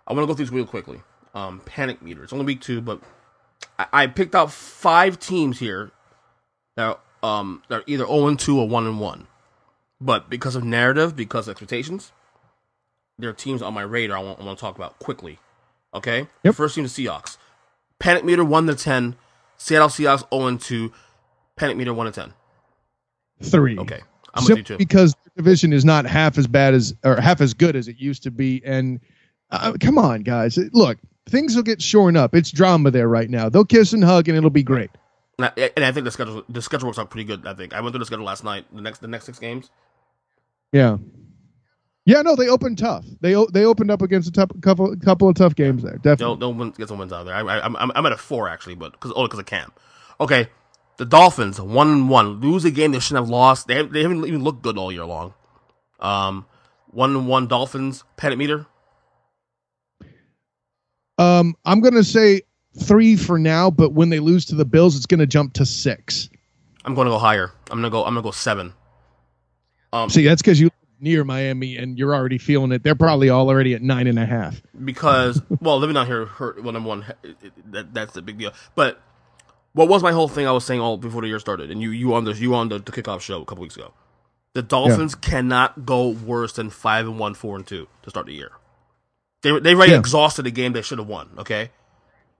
I 0.07 0.13
want 0.13 0.23
to 0.25 0.27
go 0.27 0.35
through 0.35 0.47
this 0.47 0.53
real 0.53 0.67
quickly. 0.67 1.01
Um, 1.35 1.61
panic 1.65 2.03
meter. 2.03 2.23
It's 2.25 2.33
only 2.33 2.45
week 2.45 2.61
two, 2.61 2.81
but 2.81 3.01
I, 3.79 3.87
I 3.93 4.07
picked 4.07 4.35
out 4.35 4.51
five 4.53 5.19
teams 5.19 5.59
here 5.59 5.91
that 6.77 6.99
are, 7.23 7.27
um 7.41 7.63
that 7.69 7.81
are 7.81 7.85
either 7.87 8.05
zero 8.07 8.27
and 8.27 8.39
two 8.39 8.59
or 8.59 8.69
one 8.69 8.87
and 8.87 9.01
one. 9.01 9.27
But 10.01 10.29
because 10.29 10.57
of 10.57 10.65
narrative, 10.65 11.15
because 11.15 11.47
of 11.49 11.53
expectations, 11.53 12.13
there 13.19 13.31
are 13.31 13.35
teams 13.35 13.63
on 13.63 13.73
my 13.73 13.83
radar 13.83 14.19
I 14.19 14.23
want, 14.23 14.41
I 14.41 14.45
want 14.45 14.59
to 14.59 14.61
talk 14.61 14.75
about 14.77 14.99
quickly. 14.99 15.39
Okay, 15.95 16.27
Yep. 16.43 16.55
first 16.55 16.75
team, 16.75 16.85
the 16.85 16.91
Seahawks. 16.91 17.37
Panic 17.99 18.25
meter 18.25 18.45
one 18.45 18.67
to 18.67 18.75
ten. 18.75 19.15
Seattle 19.59 19.89
Seahawks 19.89 20.29
zero 20.31 20.47
and 20.49 20.61
two. 20.61 20.93
Panic 21.57 21.77
meter 21.77 21.95
one 21.95 22.07
to 22.07 22.13
ten. 22.13 22.33
Three. 23.43 23.79
Okay, 23.79 24.01
I'm 24.35 24.43
Simply 24.43 24.63
with 24.63 24.71
you 24.71 24.75
too. 24.77 24.79
because 24.79 25.15
the 25.25 25.31
division 25.37 25.73
is 25.73 25.85
not 25.85 26.05
half 26.07 26.37
as 26.39 26.47
bad 26.47 26.75
as 26.75 26.95
or 27.05 27.21
half 27.21 27.41
as 27.41 27.55
good 27.55 27.77
as 27.77 27.89
it 27.89 27.97
used 27.99 28.23
to 28.25 28.31
be. 28.31 28.61
And 28.65 29.01
uh, 29.53 29.75
come 29.81 29.99
on, 29.99 30.23
guys, 30.23 30.59
look, 30.73 30.99
things 31.29 31.55
will 31.55 31.63
get 31.63 31.81
shorn 31.81 32.17
up. 32.17 32.35
It's 32.35 32.51
drama 32.51 32.91
there 32.91 33.09
right 33.09 33.31
now. 33.31 33.49
They'll 33.49 33.65
kiss 33.65 33.93
and 33.93 34.03
hug, 34.03 34.29
and 34.29 34.37
it'll 34.37 34.51
be 34.51 34.63
great. 34.63 34.91
And 35.39 35.47
I, 35.47 35.71
and 35.77 35.85
I 35.85 35.93
think 35.93 36.05
the 36.05 36.11
schedule 36.11 36.45
the 36.49 36.63
schedule 36.63 36.89
works 36.89 36.99
out 36.99 37.11
pretty 37.11 37.25
good. 37.25 37.47
I 37.47 37.55
think 37.55 37.73
I 37.73 37.81
went 37.81 37.93
through 37.93 38.01
the 38.01 38.07
schedule 38.07 38.25
last 38.25 38.45
night. 38.45 38.67
The 38.73 38.83
next 38.83 38.99
the 39.01 39.09
next 39.09 39.27
six 39.27 39.39
games. 39.39 39.71
Yeah. 40.73 40.99
Yeah, 42.05 42.23
no, 42.23 42.35
they 42.35 42.49
opened 42.49 42.79
tough. 42.79 43.05
They 43.21 43.35
they 43.53 43.65
opened 43.65 43.91
up 43.91 44.03
against 44.03 44.29
a 44.29 44.33
tough, 44.33 44.51
couple 44.61 44.95
couple 44.97 45.29
of 45.29 45.37
tough 45.37 45.55
games 45.55 45.83
there. 45.83 45.99
Definitely. 45.99 46.39
Don't 46.39 46.77
get 46.77 46.89
some 46.89 46.99
wins 46.99 47.13
out 47.13 47.21
of 47.21 47.27
there. 47.27 47.35
I, 47.37 47.41
I, 47.41 47.65
I'm 47.65 47.77
I'm 47.77 48.07
at 48.07 48.13
a 48.13 48.17
four 48.17 48.49
actually, 48.49 48.75
but 48.75 48.93
because 48.93 49.13
only 49.13 49.29
because 49.29 49.39
of 49.39 49.47
Kam. 49.47 49.73
Okay, 50.21 50.49
the 50.97 51.05
Dolphins 51.05 51.61
one 51.61 51.89
and 51.89 52.09
one 52.09 52.41
lose 52.41 52.65
a 52.65 52.71
game 52.71 52.93
they 52.93 52.99
shouldn't 52.99 53.25
have 53.25 53.31
lost. 53.31 53.69
They 53.69 53.77
haven't, 53.77 53.93
they 53.93 54.03
haven't 54.03 54.27
even 54.27 54.43
looked 54.43 54.63
good 54.63 54.77
all 54.77 54.91
year 54.91 55.05
long. 55.05 55.35
Um, 56.01 56.47
one 56.91 57.15
and 57.15 57.29
one 57.29 57.47
Dolphins 57.47 58.03
panic 58.17 58.39
meter. 58.39 58.67
Um, 61.23 61.57
I'm 61.65 61.81
gonna 61.81 62.05
say 62.05 62.43
three 62.79 63.17
for 63.17 63.39
now, 63.39 63.71
but 63.71 63.91
when 63.91 64.09
they 64.09 64.19
lose 64.19 64.45
to 64.47 64.55
the 64.55 64.65
Bills, 64.65 64.97
it's 64.97 65.07
gonna 65.07 65.27
jump 65.27 65.55
to 65.55 65.67
six. 65.67 66.29
I'm 66.85 66.95
going 66.95 67.07
to 67.07 67.11
go 67.13 67.19
higher. 67.19 67.53
I'm 67.71 67.79
gonna 67.79 67.91
go. 67.91 68.05
I'm 68.05 68.15
gonna 68.15 68.23
go 68.23 68.31
seven. 68.31 68.75
Um, 69.93 70.11
See, 70.11 70.25
that's 70.25 70.43
because 70.43 70.61
you 70.61 70.71
near 71.01 71.25
Miami 71.25 71.77
and 71.77 71.99
you're 71.99 72.15
already 72.15 72.39
feeling 72.39 72.73
it. 72.73 72.83
They're 72.83 72.95
probably 72.95 73.29
all 73.29 73.49
already 73.49 73.75
at 73.75 73.83
nine 73.83 74.07
and 74.07 74.19
a 74.19 74.25
half. 74.25 74.63
because 74.85 75.43
well, 75.61 75.79
living 75.79 75.97
out 75.97 76.07
here 76.07 76.27
hurt. 76.27 76.63
Well, 76.63 76.73
number 76.73 76.89
one, 76.89 77.05
that, 77.67 77.93
that's 77.93 78.15
the 78.15 78.23
big 78.23 78.39
deal. 78.39 78.53
But 78.75 79.01
what 79.75 79.89
was 79.89 80.03
my 80.03 80.13
whole 80.13 80.29
thing? 80.29 80.47
I 80.47 80.53
was 80.53 80.65
saying 80.65 80.81
all 80.81 80.97
before 80.97 81.23
the 81.23 81.29
year 81.29 81.39
started, 81.39 81.71
and 81.71 81.83
you 81.83 81.91
you 81.91 82.15
on 82.15 82.25
the 82.25 82.33
you 82.33 82.55
on 82.55 82.69
the, 82.69 82.79
the 82.79 82.93
kickoff 82.93 83.21
show 83.21 83.43
a 83.43 83.45
couple 83.45 83.63
weeks 83.63 83.77
ago. 83.77 83.93
The 84.55 84.63
Dolphins 84.63 85.15
cannot 85.15 85.87
go 85.87 86.09
worse 86.09 86.53
than 86.53 86.69
five 86.69 87.07
and 87.07 87.19
one, 87.19 87.33
four 87.35 87.57
and 87.57 87.67
two 87.67 87.89
to 88.03 88.11
start 88.11 88.27
the 88.27 88.35
year. 88.35 88.53
They 89.43 89.59
they 89.61 89.75
already 89.75 89.93
Yeah. 89.93 89.99
exhausted 89.99 90.47
a 90.47 90.51
game 90.51 90.73
they 90.73 90.83
should 90.83 90.99
have 90.99 91.09
won. 91.09 91.29
Okay, 91.39 91.71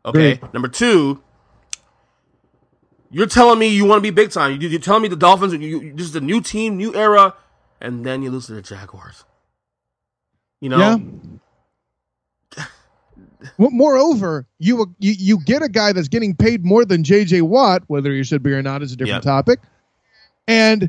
okay. 0.05 0.33
Agreed. 0.33 0.53
Number 0.55 0.69
two, 0.69 1.21
you're 3.11 3.27
telling 3.27 3.59
me 3.59 3.69
you 3.69 3.85
want 3.85 3.99
to 3.99 4.03
be 4.03 4.11
big 4.11 4.31
time. 4.31 4.61
You, 4.61 4.69
you're 4.69 4.81
telling 4.81 5.03
me 5.03 5.09
the 5.09 5.17
Dolphins. 5.17 5.53
You, 5.53 5.59
you, 5.61 5.93
this 5.95 6.07
is 6.07 6.17
a 6.17 6.21
new 6.21 6.41
team, 6.41 6.77
new 6.77 6.95
era, 6.95 7.35
and 7.81 8.05
then 8.07 8.23
you 8.23 8.31
lose 8.31 8.47
to 8.47 8.53
the 8.55 8.63
Jaguars. 8.63 9.25
You 10.61 10.69
know, 10.69 10.79
Yeah. 10.79 10.97
Well, 13.59 13.71
moreover, 13.73 14.47
you, 14.61 14.95
you 15.01 15.15
you 15.19 15.39
get 15.45 15.63
a 15.63 15.69
guy 15.69 15.93
that's 15.93 16.07
getting 16.07 16.37
paid 16.37 16.65
more 16.65 16.85
than 16.85 17.03
J.J. 17.03 17.43
Watt, 17.43 17.83
whether 17.89 18.13
he 18.13 18.23
should 18.23 18.43
be 18.43 18.53
or 18.53 18.63
not 18.63 18.83
is 18.83 18.93
a 18.93 18.97
different 18.97 19.25
Yep. 19.25 19.33
topic, 19.35 19.61
and 20.47 20.89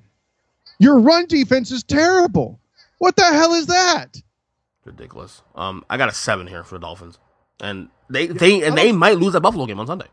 your 0.78 1.00
run 1.00 1.26
defense 1.26 1.72
is 1.72 1.84
terrible. 1.84 2.60
What 3.00 3.16
the 3.16 3.24
hell 3.26 3.54
is 3.54 3.66
that? 3.66 4.22
Ridiculous. 4.86 5.42
Um, 5.56 5.84
I 5.90 5.98
got 5.98 6.10
a 6.10 6.14
seven 6.14 6.48
here 6.48 6.64
for 6.64 6.76
the 6.76 6.80
Dolphins, 6.80 7.18
and 7.60 7.90
they 8.10 8.28
they 8.28 8.64
and 8.64 8.78
they 8.78 8.92
might 8.92 9.18
lose 9.18 9.34
that 9.34 9.42
Buffalo 9.42 9.66
game 9.66 9.80
on 9.80 9.88
Sunday. 9.88 10.08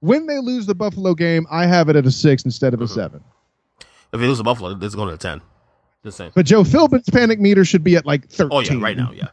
When 0.00 0.26
they 0.26 0.38
lose 0.38 0.66
the 0.66 0.74
Buffalo 0.74 1.14
game, 1.14 1.46
I 1.50 1.66
have 1.66 1.88
it 1.88 1.96
at 1.96 2.06
a 2.06 2.10
six 2.10 2.44
instead 2.44 2.74
of 2.74 2.80
a 2.80 2.88
seven. 2.88 3.22
If 4.12 4.20
they 4.20 4.26
lose 4.26 4.38
to 4.38 4.44
Buffalo, 4.44 4.76
it's 4.80 4.94
going 4.94 5.08
to 5.08 5.14
a 5.14 5.18
ten. 5.18 5.40
Just 6.04 6.16
saying. 6.16 6.32
But 6.34 6.46
Joe 6.46 6.64
Philbin's 6.64 7.10
panic 7.10 7.40
meter 7.40 7.64
should 7.64 7.84
be 7.84 7.96
at 7.96 8.06
like 8.06 8.28
thirteen. 8.28 8.56
Oh 8.56 8.60
yeah, 8.60 8.82
right 8.82 8.96
now, 8.96 9.12
yeah. 9.12 9.28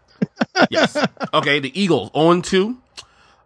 yes. 0.70 0.97
Okay, 1.34 1.60
the 1.60 1.80
Eagles 1.80 2.12
0 2.14 2.41
2. 2.41 2.78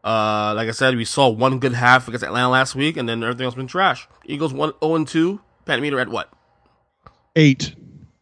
Uh, 0.04 0.54
like 0.56 0.68
I 0.68 0.72
said, 0.72 0.96
we 0.96 1.06
saw 1.06 1.28
one 1.28 1.60
good 1.60 1.74
half 1.74 2.08
against 2.08 2.24
Atlanta 2.24 2.50
last 2.50 2.76
week, 2.76 2.98
and 2.98 3.10
then 3.10 3.24
everything 3.24 3.46
else 3.46 3.56
been 3.56 3.68
trash. 3.68 4.08
Eagles 4.26 4.54
1 4.54 4.74
0 4.84 5.06
2. 5.06 5.42
Panic 5.66 5.82
meter 5.82 6.00
at 6.00 6.08
what? 6.10 6.32
eight, 7.36 7.74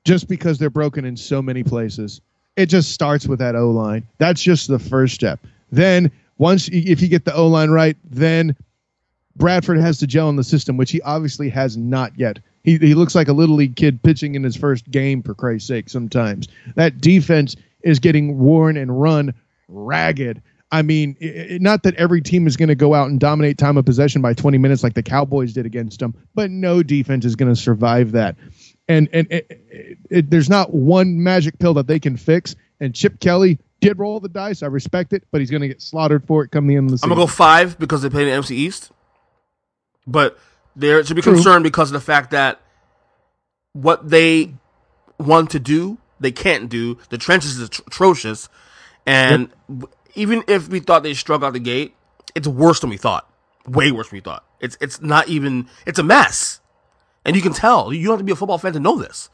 just 0.06 0.28
because 0.28 0.58
they're 0.58 0.70
broken 0.70 1.06
in 1.06 1.18
so 1.18 1.42
many 1.42 1.64
places. 1.64 2.22
It 2.58 2.66
just 2.66 2.92
starts 2.92 3.28
with 3.28 3.40
that 3.40 3.56
O 3.56 3.70
line. 3.70 4.06
That's 4.18 4.42
just 4.42 4.68
the 4.68 4.80
first 4.80 5.14
step. 5.16 5.40
Then 5.72 6.12
once 6.38 6.68
if 6.70 7.02
you 7.02 7.08
get 7.08 7.24
the 7.24 7.34
O 7.34 7.48
line 7.48 7.70
right, 7.70 7.96
then 8.04 8.56
Bradford 9.38 9.80
has 9.80 10.00
to 10.00 10.08
gel 10.08 10.30
in 10.30 10.36
the 10.36 10.44
system, 10.44 10.76
which 10.76 10.92
he 10.92 11.02
obviously 11.04 11.50
has 11.50 11.78
not 11.78 12.18
yet. 12.18 12.40
He, 12.64 12.78
he 12.78 12.96
looks 12.96 13.16
like 13.16 13.28
a 13.28 13.34
little 13.34 13.56
league 13.56 13.76
kid 13.76 14.02
pitching 14.02 14.36
in 14.36 14.44
his 14.44 14.56
first 14.56 14.90
game, 14.90 15.22
for 15.22 15.34
Christ's 15.34 15.68
sake. 15.68 15.90
Sometimes 15.90 16.48
that 16.76 17.00
defense 17.00 17.56
is 17.84 18.00
getting 18.00 18.40
worn 18.40 18.76
and 18.76 19.00
run 19.00 19.34
ragged. 19.70 20.42
I 20.72 20.82
mean, 20.82 21.16
i 21.22 21.26
i 21.54 21.58
not 21.60 21.84
that 21.84 21.96
every 21.96 22.22
team 22.22 22.48
is 22.48 22.58
going 22.58 22.70
to 22.70 22.76
go 22.76 22.94
out 22.94 23.10
and 23.10 23.20
dominate 23.20 23.58
time 23.58 23.78
of 23.78 23.86
possession 23.86 24.22
by 24.22 24.34
20 24.34 24.58
minutes 24.58 24.84
like 24.84 24.94
the 24.94 25.04
Cowboys 25.04 25.54
did 25.54 25.66
against 25.66 26.00
them, 26.00 26.14
but 26.36 26.52
no 26.52 26.84
defense 26.84 27.26
is 27.26 27.36
going 27.36 27.54
to 27.54 27.60
survive 27.60 28.12
that. 28.12 28.36
And 28.88 29.10
and 29.14 29.28
it, 29.32 29.48
it, 29.50 29.98
it, 30.10 30.30
there's 30.30 30.50
not 30.50 30.74
one 30.74 31.22
magic 31.22 31.60
pill 31.60 31.74
that 31.76 31.88
they 31.88 32.00
can 32.00 32.18
fix. 32.18 32.56
And 32.80 32.94
Chip 32.94 33.20
Kelly 33.20 33.60
did 33.82 34.00
roll 34.00 34.20
the 34.20 34.30
dice. 34.30 34.64
I 34.64 34.68
respect 34.68 35.14
it, 35.14 35.24
but 35.32 35.42
he's 35.42 35.50
going 35.50 35.62
to 35.62 35.68
get 35.68 35.82
slaughtered 35.82 36.26
for 36.26 36.44
it 36.44 36.52
come 36.52 36.68
the 36.68 36.76
end 36.76 36.88
of 36.88 36.92
the 36.92 36.98
season. 36.98 37.12
I'm 37.12 37.18
gonna 37.18 37.28
go 37.28 37.32
five 37.32 37.80
because 37.80 38.02
they 38.02 38.10
play 38.10 38.24
in 38.24 38.30
the 38.30 38.36
NFC 38.36 38.52
East, 38.52 38.92
but 40.06 40.38
there 40.76 41.04
should 41.04 41.16
be 41.16 41.22
True. 41.22 41.34
concern 41.34 41.64
because 41.64 41.90
of 41.90 41.94
the 41.94 42.00
fact 42.00 42.32
that 42.32 42.62
what 43.74 44.10
they 44.10 44.54
want 45.20 45.52
to 45.52 45.60
do, 45.60 45.98
they 46.20 46.32
can't 46.32 46.70
do. 46.70 46.98
The 47.10 47.18
trenches 47.18 47.58
is 47.58 47.70
atrocious, 47.70 48.50
and 49.06 49.50
w- 49.68 49.90
even 50.18 50.44
if 50.48 50.68
we 50.68 50.80
thought 50.80 51.04
they 51.04 51.14
struck 51.14 51.44
out 51.44 51.54
the 51.54 51.60
gate, 51.60 51.96
it's 52.36 52.48
worse 52.48 52.80
than 52.80 52.90
we 52.90 52.98
thought. 52.98 53.30
Way 53.68 53.92
worse 53.92 54.10
than 54.10 54.18
we 54.18 54.22
thought. 54.22 54.44
It's 54.60 54.78
it's 54.82 55.02
not 55.02 55.30
even. 55.30 55.68
It's 55.86 56.00
a 56.00 56.04
mess, 56.04 56.60
and 57.24 57.36
you 57.36 57.42
can 57.42 57.54
tell. 57.54 57.94
You 57.94 58.04
don't 58.06 58.14
have 58.14 58.20
to 58.20 58.26
be 58.26 58.32
a 58.32 58.36
football 58.36 58.58
fan 58.58 58.74
to 58.74 58.80
know 58.80 58.98
this. 58.98 59.30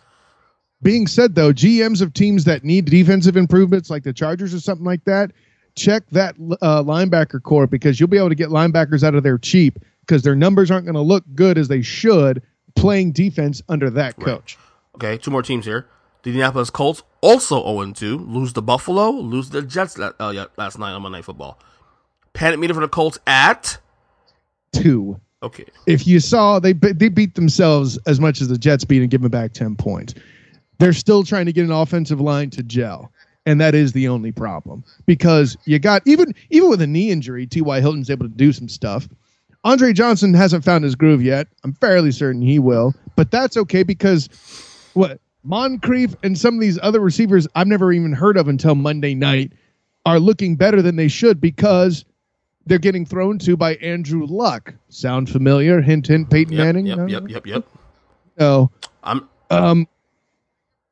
Being 0.82 1.08
said 1.08 1.36
though, 1.36 1.54
GMs 1.54 2.02
of 2.02 2.14
teams 2.14 2.44
that 2.44 2.64
need 2.64 2.86
defensive 2.86 3.38
improvements, 3.38 3.90
like 3.90 4.04
the 4.04 4.12
Chargers 4.12 4.54
or 4.54 4.60
something 4.60 4.86
like 4.86 5.06
that, 5.06 5.32
check 5.76 6.04
that 6.12 6.36
uh, 6.62 6.84
linebacker 6.84 7.42
corps 7.42 7.68
because 7.68 8.00
you'll 8.00 8.10
be 8.10 8.18
able 8.18 8.30
to 8.30 8.36
get 8.36 8.50
linebackers 8.50 9.04
out 9.04 9.16
of 9.16 9.24
there 9.24 9.38
cheap 9.38 9.80
because 10.02 10.24
their 10.24 10.36
numbers 10.36 10.70
aren't 10.70 10.86
going 10.86 10.96
to 10.96 11.02
look 11.02 11.24
good 11.34 11.58
as 11.58 11.70
they 11.70 11.82
should 11.82 12.42
playing 12.76 13.14
defense 13.14 13.62
under 13.70 13.90
that 13.92 14.20
coach. 14.20 14.58
Okay, 14.96 15.18
two 15.18 15.32
more 15.32 15.42
teams 15.42 15.66
here. 15.66 15.88
The 16.24 16.30
Indianapolis 16.30 16.70
Colts 16.70 17.04
also 17.22 17.62
0 17.62 17.92
2, 17.92 18.18
lose 18.18 18.54
to 18.54 18.62
Buffalo, 18.62 19.12
lose 19.12 19.50
to 19.50 19.62
the 19.62 19.68
Jets 19.68 19.98
la- 19.98 20.12
uh, 20.20 20.32
yeah, 20.34 20.46
last 20.58 20.80
night 20.80 20.94
on 20.94 21.02
Monday 21.02 21.18
Night 21.18 21.26
Football. 21.26 21.60
Panic 22.32 22.60
meter 22.60 22.74
for 22.74 22.80
the 22.80 22.88
Colts 22.88 23.20
at. 23.28 23.78
Two. 24.74 25.20
Okay. 25.44 25.66
If 25.86 26.08
you 26.08 26.22
saw, 26.22 26.60
they 26.60 26.72
they 26.72 27.10
beat 27.10 27.36
themselves 27.36 27.98
as 28.08 28.22
much 28.22 28.40
as 28.40 28.48
the 28.48 28.58
Jets 28.58 28.86
beat 28.86 29.02
and 29.02 29.12
give 29.12 29.22
them 29.22 29.32
back 29.32 29.52
ten 29.52 29.76
points. 29.76 30.14
They're 30.80 30.94
still 30.94 31.24
trying 31.24 31.46
to 31.46 31.54
get 31.54 31.66
an 31.66 31.72
offensive 31.72 32.22
line 32.22 32.50
to 32.52 32.64
gel, 32.64 33.12
and 33.46 33.60
that 33.60 33.76
is 33.76 33.92
the 33.92 34.08
only 34.08 34.32
problem 34.32 34.84
because 35.06 35.58
you 35.66 35.78
got 35.78 36.02
even 36.06 36.34
even 36.50 36.70
with 36.70 36.82
a 36.82 36.88
knee 36.88 37.12
injury, 37.12 37.46
T.Y. 37.46 37.82
Hilton's 37.82 38.10
able 38.10 38.28
to 38.28 38.34
do 38.34 38.54
some 38.54 38.70
stuff. 38.70 39.10
Andre 39.66 39.92
Johnson 39.92 40.34
hasn't 40.34 40.64
found 40.64 40.86
his 40.86 40.96
groove 40.96 41.22
yet. 41.22 41.48
I'm 41.66 41.74
fairly 41.74 42.12
certain 42.12 42.42
he 42.42 42.60
will, 42.60 42.94
but 43.18 43.30
that's 43.30 43.58
okay 43.58 43.84
because 43.84 44.30
what 44.94 45.20
Moncrief 45.44 46.16
and 46.24 46.38
some 46.38 46.56
of 46.56 46.62
these 46.62 46.80
other 46.82 47.00
receivers 47.00 47.48
I've 47.56 47.68
never 47.68 47.92
even 47.92 48.14
heard 48.14 48.38
of 48.38 48.48
until 48.48 48.76
Monday 48.76 49.14
night 49.14 49.52
are 50.06 50.20
looking 50.20 50.56
better 50.56 50.82
than 50.82 50.96
they 50.96 51.08
should 51.08 51.42
because 51.42 52.06
they're 52.66 52.78
getting 52.80 53.06
thrown 53.06 53.38
to 53.40 53.58
by 53.58 53.76
Andrew 53.76 54.26
Luck. 54.26 54.74
Sound 54.90 55.30
familiar? 55.30 55.82
Hint, 55.82 56.08
hint. 56.08 56.30
Peyton 56.30 56.54
Yep, 56.54 56.66
Manning. 56.66 56.86
yep, 56.86 56.98
No? 56.98 57.06
yep, 57.08 57.24
yep, 57.30 57.46
yep. 57.46 57.66
No. 58.40 58.72
I'm 59.04 59.28
Um, 59.50 59.88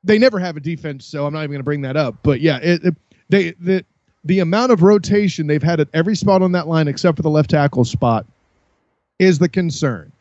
they 0.03 0.17
never 0.19 0.37
have 0.39 0.57
a 0.57 0.59
defense, 0.59 1.05
so 1.05 1.25
I'm 1.25 1.33
not 1.33 1.39
even 1.39 1.51
going 1.51 1.59
to 1.59 1.63
bring 1.63 1.81
that 1.81 1.95
up. 1.95 2.15
But 2.23 2.41
yeah, 2.41 2.57
it, 2.57 2.83
it- 2.83 2.95
they 3.29 3.51
the 3.51 3.85
the 4.25 4.39
amount 4.39 4.71
of 4.73 4.83
rotation 4.83 5.47
they've 5.47 5.63
had 5.63 5.79
at 5.79 5.87
every 5.93 6.15
spot 6.17 6.41
on 6.41 6.51
that 6.51 6.67
line 6.67 6.87
except 6.89 7.15
for 7.15 7.23
the 7.23 7.29
left 7.29 7.49
tackle 7.49 7.85
spot 7.85 8.25
is 9.19 9.39
the 9.39 9.47
concern. 9.49 10.11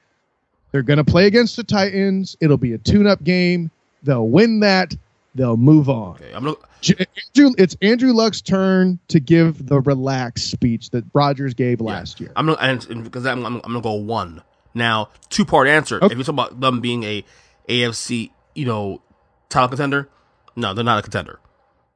They're 0.70 0.82
going 0.82 0.98
to 0.98 1.04
play 1.04 1.26
against 1.26 1.56
the 1.56 1.64
Titans. 1.64 2.36
It'll 2.40 2.56
be 2.56 2.72
a 2.72 2.78
tune-up 2.78 3.24
game. 3.24 3.70
They'll 4.02 4.28
win 4.28 4.60
that. 4.60 4.94
They'll 5.34 5.56
move 5.56 5.88
on. 5.88 6.16
okay. 6.16 6.32
I'm 6.34 6.44
gonna 6.44 6.56
Andrew, 6.88 7.54
it's 7.58 7.76
Andrew 7.82 8.12
Luck's 8.12 8.40
turn 8.40 8.98
to 9.08 9.20
give 9.20 9.66
the 9.66 9.80
relaxed 9.80 10.50
speech 10.50 10.90
that 10.90 11.04
Rodgers 11.12 11.54
gave 11.54 11.80
last 11.80 12.20
year. 12.20 12.32
I'm 12.36 12.46
gonna 12.46 12.58
and, 12.60 13.04
because 13.04 13.26
I'm, 13.26 13.44
I'm, 13.44 13.56
I'm 13.56 13.60
gonna 13.60 13.80
go 13.80 13.92
one 13.92 14.42
now. 14.74 15.10
Two 15.28 15.44
part 15.44 15.68
answer. 15.68 15.96
Okay. 15.96 16.06
If 16.06 16.12
you're 16.12 16.24
talking 16.24 16.34
about 16.34 16.60
them 16.60 16.80
being 16.80 17.04
a 17.04 17.24
AFC, 17.68 18.30
you 18.54 18.64
know, 18.64 19.02
title 19.50 19.68
contender, 19.68 20.08
no, 20.56 20.74
they're 20.74 20.84
not 20.84 20.98
a 20.98 21.02
contender. 21.02 21.38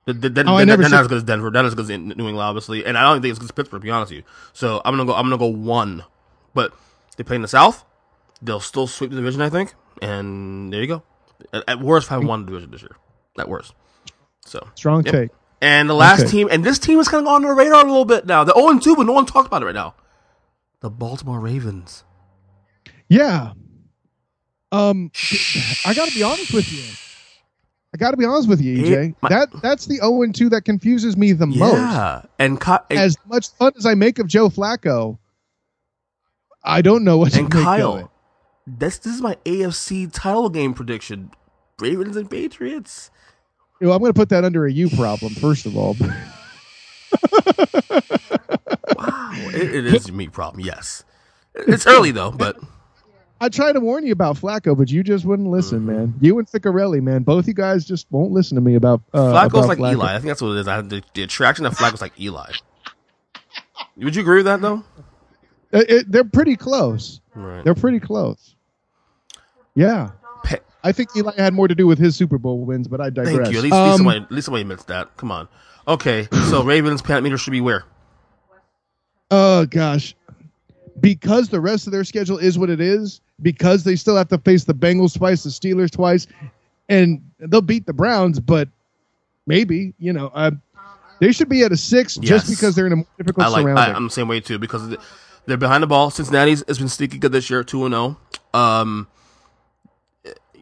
They're, 0.04 0.14
they're, 0.14 0.30
they're, 0.30 0.44
Oh, 0.46 0.56
they're 0.58 0.66
never 0.66 0.82
not 0.82 0.92
as 1.00 1.08
good 1.08 1.16
as 1.16 1.24
Denver. 1.24 1.50
They're 1.50 1.62
not 1.62 1.68
as 1.68 1.74
good 1.74 1.90
as 1.90 1.98
New 1.98 2.28
England, 2.28 2.38
obviously, 2.38 2.84
and 2.84 2.98
I 2.98 3.02
don't 3.02 3.22
think 3.22 3.30
it's 3.30 3.38
good 3.38 3.46
as 3.46 3.52
Pittsburgh. 3.52 3.80
To 3.80 3.84
be 3.84 3.90
honest 3.90 4.12
with 4.12 4.18
you, 4.18 4.24
so 4.52 4.82
I'm 4.84 4.92
gonna 4.94 5.06
go. 5.06 5.14
I'm 5.14 5.24
gonna 5.24 5.38
go 5.38 5.46
one, 5.46 6.04
but 6.52 6.74
they 7.16 7.24
play 7.24 7.36
in 7.36 7.42
the 7.42 7.48
South. 7.48 7.84
They'll 8.42 8.60
still 8.60 8.86
sweep 8.86 9.10
the 9.10 9.16
division, 9.16 9.40
I 9.40 9.48
think, 9.48 9.72
and 10.02 10.70
there 10.72 10.82
you 10.82 10.86
go. 10.86 11.02
At, 11.52 11.64
at 11.68 11.80
worst, 11.80 12.10
I 12.10 12.18
won 12.18 12.44
the 12.44 12.50
division 12.52 12.70
this 12.70 12.82
year, 12.82 12.96
at 13.38 13.48
worst. 13.48 13.74
So 14.46 14.66
Strong 14.74 15.04
Yep. 15.06 15.12
take. 15.14 15.30
and 15.60 15.88
the 15.88 15.94
last 15.94 16.22
Okay. 16.22 16.30
team, 16.30 16.48
and 16.50 16.62
this 16.64 16.78
team 16.78 16.98
is 16.98 17.08
kind 17.08 17.26
of 17.26 17.32
on 17.32 17.42
the 17.42 17.48
radar 17.52 17.80
a 17.82 17.88
little 17.88 18.04
bit 18.04 18.26
now. 18.26 18.44
They're 18.44 18.54
0 18.54 18.78
2, 18.78 18.96
but 18.96 19.04
no 19.06 19.12
one 19.12 19.26
talks 19.26 19.46
about 19.46 19.62
it 19.62 19.66
right 19.66 19.74
now. 19.74 19.94
The 20.80 20.90
Baltimore 20.90 21.40
Ravens. 21.40 22.04
Yeah. 23.08 23.52
Um, 24.72 25.10
I 25.86 25.94
got 25.94 26.08
to 26.08 26.14
be 26.14 26.22
honest 26.22 26.52
with 26.52 26.70
you. 26.72 26.82
I 27.94 27.96
got 27.96 28.10
to 28.10 28.16
be 28.16 28.24
honest 28.24 28.48
with 28.48 28.60
you, 28.60 28.82
EJ. 28.82 29.08
It- 29.10 29.14
my- 29.22 29.28
that 29.28 29.48
that's 29.62 29.86
the 29.86 29.96
0 29.96 30.32
2 30.32 30.48
that 30.50 30.62
confuses 30.64 31.16
me 31.16 31.32
the 31.32 31.46
most. 31.46 31.60
Yeah. 31.78 32.22
And, 32.40 32.60
and, 32.90 32.98
As 32.98 33.16
much 33.26 33.50
fun 33.50 33.72
as 33.78 33.86
I 33.86 33.94
make 33.94 34.18
of 34.18 34.26
Joe 34.26 34.48
Flacco, 34.48 35.18
I 36.64 36.82
don't 36.82 37.04
know 37.04 37.18
what 37.18 37.32
to 37.32 37.38
and 37.38 37.44
make 37.48 37.54
of 37.54 37.60
it. 37.60 37.64
Kyle, 37.64 38.10
this, 38.66 38.98
this 38.98 39.14
is 39.14 39.20
my 39.20 39.36
AFC 39.44 40.10
title 40.12 40.48
game 40.48 40.74
prediction 40.74 41.30
Ravens 41.80 42.16
and 42.16 42.30
Patriots. 42.30 43.10
Well, 43.80 43.92
I'm 43.92 43.98
going 44.00 44.12
to 44.12 44.18
put 44.18 44.28
that 44.30 44.44
under 44.44 44.66
a 44.66 44.72
you 44.72 44.88
problem 44.90 45.34
first 45.34 45.66
of 45.66 45.76
all. 45.76 45.96
Wow. 48.96 49.32
it, 49.52 49.74
it 49.74 49.86
is 49.86 50.08
a 50.08 50.12
me 50.12 50.28
problem, 50.28 50.64
yes. 50.64 51.04
It's 51.54 51.86
early, 51.86 52.10
though, 52.10 52.30
but 52.30 52.56
I 53.40 53.48
tried 53.48 53.72
to 53.72 53.80
warn 53.80 54.06
you 54.06 54.12
about 54.12 54.36
Flacco, 54.36 54.76
but 54.76 54.90
you 54.90 55.02
just 55.02 55.24
wouldn't 55.24 55.48
listen, 55.50 55.80
Mm-hmm. 55.80 55.86
man. 55.86 56.14
You 56.20 56.38
and 56.38 56.48
Ficarelli, 56.48 57.02
man, 57.02 57.22
both 57.22 57.46
you 57.48 57.54
guys 57.54 57.84
just 57.84 58.06
won't 58.10 58.32
listen 58.32 58.54
to 58.56 58.60
me 58.60 58.74
about 58.76 59.02
uh, 59.12 59.18
Flacco's 59.32 59.64
about 59.64 59.68
like 59.68 59.78
Flacco. 59.78 59.92
Eli. 59.92 60.10
I 60.14 60.18
think 60.18 60.26
that's 60.26 60.42
what 60.42 60.52
it 60.56 60.60
is. 60.60 60.68
I, 60.68 60.80
the, 60.80 61.02
the 61.14 61.22
attraction 61.22 61.66
of 61.66 61.76
Flacco's 61.76 62.00
like 62.00 62.18
Eli. 62.20 62.52
Would 63.96 64.14
you 64.16 64.22
agree 64.22 64.36
with 64.38 64.46
that, 64.46 64.60
though? 64.60 64.84
It- 65.72 65.90
it- 65.90 66.12
they're 66.12 66.24
pretty 66.24 66.56
close. 66.56 67.20
Right. 67.34 67.64
They're 67.64 67.74
pretty 67.74 68.00
close. 68.00 68.53
Yeah. 69.74 70.10
Pe- 70.44 70.58
I 70.82 70.92
think 70.92 71.10
Eli 71.16 71.34
had 71.36 71.54
more 71.54 71.68
to 71.68 71.74
do 71.74 71.86
with 71.86 71.98
his 71.98 72.16
Super 72.16 72.38
Bowl 72.38 72.60
wins, 72.64 72.88
but 72.88 73.00
I 73.00 73.10
digress. 73.10 73.34
Thank 73.48 73.52
you. 73.52 73.58
At 73.58 73.64
least, 73.64 73.74
at 73.74 73.82
least 73.82 73.92
Um, 73.92 73.96
somebody, 73.98 74.20
at 74.20 74.32
least 74.32 74.44
somebody 74.46 74.62
admits 74.62 74.84
that. 74.84 75.16
Come 75.16 75.30
on. 75.30 75.48
Okay, 75.88 76.28
so 76.50 76.62
Ravens 76.64 77.02
panic 77.02 77.24
meter 77.24 77.38
should 77.38 77.50
be 77.50 77.60
where? 77.60 77.84
Oh 79.30 79.66
gosh, 79.66 80.14
because 81.00 81.48
the 81.48 81.60
rest 81.60 81.86
of 81.86 81.92
their 81.92 82.04
schedule 82.04 82.38
is 82.38 82.58
what 82.58 82.70
it 82.70 82.80
is. 82.80 83.20
Because 83.42 83.82
they 83.82 83.96
still 83.96 84.16
have 84.16 84.28
to 84.28 84.38
face 84.38 84.62
the 84.64 84.74
Bengals 84.74 85.16
twice, 85.18 85.42
the 85.42 85.50
Steelers 85.50 85.90
twice, 85.90 86.28
and 86.88 87.20
they'll 87.40 87.60
beat 87.60 87.84
the 87.84 87.92
Browns, 87.92 88.38
but 88.38 88.68
maybe 89.46 89.92
you 89.98 90.12
know 90.12 90.28
uh, 90.34 90.52
they 91.20 91.32
should 91.32 91.48
be 91.48 91.64
at 91.64 91.72
a 91.72 91.76
six 91.76 92.14
just 92.16 92.48
because 92.48 92.76
they're 92.76 92.86
in 92.86 92.92
a 92.92 92.96
more 92.96 93.06
difficult 93.18 93.44
I 93.46 93.48
like. 93.48 93.62
surrounding. 93.62 93.84
I, 93.92 93.96
I'm 93.96 94.04
the 94.04 94.10
same 94.10 94.28
way 94.28 94.38
too 94.40 94.58
because 94.60 94.96
they're 95.46 95.56
behind 95.56 95.82
the 95.82 95.88
ball. 95.88 96.10
Cincinnati's 96.10 96.62
has 96.68 96.78
been 96.78 96.88
sneaky 96.88 97.18
good 97.18 97.32
this 97.32 97.50
year, 97.50 97.64
two 97.64 97.84
and 97.86 97.92
zero. 97.92 98.16
Um, 98.54 99.08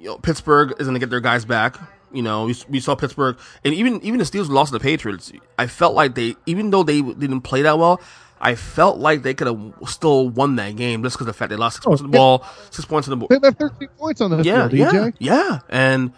you 0.02 0.08
know, 0.08 0.18
Pittsburgh 0.18 0.72
is 0.72 0.86
going 0.86 0.94
to 0.94 0.98
get 1.00 1.10
their 1.10 1.20
guys 1.20 1.44
back. 1.44 1.78
You 2.12 2.22
know, 2.22 2.44
we, 2.46 2.56
we 2.68 2.80
saw 2.80 2.94
Pittsburgh, 2.94 3.38
and 3.64 3.72
even 3.72 4.02
even 4.02 4.18
the 4.18 4.24
Steelers 4.24 4.48
lost 4.50 4.72
to 4.72 4.78
the 4.78 4.82
Patriots. 4.82 5.32
I 5.58 5.66
felt 5.66 5.94
like 5.94 6.14
they, 6.14 6.34
even 6.44 6.70
though 6.70 6.82
they 6.82 7.00
didn't 7.00 7.42
play 7.42 7.62
that 7.62 7.78
well, 7.78 8.00
I 8.40 8.54
felt 8.56 8.98
like 8.98 9.22
they 9.22 9.32
could 9.32 9.46
have 9.46 9.74
still 9.88 10.28
won 10.28 10.56
that 10.56 10.76
game 10.76 11.02
just 11.04 11.14
because 11.16 11.28
of 11.28 11.34
the 11.34 11.38
fact 11.38 11.50
they 11.50 11.56
lost 11.56 11.76
six 11.76 11.86
points 11.86 12.02
on 12.02 12.10
the 12.10 12.16
ball, 12.18 12.44
six 12.70 12.84
points 12.84 13.08
on 13.08 13.18
the 13.18 13.26
they 13.28 13.38
board. 13.38 13.42
left 13.44 13.58
13 13.60 13.88
points 13.96 14.20
on 14.20 14.30
the 14.32 14.42
Yeah, 14.42 14.68
field, 14.68 14.72
yeah, 14.74 14.90
DJ. 14.90 15.14
yeah, 15.20 15.58
and. 15.68 16.12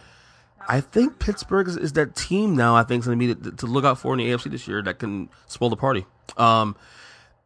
I 0.66 0.80
think 0.80 1.18
Pittsburgh 1.18 1.68
is, 1.68 1.76
is 1.76 1.92
that 1.92 2.16
team 2.16 2.56
now. 2.56 2.74
I 2.74 2.84
think 2.84 3.00
is 3.02 3.06
going 3.06 3.18
to 3.18 3.34
be 3.34 3.50
to, 3.50 3.54
to 3.58 3.66
look 3.66 3.84
out 3.84 3.98
for 3.98 4.14
in 4.14 4.18
the 4.18 4.30
AFC 4.30 4.50
this 4.50 4.66
year 4.66 4.80
that 4.84 4.98
can 4.98 5.28
spoil 5.46 5.68
the 5.68 5.76
party. 5.76 6.06
Um, 6.38 6.74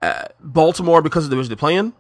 uh, 0.01 0.26
Baltimore, 0.39 1.03
because 1.03 1.24
of 1.24 1.30
the 1.30 1.34
division 1.34 1.51
they're 1.51 1.57
playing, 1.57 1.95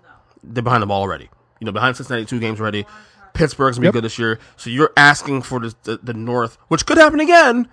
they're 0.44 0.62
behind 0.62 0.80
the 0.80 0.86
ball 0.86 1.02
already. 1.02 1.28
You 1.58 1.64
know, 1.64 1.72
behind 1.72 1.96
Cincinnati, 1.96 2.24
two 2.24 2.38
games 2.38 2.60
already. 2.60 2.86
Pittsburgh's 3.34 3.76
gonna 3.78 3.82
be 3.84 3.86
Yep. 3.88 3.92
good 3.94 4.04
this 4.04 4.18
year. 4.18 4.38
So 4.56 4.70
you're 4.70 4.92
asking 4.96 5.42
for 5.42 5.60
the, 5.60 5.74
the 5.84 5.96
the 6.02 6.14
North, 6.14 6.58
which 6.68 6.86
could 6.86 6.98
happen 6.98 7.20
again, 7.20 7.68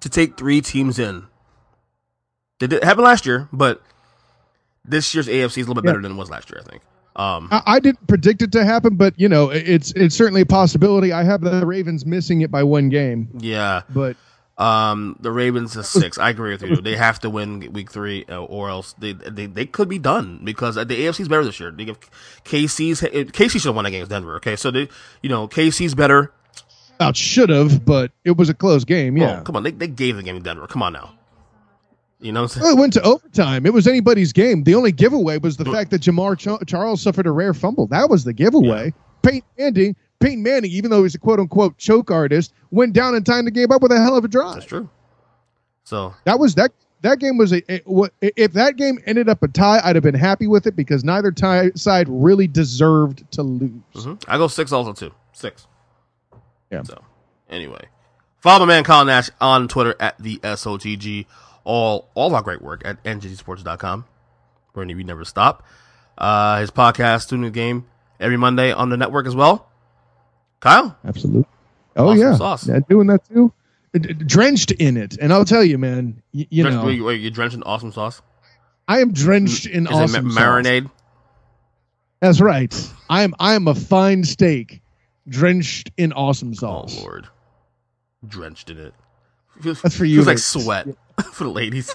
to 0.00 0.08
take 0.08 0.36
three 0.36 0.60
teams 0.60 0.98
in. 0.98 1.24
Did 2.58 2.72
it 2.72 2.84
happened 2.84 3.04
last 3.04 3.26
year, 3.26 3.48
but 3.52 3.82
this 4.84 5.14
year's 5.14 5.28
AFC 5.28 5.58
is 5.58 5.66
a 5.66 5.70
little 5.70 5.74
bit 5.82 5.84
Yeah. 5.84 5.92
better 5.92 6.02
than 6.02 6.12
it 6.12 6.16
was 6.16 6.30
last 6.30 6.50
year. 6.50 6.60
I 6.64 6.68
think. 6.70 6.82
Um, 7.14 7.48
I, 7.50 7.62
I 7.66 7.78
didn't 7.80 8.06
predict 8.06 8.40
it 8.40 8.52
to 8.52 8.64
happen, 8.64 8.96
but 8.96 9.12
you 9.18 9.28
know 9.28 9.50
it's 9.50 9.92
it's 9.92 10.14
certainly 10.14 10.40
a 10.42 10.46
possibility. 10.46 11.12
I 11.12 11.24
have 11.24 11.40
the 11.42 11.66
Ravens 11.66 12.06
missing 12.06 12.40
it 12.40 12.50
by 12.50 12.62
one 12.62 12.88
game, 12.88 13.28
yeah. 13.38 13.82
but 13.90 14.16
Um, 14.62 15.16
the 15.20 15.32
Ravens 15.32 15.74
is 15.76 15.88
six. 15.88 16.18
I 16.18 16.30
agree 16.30 16.52
with 16.52 16.62
you. 16.62 16.76
They 16.76 16.94
have 16.96 17.18
to 17.20 17.30
win 17.30 17.72
week 17.72 17.90
three, 17.90 18.24
uh, 18.28 18.44
or 18.44 18.68
else 18.68 18.94
they, 18.98 19.12
they 19.12 19.46
they 19.46 19.66
could 19.66 19.88
be 19.88 19.98
done 19.98 20.40
because 20.44 20.76
the 20.76 20.84
AFC's 20.84 21.28
better 21.28 21.44
this 21.44 21.58
year. 21.58 21.70
They 21.70 21.84
give 21.86 21.98
KC's 22.44 23.00
KC 23.00 23.50
should 23.52 23.64
have 23.64 23.74
won 23.74 23.86
against 23.86 24.10
Denver. 24.10 24.36
Okay, 24.36 24.56
so 24.56 24.70
they 24.70 24.88
you 25.22 25.28
know 25.28 25.48
KC's 25.48 25.94
better. 25.94 26.32
out 27.00 27.16
should 27.16 27.48
have, 27.48 27.84
but 27.84 28.12
it 28.24 28.36
was 28.36 28.48
a 28.48 28.54
close 28.54 28.84
game. 28.84 29.16
Yeah, 29.16 29.40
Oh, 29.40 29.42
come 29.42 29.56
on, 29.56 29.62
they 29.64 29.72
they 29.72 29.88
gave 29.88 30.16
the 30.16 30.22
game 30.22 30.36
to 30.36 30.42
Denver. 30.42 30.66
Come 30.66 30.82
on 30.82 30.92
now. 30.92 31.14
You 32.20 32.30
know 32.30 32.42
what 32.42 32.56
I'm 32.56 32.60
saying? 32.60 32.64
Well, 32.64 32.76
it 32.76 32.80
went 32.80 32.92
to 32.92 33.02
overtime. 33.02 33.66
It 33.66 33.72
was 33.72 33.88
anybody's 33.88 34.32
game. 34.32 34.62
The 34.62 34.76
only 34.76 34.92
giveaway 34.92 35.38
was 35.38 35.56
the 35.56 35.64
fact 35.64 35.90
that 35.90 36.02
Jamaal 36.02 36.38
Ch- 36.38 36.68
Charles 36.68 37.02
suffered 37.02 37.26
a 37.26 37.32
rare 37.32 37.52
fumble. 37.52 37.88
That 37.88 38.08
was 38.10 38.22
the 38.22 38.32
giveaway. 38.32 38.94
Peyton 39.22 39.42
Manning, 39.58 39.96
Peyton 40.22 40.42
Manning, 40.42 40.70
even 40.70 40.90
though 40.90 41.02
he's 41.02 41.14
a 41.14 41.18
quote 41.18 41.38
unquote 41.40 41.76
choke 41.78 42.10
artist, 42.10 42.52
went 42.70 42.92
down 42.92 43.14
in 43.14 43.24
time 43.24 43.44
to 43.44 43.50
game 43.50 43.70
up 43.72 43.82
with 43.82 43.92
a 43.92 44.00
hell 44.00 44.16
of 44.16 44.24
a 44.24 44.28
drive. 44.28 44.54
That's 44.54 44.66
true. 44.66 44.88
So 45.84 46.14
That 46.24 46.38
was 46.38 46.54
that. 46.56 46.70
That 47.02 47.18
game 47.18 47.36
was 47.36 47.52
a, 47.52 47.62
a- 47.72 47.82
what- 47.84 48.12
if 48.20 48.52
that 48.52 48.76
game 48.76 49.00
ended 49.06 49.28
up 49.28 49.42
a 49.42 49.48
tie, 49.48 49.80
I'd 49.82 49.96
have 49.96 50.04
been 50.04 50.14
happy 50.14 50.46
with 50.46 50.68
it 50.68 50.76
because 50.76 51.02
neither 51.02 51.32
tie, 51.32 51.70
side 51.74 52.06
really 52.08 52.46
deserved 52.46 53.24
to 53.32 53.42
lose. 53.42 53.72
mhm. 53.94 54.22
I 54.28 54.38
go 54.38 54.46
six 54.46 54.70
also 54.70 54.92
too. 54.92 55.12
Six. 55.32 55.66
Yeah. 56.70 56.84
So 56.84 57.02
anyway, 57.50 57.86
follow 58.38 58.60
my 58.66 58.74
man 58.74 58.84
Colin 58.84 59.08
Nash 59.08 59.30
on 59.40 59.66
Twitter 59.66 59.96
at 59.98 60.16
the 60.22 60.38
SOTG. 60.38 61.26
All 61.64 62.08
all 62.14 62.28
of 62.28 62.34
our 62.34 62.42
great 62.42 62.62
work 62.62 62.82
at 62.84 63.02
ngsports.com. 63.04 64.04
Where 64.74 64.86
we 64.86 65.02
never 65.04 65.24
stop. 65.24 65.64
Uh, 66.16 66.60
his 66.60 66.70
podcast, 66.70 67.22
Student 67.22 67.52
Game, 67.52 67.86
every 68.20 68.36
Monday 68.36 68.72
on 68.72 68.88
the 68.90 68.96
network 68.96 69.26
as 69.26 69.34
well. 69.34 69.68
Kyle, 70.62 70.96
Absolutely. 71.04 71.44
Oh 71.96 72.08
Awesome 72.08 72.18
yeah, 72.20 72.36
sauce. 72.36 72.66
yeah, 72.68 72.78
doing 72.88 73.08
that 73.08 73.28
too. 73.28 73.52
Drenched 74.26 74.70
in 74.70 74.96
it, 74.96 75.18
and 75.20 75.30
I'll 75.34 75.44
tell 75.44 75.62
you, 75.62 75.76
man. 75.76 76.22
y- 76.32 76.46
you 76.48 76.62
drenched, 76.62 76.78
know, 76.80 76.86
wait, 76.86 77.00
wait, 77.02 77.20
you're 77.20 77.30
drenched 77.30 77.54
in 77.56 77.62
awesome 77.64 77.92
sauce. 77.92 78.22
I 78.88 79.00
am 79.00 79.12
drenched 79.12 79.66
in 79.66 79.86
Is 79.86 79.92
awesome 79.92 80.26
it 80.26 80.28
ma- 80.28 80.34
sauce. 80.34 80.42
marinade? 80.42 80.90
That's 82.20 82.40
right. 82.40 82.72
I 83.10 83.22
am 83.24 83.34
I 83.38 83.52
am 83.54 83.68
a 83.68 83.74
fine 83.74 84.24
steak 84.24 84.80
drenched 85.28 85.90
in 85.98 86.12
awesome 86.14 86.52
oh, 86.52 86.54
sauce. 86.54 86.96
Oh 86.98 87.02
lord. 87.02 87.26
drenched 88.26 88.70
in 88.70 88.78
it. 88.78 88.94
Feels, 89.60 89.82
That's 89.82 89.96
for 89.96 90.04
you, 90.06 90.16
Feels 90.24 90.26
like 90.28 90.38
sweat 90.38 90.86
for 91.32 91.44
the 91.44 91.50
ladies. 91.50 91.92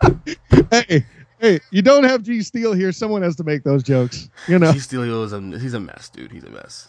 hey, 0.70 1.04
hey, 1.40 1.60
you 1.70 1.82
don't 1.82 2.04
have 2.04 2.22
G 2.22 2.42
Steel 2.42 2.72
here. 2.72 2.92
Someone 2.92 3.20
has 3.22 3.36
to 3.36 3.44
make 3.44 3.62
those 3.64 3.82
jokes. 3.82 4.30
You 4.48 4.58
know. 4.58 4.72
G 4.72 4.78
Steelio 4.78 5.24
is 5.24 5.32
a 5.34 5.40
he's 5.58 5.74
a 5.74 5.80
mess, 5.80 6.08
dude. 6.08 6.32
He's 6.32 6.44
a 6.44 6.50
mess. 6.50 6.88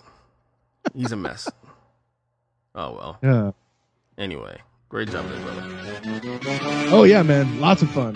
He's 0.95 1.11
a 1.11 1.15
mess. 1.15 1.49
oh 2.75 2.93
well. 2.93 3.19
Yeah. 3.23 3.51
Anyway, 4.17 4.57
great 4.89 5.09
job 5.09 5.27
there, 5.29 5.39
brother. 5.39 5.67
Oh 6.91 7.03
yeah, 7.03 7.23
man. 7.23 7.59
Lots 7.59 7.81
of 7.81 7.89
fun. 7.91 8.15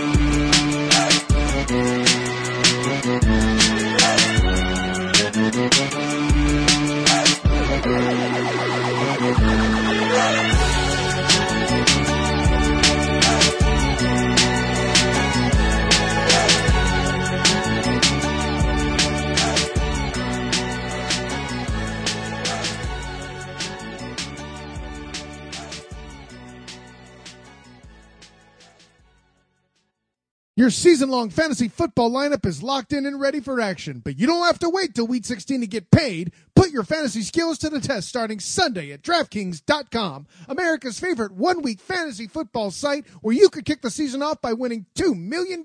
Your 30.61 30.69
season 30.69 31.09
long 31.09 31.31
fantasy 31.31 31.69
football 31.69 32.11
lineup 32.11 32.45
is 32.45 32.61
locked 32.61 32.93
in 32.93 33.07
and 33.07 33.19
ready 33.19 33.39
for 33.39 33.59
action, 33.59 33.97
but 33.97 34.19
you 34.19 34.27
don't 34.27 34.45
have 34.45 34.59
to 34.59 34.69
wait 34.69 34.93
till 34.93 35.07
week 35.07 35.25
16 35.25 35.61
to 35.61 35.65
get 35.65 35.89
paid. 35.89 36.31
Put 36.55 36.71
your 36.71 36.83
fantasy 36.83 37.21
skills 37.21 37.57
to 37.59 37.69
the 37.69 37.79
test 37.79 38.09
starting 38.09 38.39
Sunday 38.39 38.91
at 38.91 39.01
DraftKings.com, 39.01 40.27
America's 40.47 40.99
favorite 40.99 41.31
one 41.31 41.61
week 41.61 41.79
fantasy 41.79 42.27
football 42.27 42.71
site 42.71 43.05
where 43.21 43.35
you 43.35 43.49
could 43.49 43.65
kick 43.65 43.81
the 43.81 43.89
season 43.89 44.21
off 44.21 44.41
by 44.41 44.53
winning 44.53 44.85
$2 44.95 45.17
million. 45.17 45.63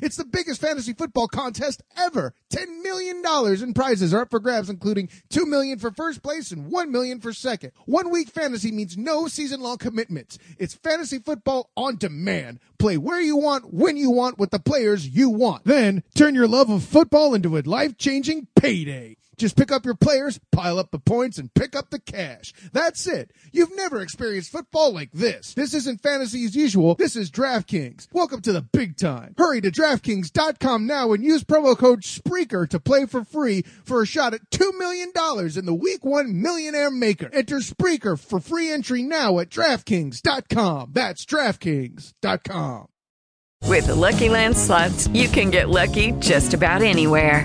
It's 0.00 0.16
the 0.16 0.24
biggest 0.24 0.60
fantasy 0.60 0.92
football 0.92 1.28
contest 1.28 1.82
ever. 1.96 2.34
$10 2.50 2.82
million 2.82 3.22
in 3.62 3.74
prizes 3.74 4.14
are 4.14 4.22
up 4.22 4.30
for 4.30 4.40
grabs, 4.40 4.70
including 4.70 5.08
$2 5.30 5.46
million 5.46 5.78
for 5.78 5.90
first 5.90 6.22
place 6.22 6.52
and 6.52 6.70
$1 6.70 6.88
million 6.88 7.20
for 7.20 7.32
second. 7.32 7.72
One 7.86 8.10
week 8.10 8.28
fantasy 8.28 8.70
means 8.70 8.96
no 8.96 9.26
season 9.28 9.60
long 9.60 9.78
commitments. 9.78 10.38
It's 10.58 10.74
fantasy 10.74 11.18
football 11.18 11.70
on 11.76 11.96
demand. 11.96 12.60
Play 12.78 12.96
where 12.96 13.20
you 13.20 13.36
want, 13.36 13.74
when 13.74 13.96
you 13.96 14.10
want, 14.10 14.38
with 14.38 14.50
the 14.50 14.60
players 14.60 15.08
you 15.08 15.30
want. 15.30 15.64
Then 15.64 16.04
turn 16.14 16.34
your 16.34 16.48
love 16.48 16.70
of 16.70 16.84
football 16.84 17.34
into 17.34 17.56
a 17.56 17.62
life 17.62 17.98
changing 17.98 18.46
payday. 18.54 19.16
Just 19.38 19.56
pick 19.56 19.70
up 19.70 19.84
your 19.84 19.94
players, 19.94 20.40
pile 20.50 20.78
up 20.78 20.90
the 20.90 20.98
points, 20.98 21.38
and 21.38 21.54
pick 21.54 21.76
up 21.76 21.90
the 21.90 22.00
cash. 22.00 22.52
That's 22.72 23.06
it. 23.06 23.30
You've 23.52 23.74
never 23.76 24.02
experienced 24.02 24.50
football 24.50 24.92
like 24.92 25.12
this. 25.12 25.54
This 25.54 25.74
isn't 25.74 26.02
fantasy 26.02 26.44
as 26.44 26.56
usual. 26.56 26.96
This 26.96 27.14
is 27.14 27.30
DraftKings. 27.30 28.08
Welcome 28.12 28.40
to 28.42 28.52
the 28.52 28.62
big 28.62 28.96
time. 28.96 29.34
Hurry 29.38 29.60
to 29.60 29.70
DraftKings.com 29.70 30.86
now 30.86 31.12
and 31.12 31.24
use 31.24 31.44
promo 31.44 31.78
code 31.78 32.02
SPREAKER 32.02 32.68
to 32.70 32.80
play 32.80 33.06
for 33.06 33.22
free 33.22 33.62
for 33.84 34.02
a 34.02 34.06
shot 34.06 34.34
at 34.34 34.50
$2 34.50 34.76
million 34.76 35.10
in 35.56 35.66
the 35.66 35.74
Week 35.74 36.04
1 36.04 36.42
Millionaire 36.42 36.90
Maker. 36.90 37.30
Enter 37.32 37.58
Spreaker 37.58 38.18
for 38.18 38.40
free 38.40 38.72
entry 38.72 39.02
now 39.02 39.38
at 39.38 39.50
DraftKings.com. 39.50 40.92
That's 40.92 41.24
DraftKings.com. 41.24 42.88
With 43.64 43.86
the 43.86 43.94
Lucky 43.94 44.28
Land 44.28 44.56
slots, 44.56 45.08
you 45.08 45.28
can 45.28 45.50
get 45.50 45.68
lucky 45.68 46.12
just 46.12 46.54
about 46.54 46.82
anywhere. 46.82 47.44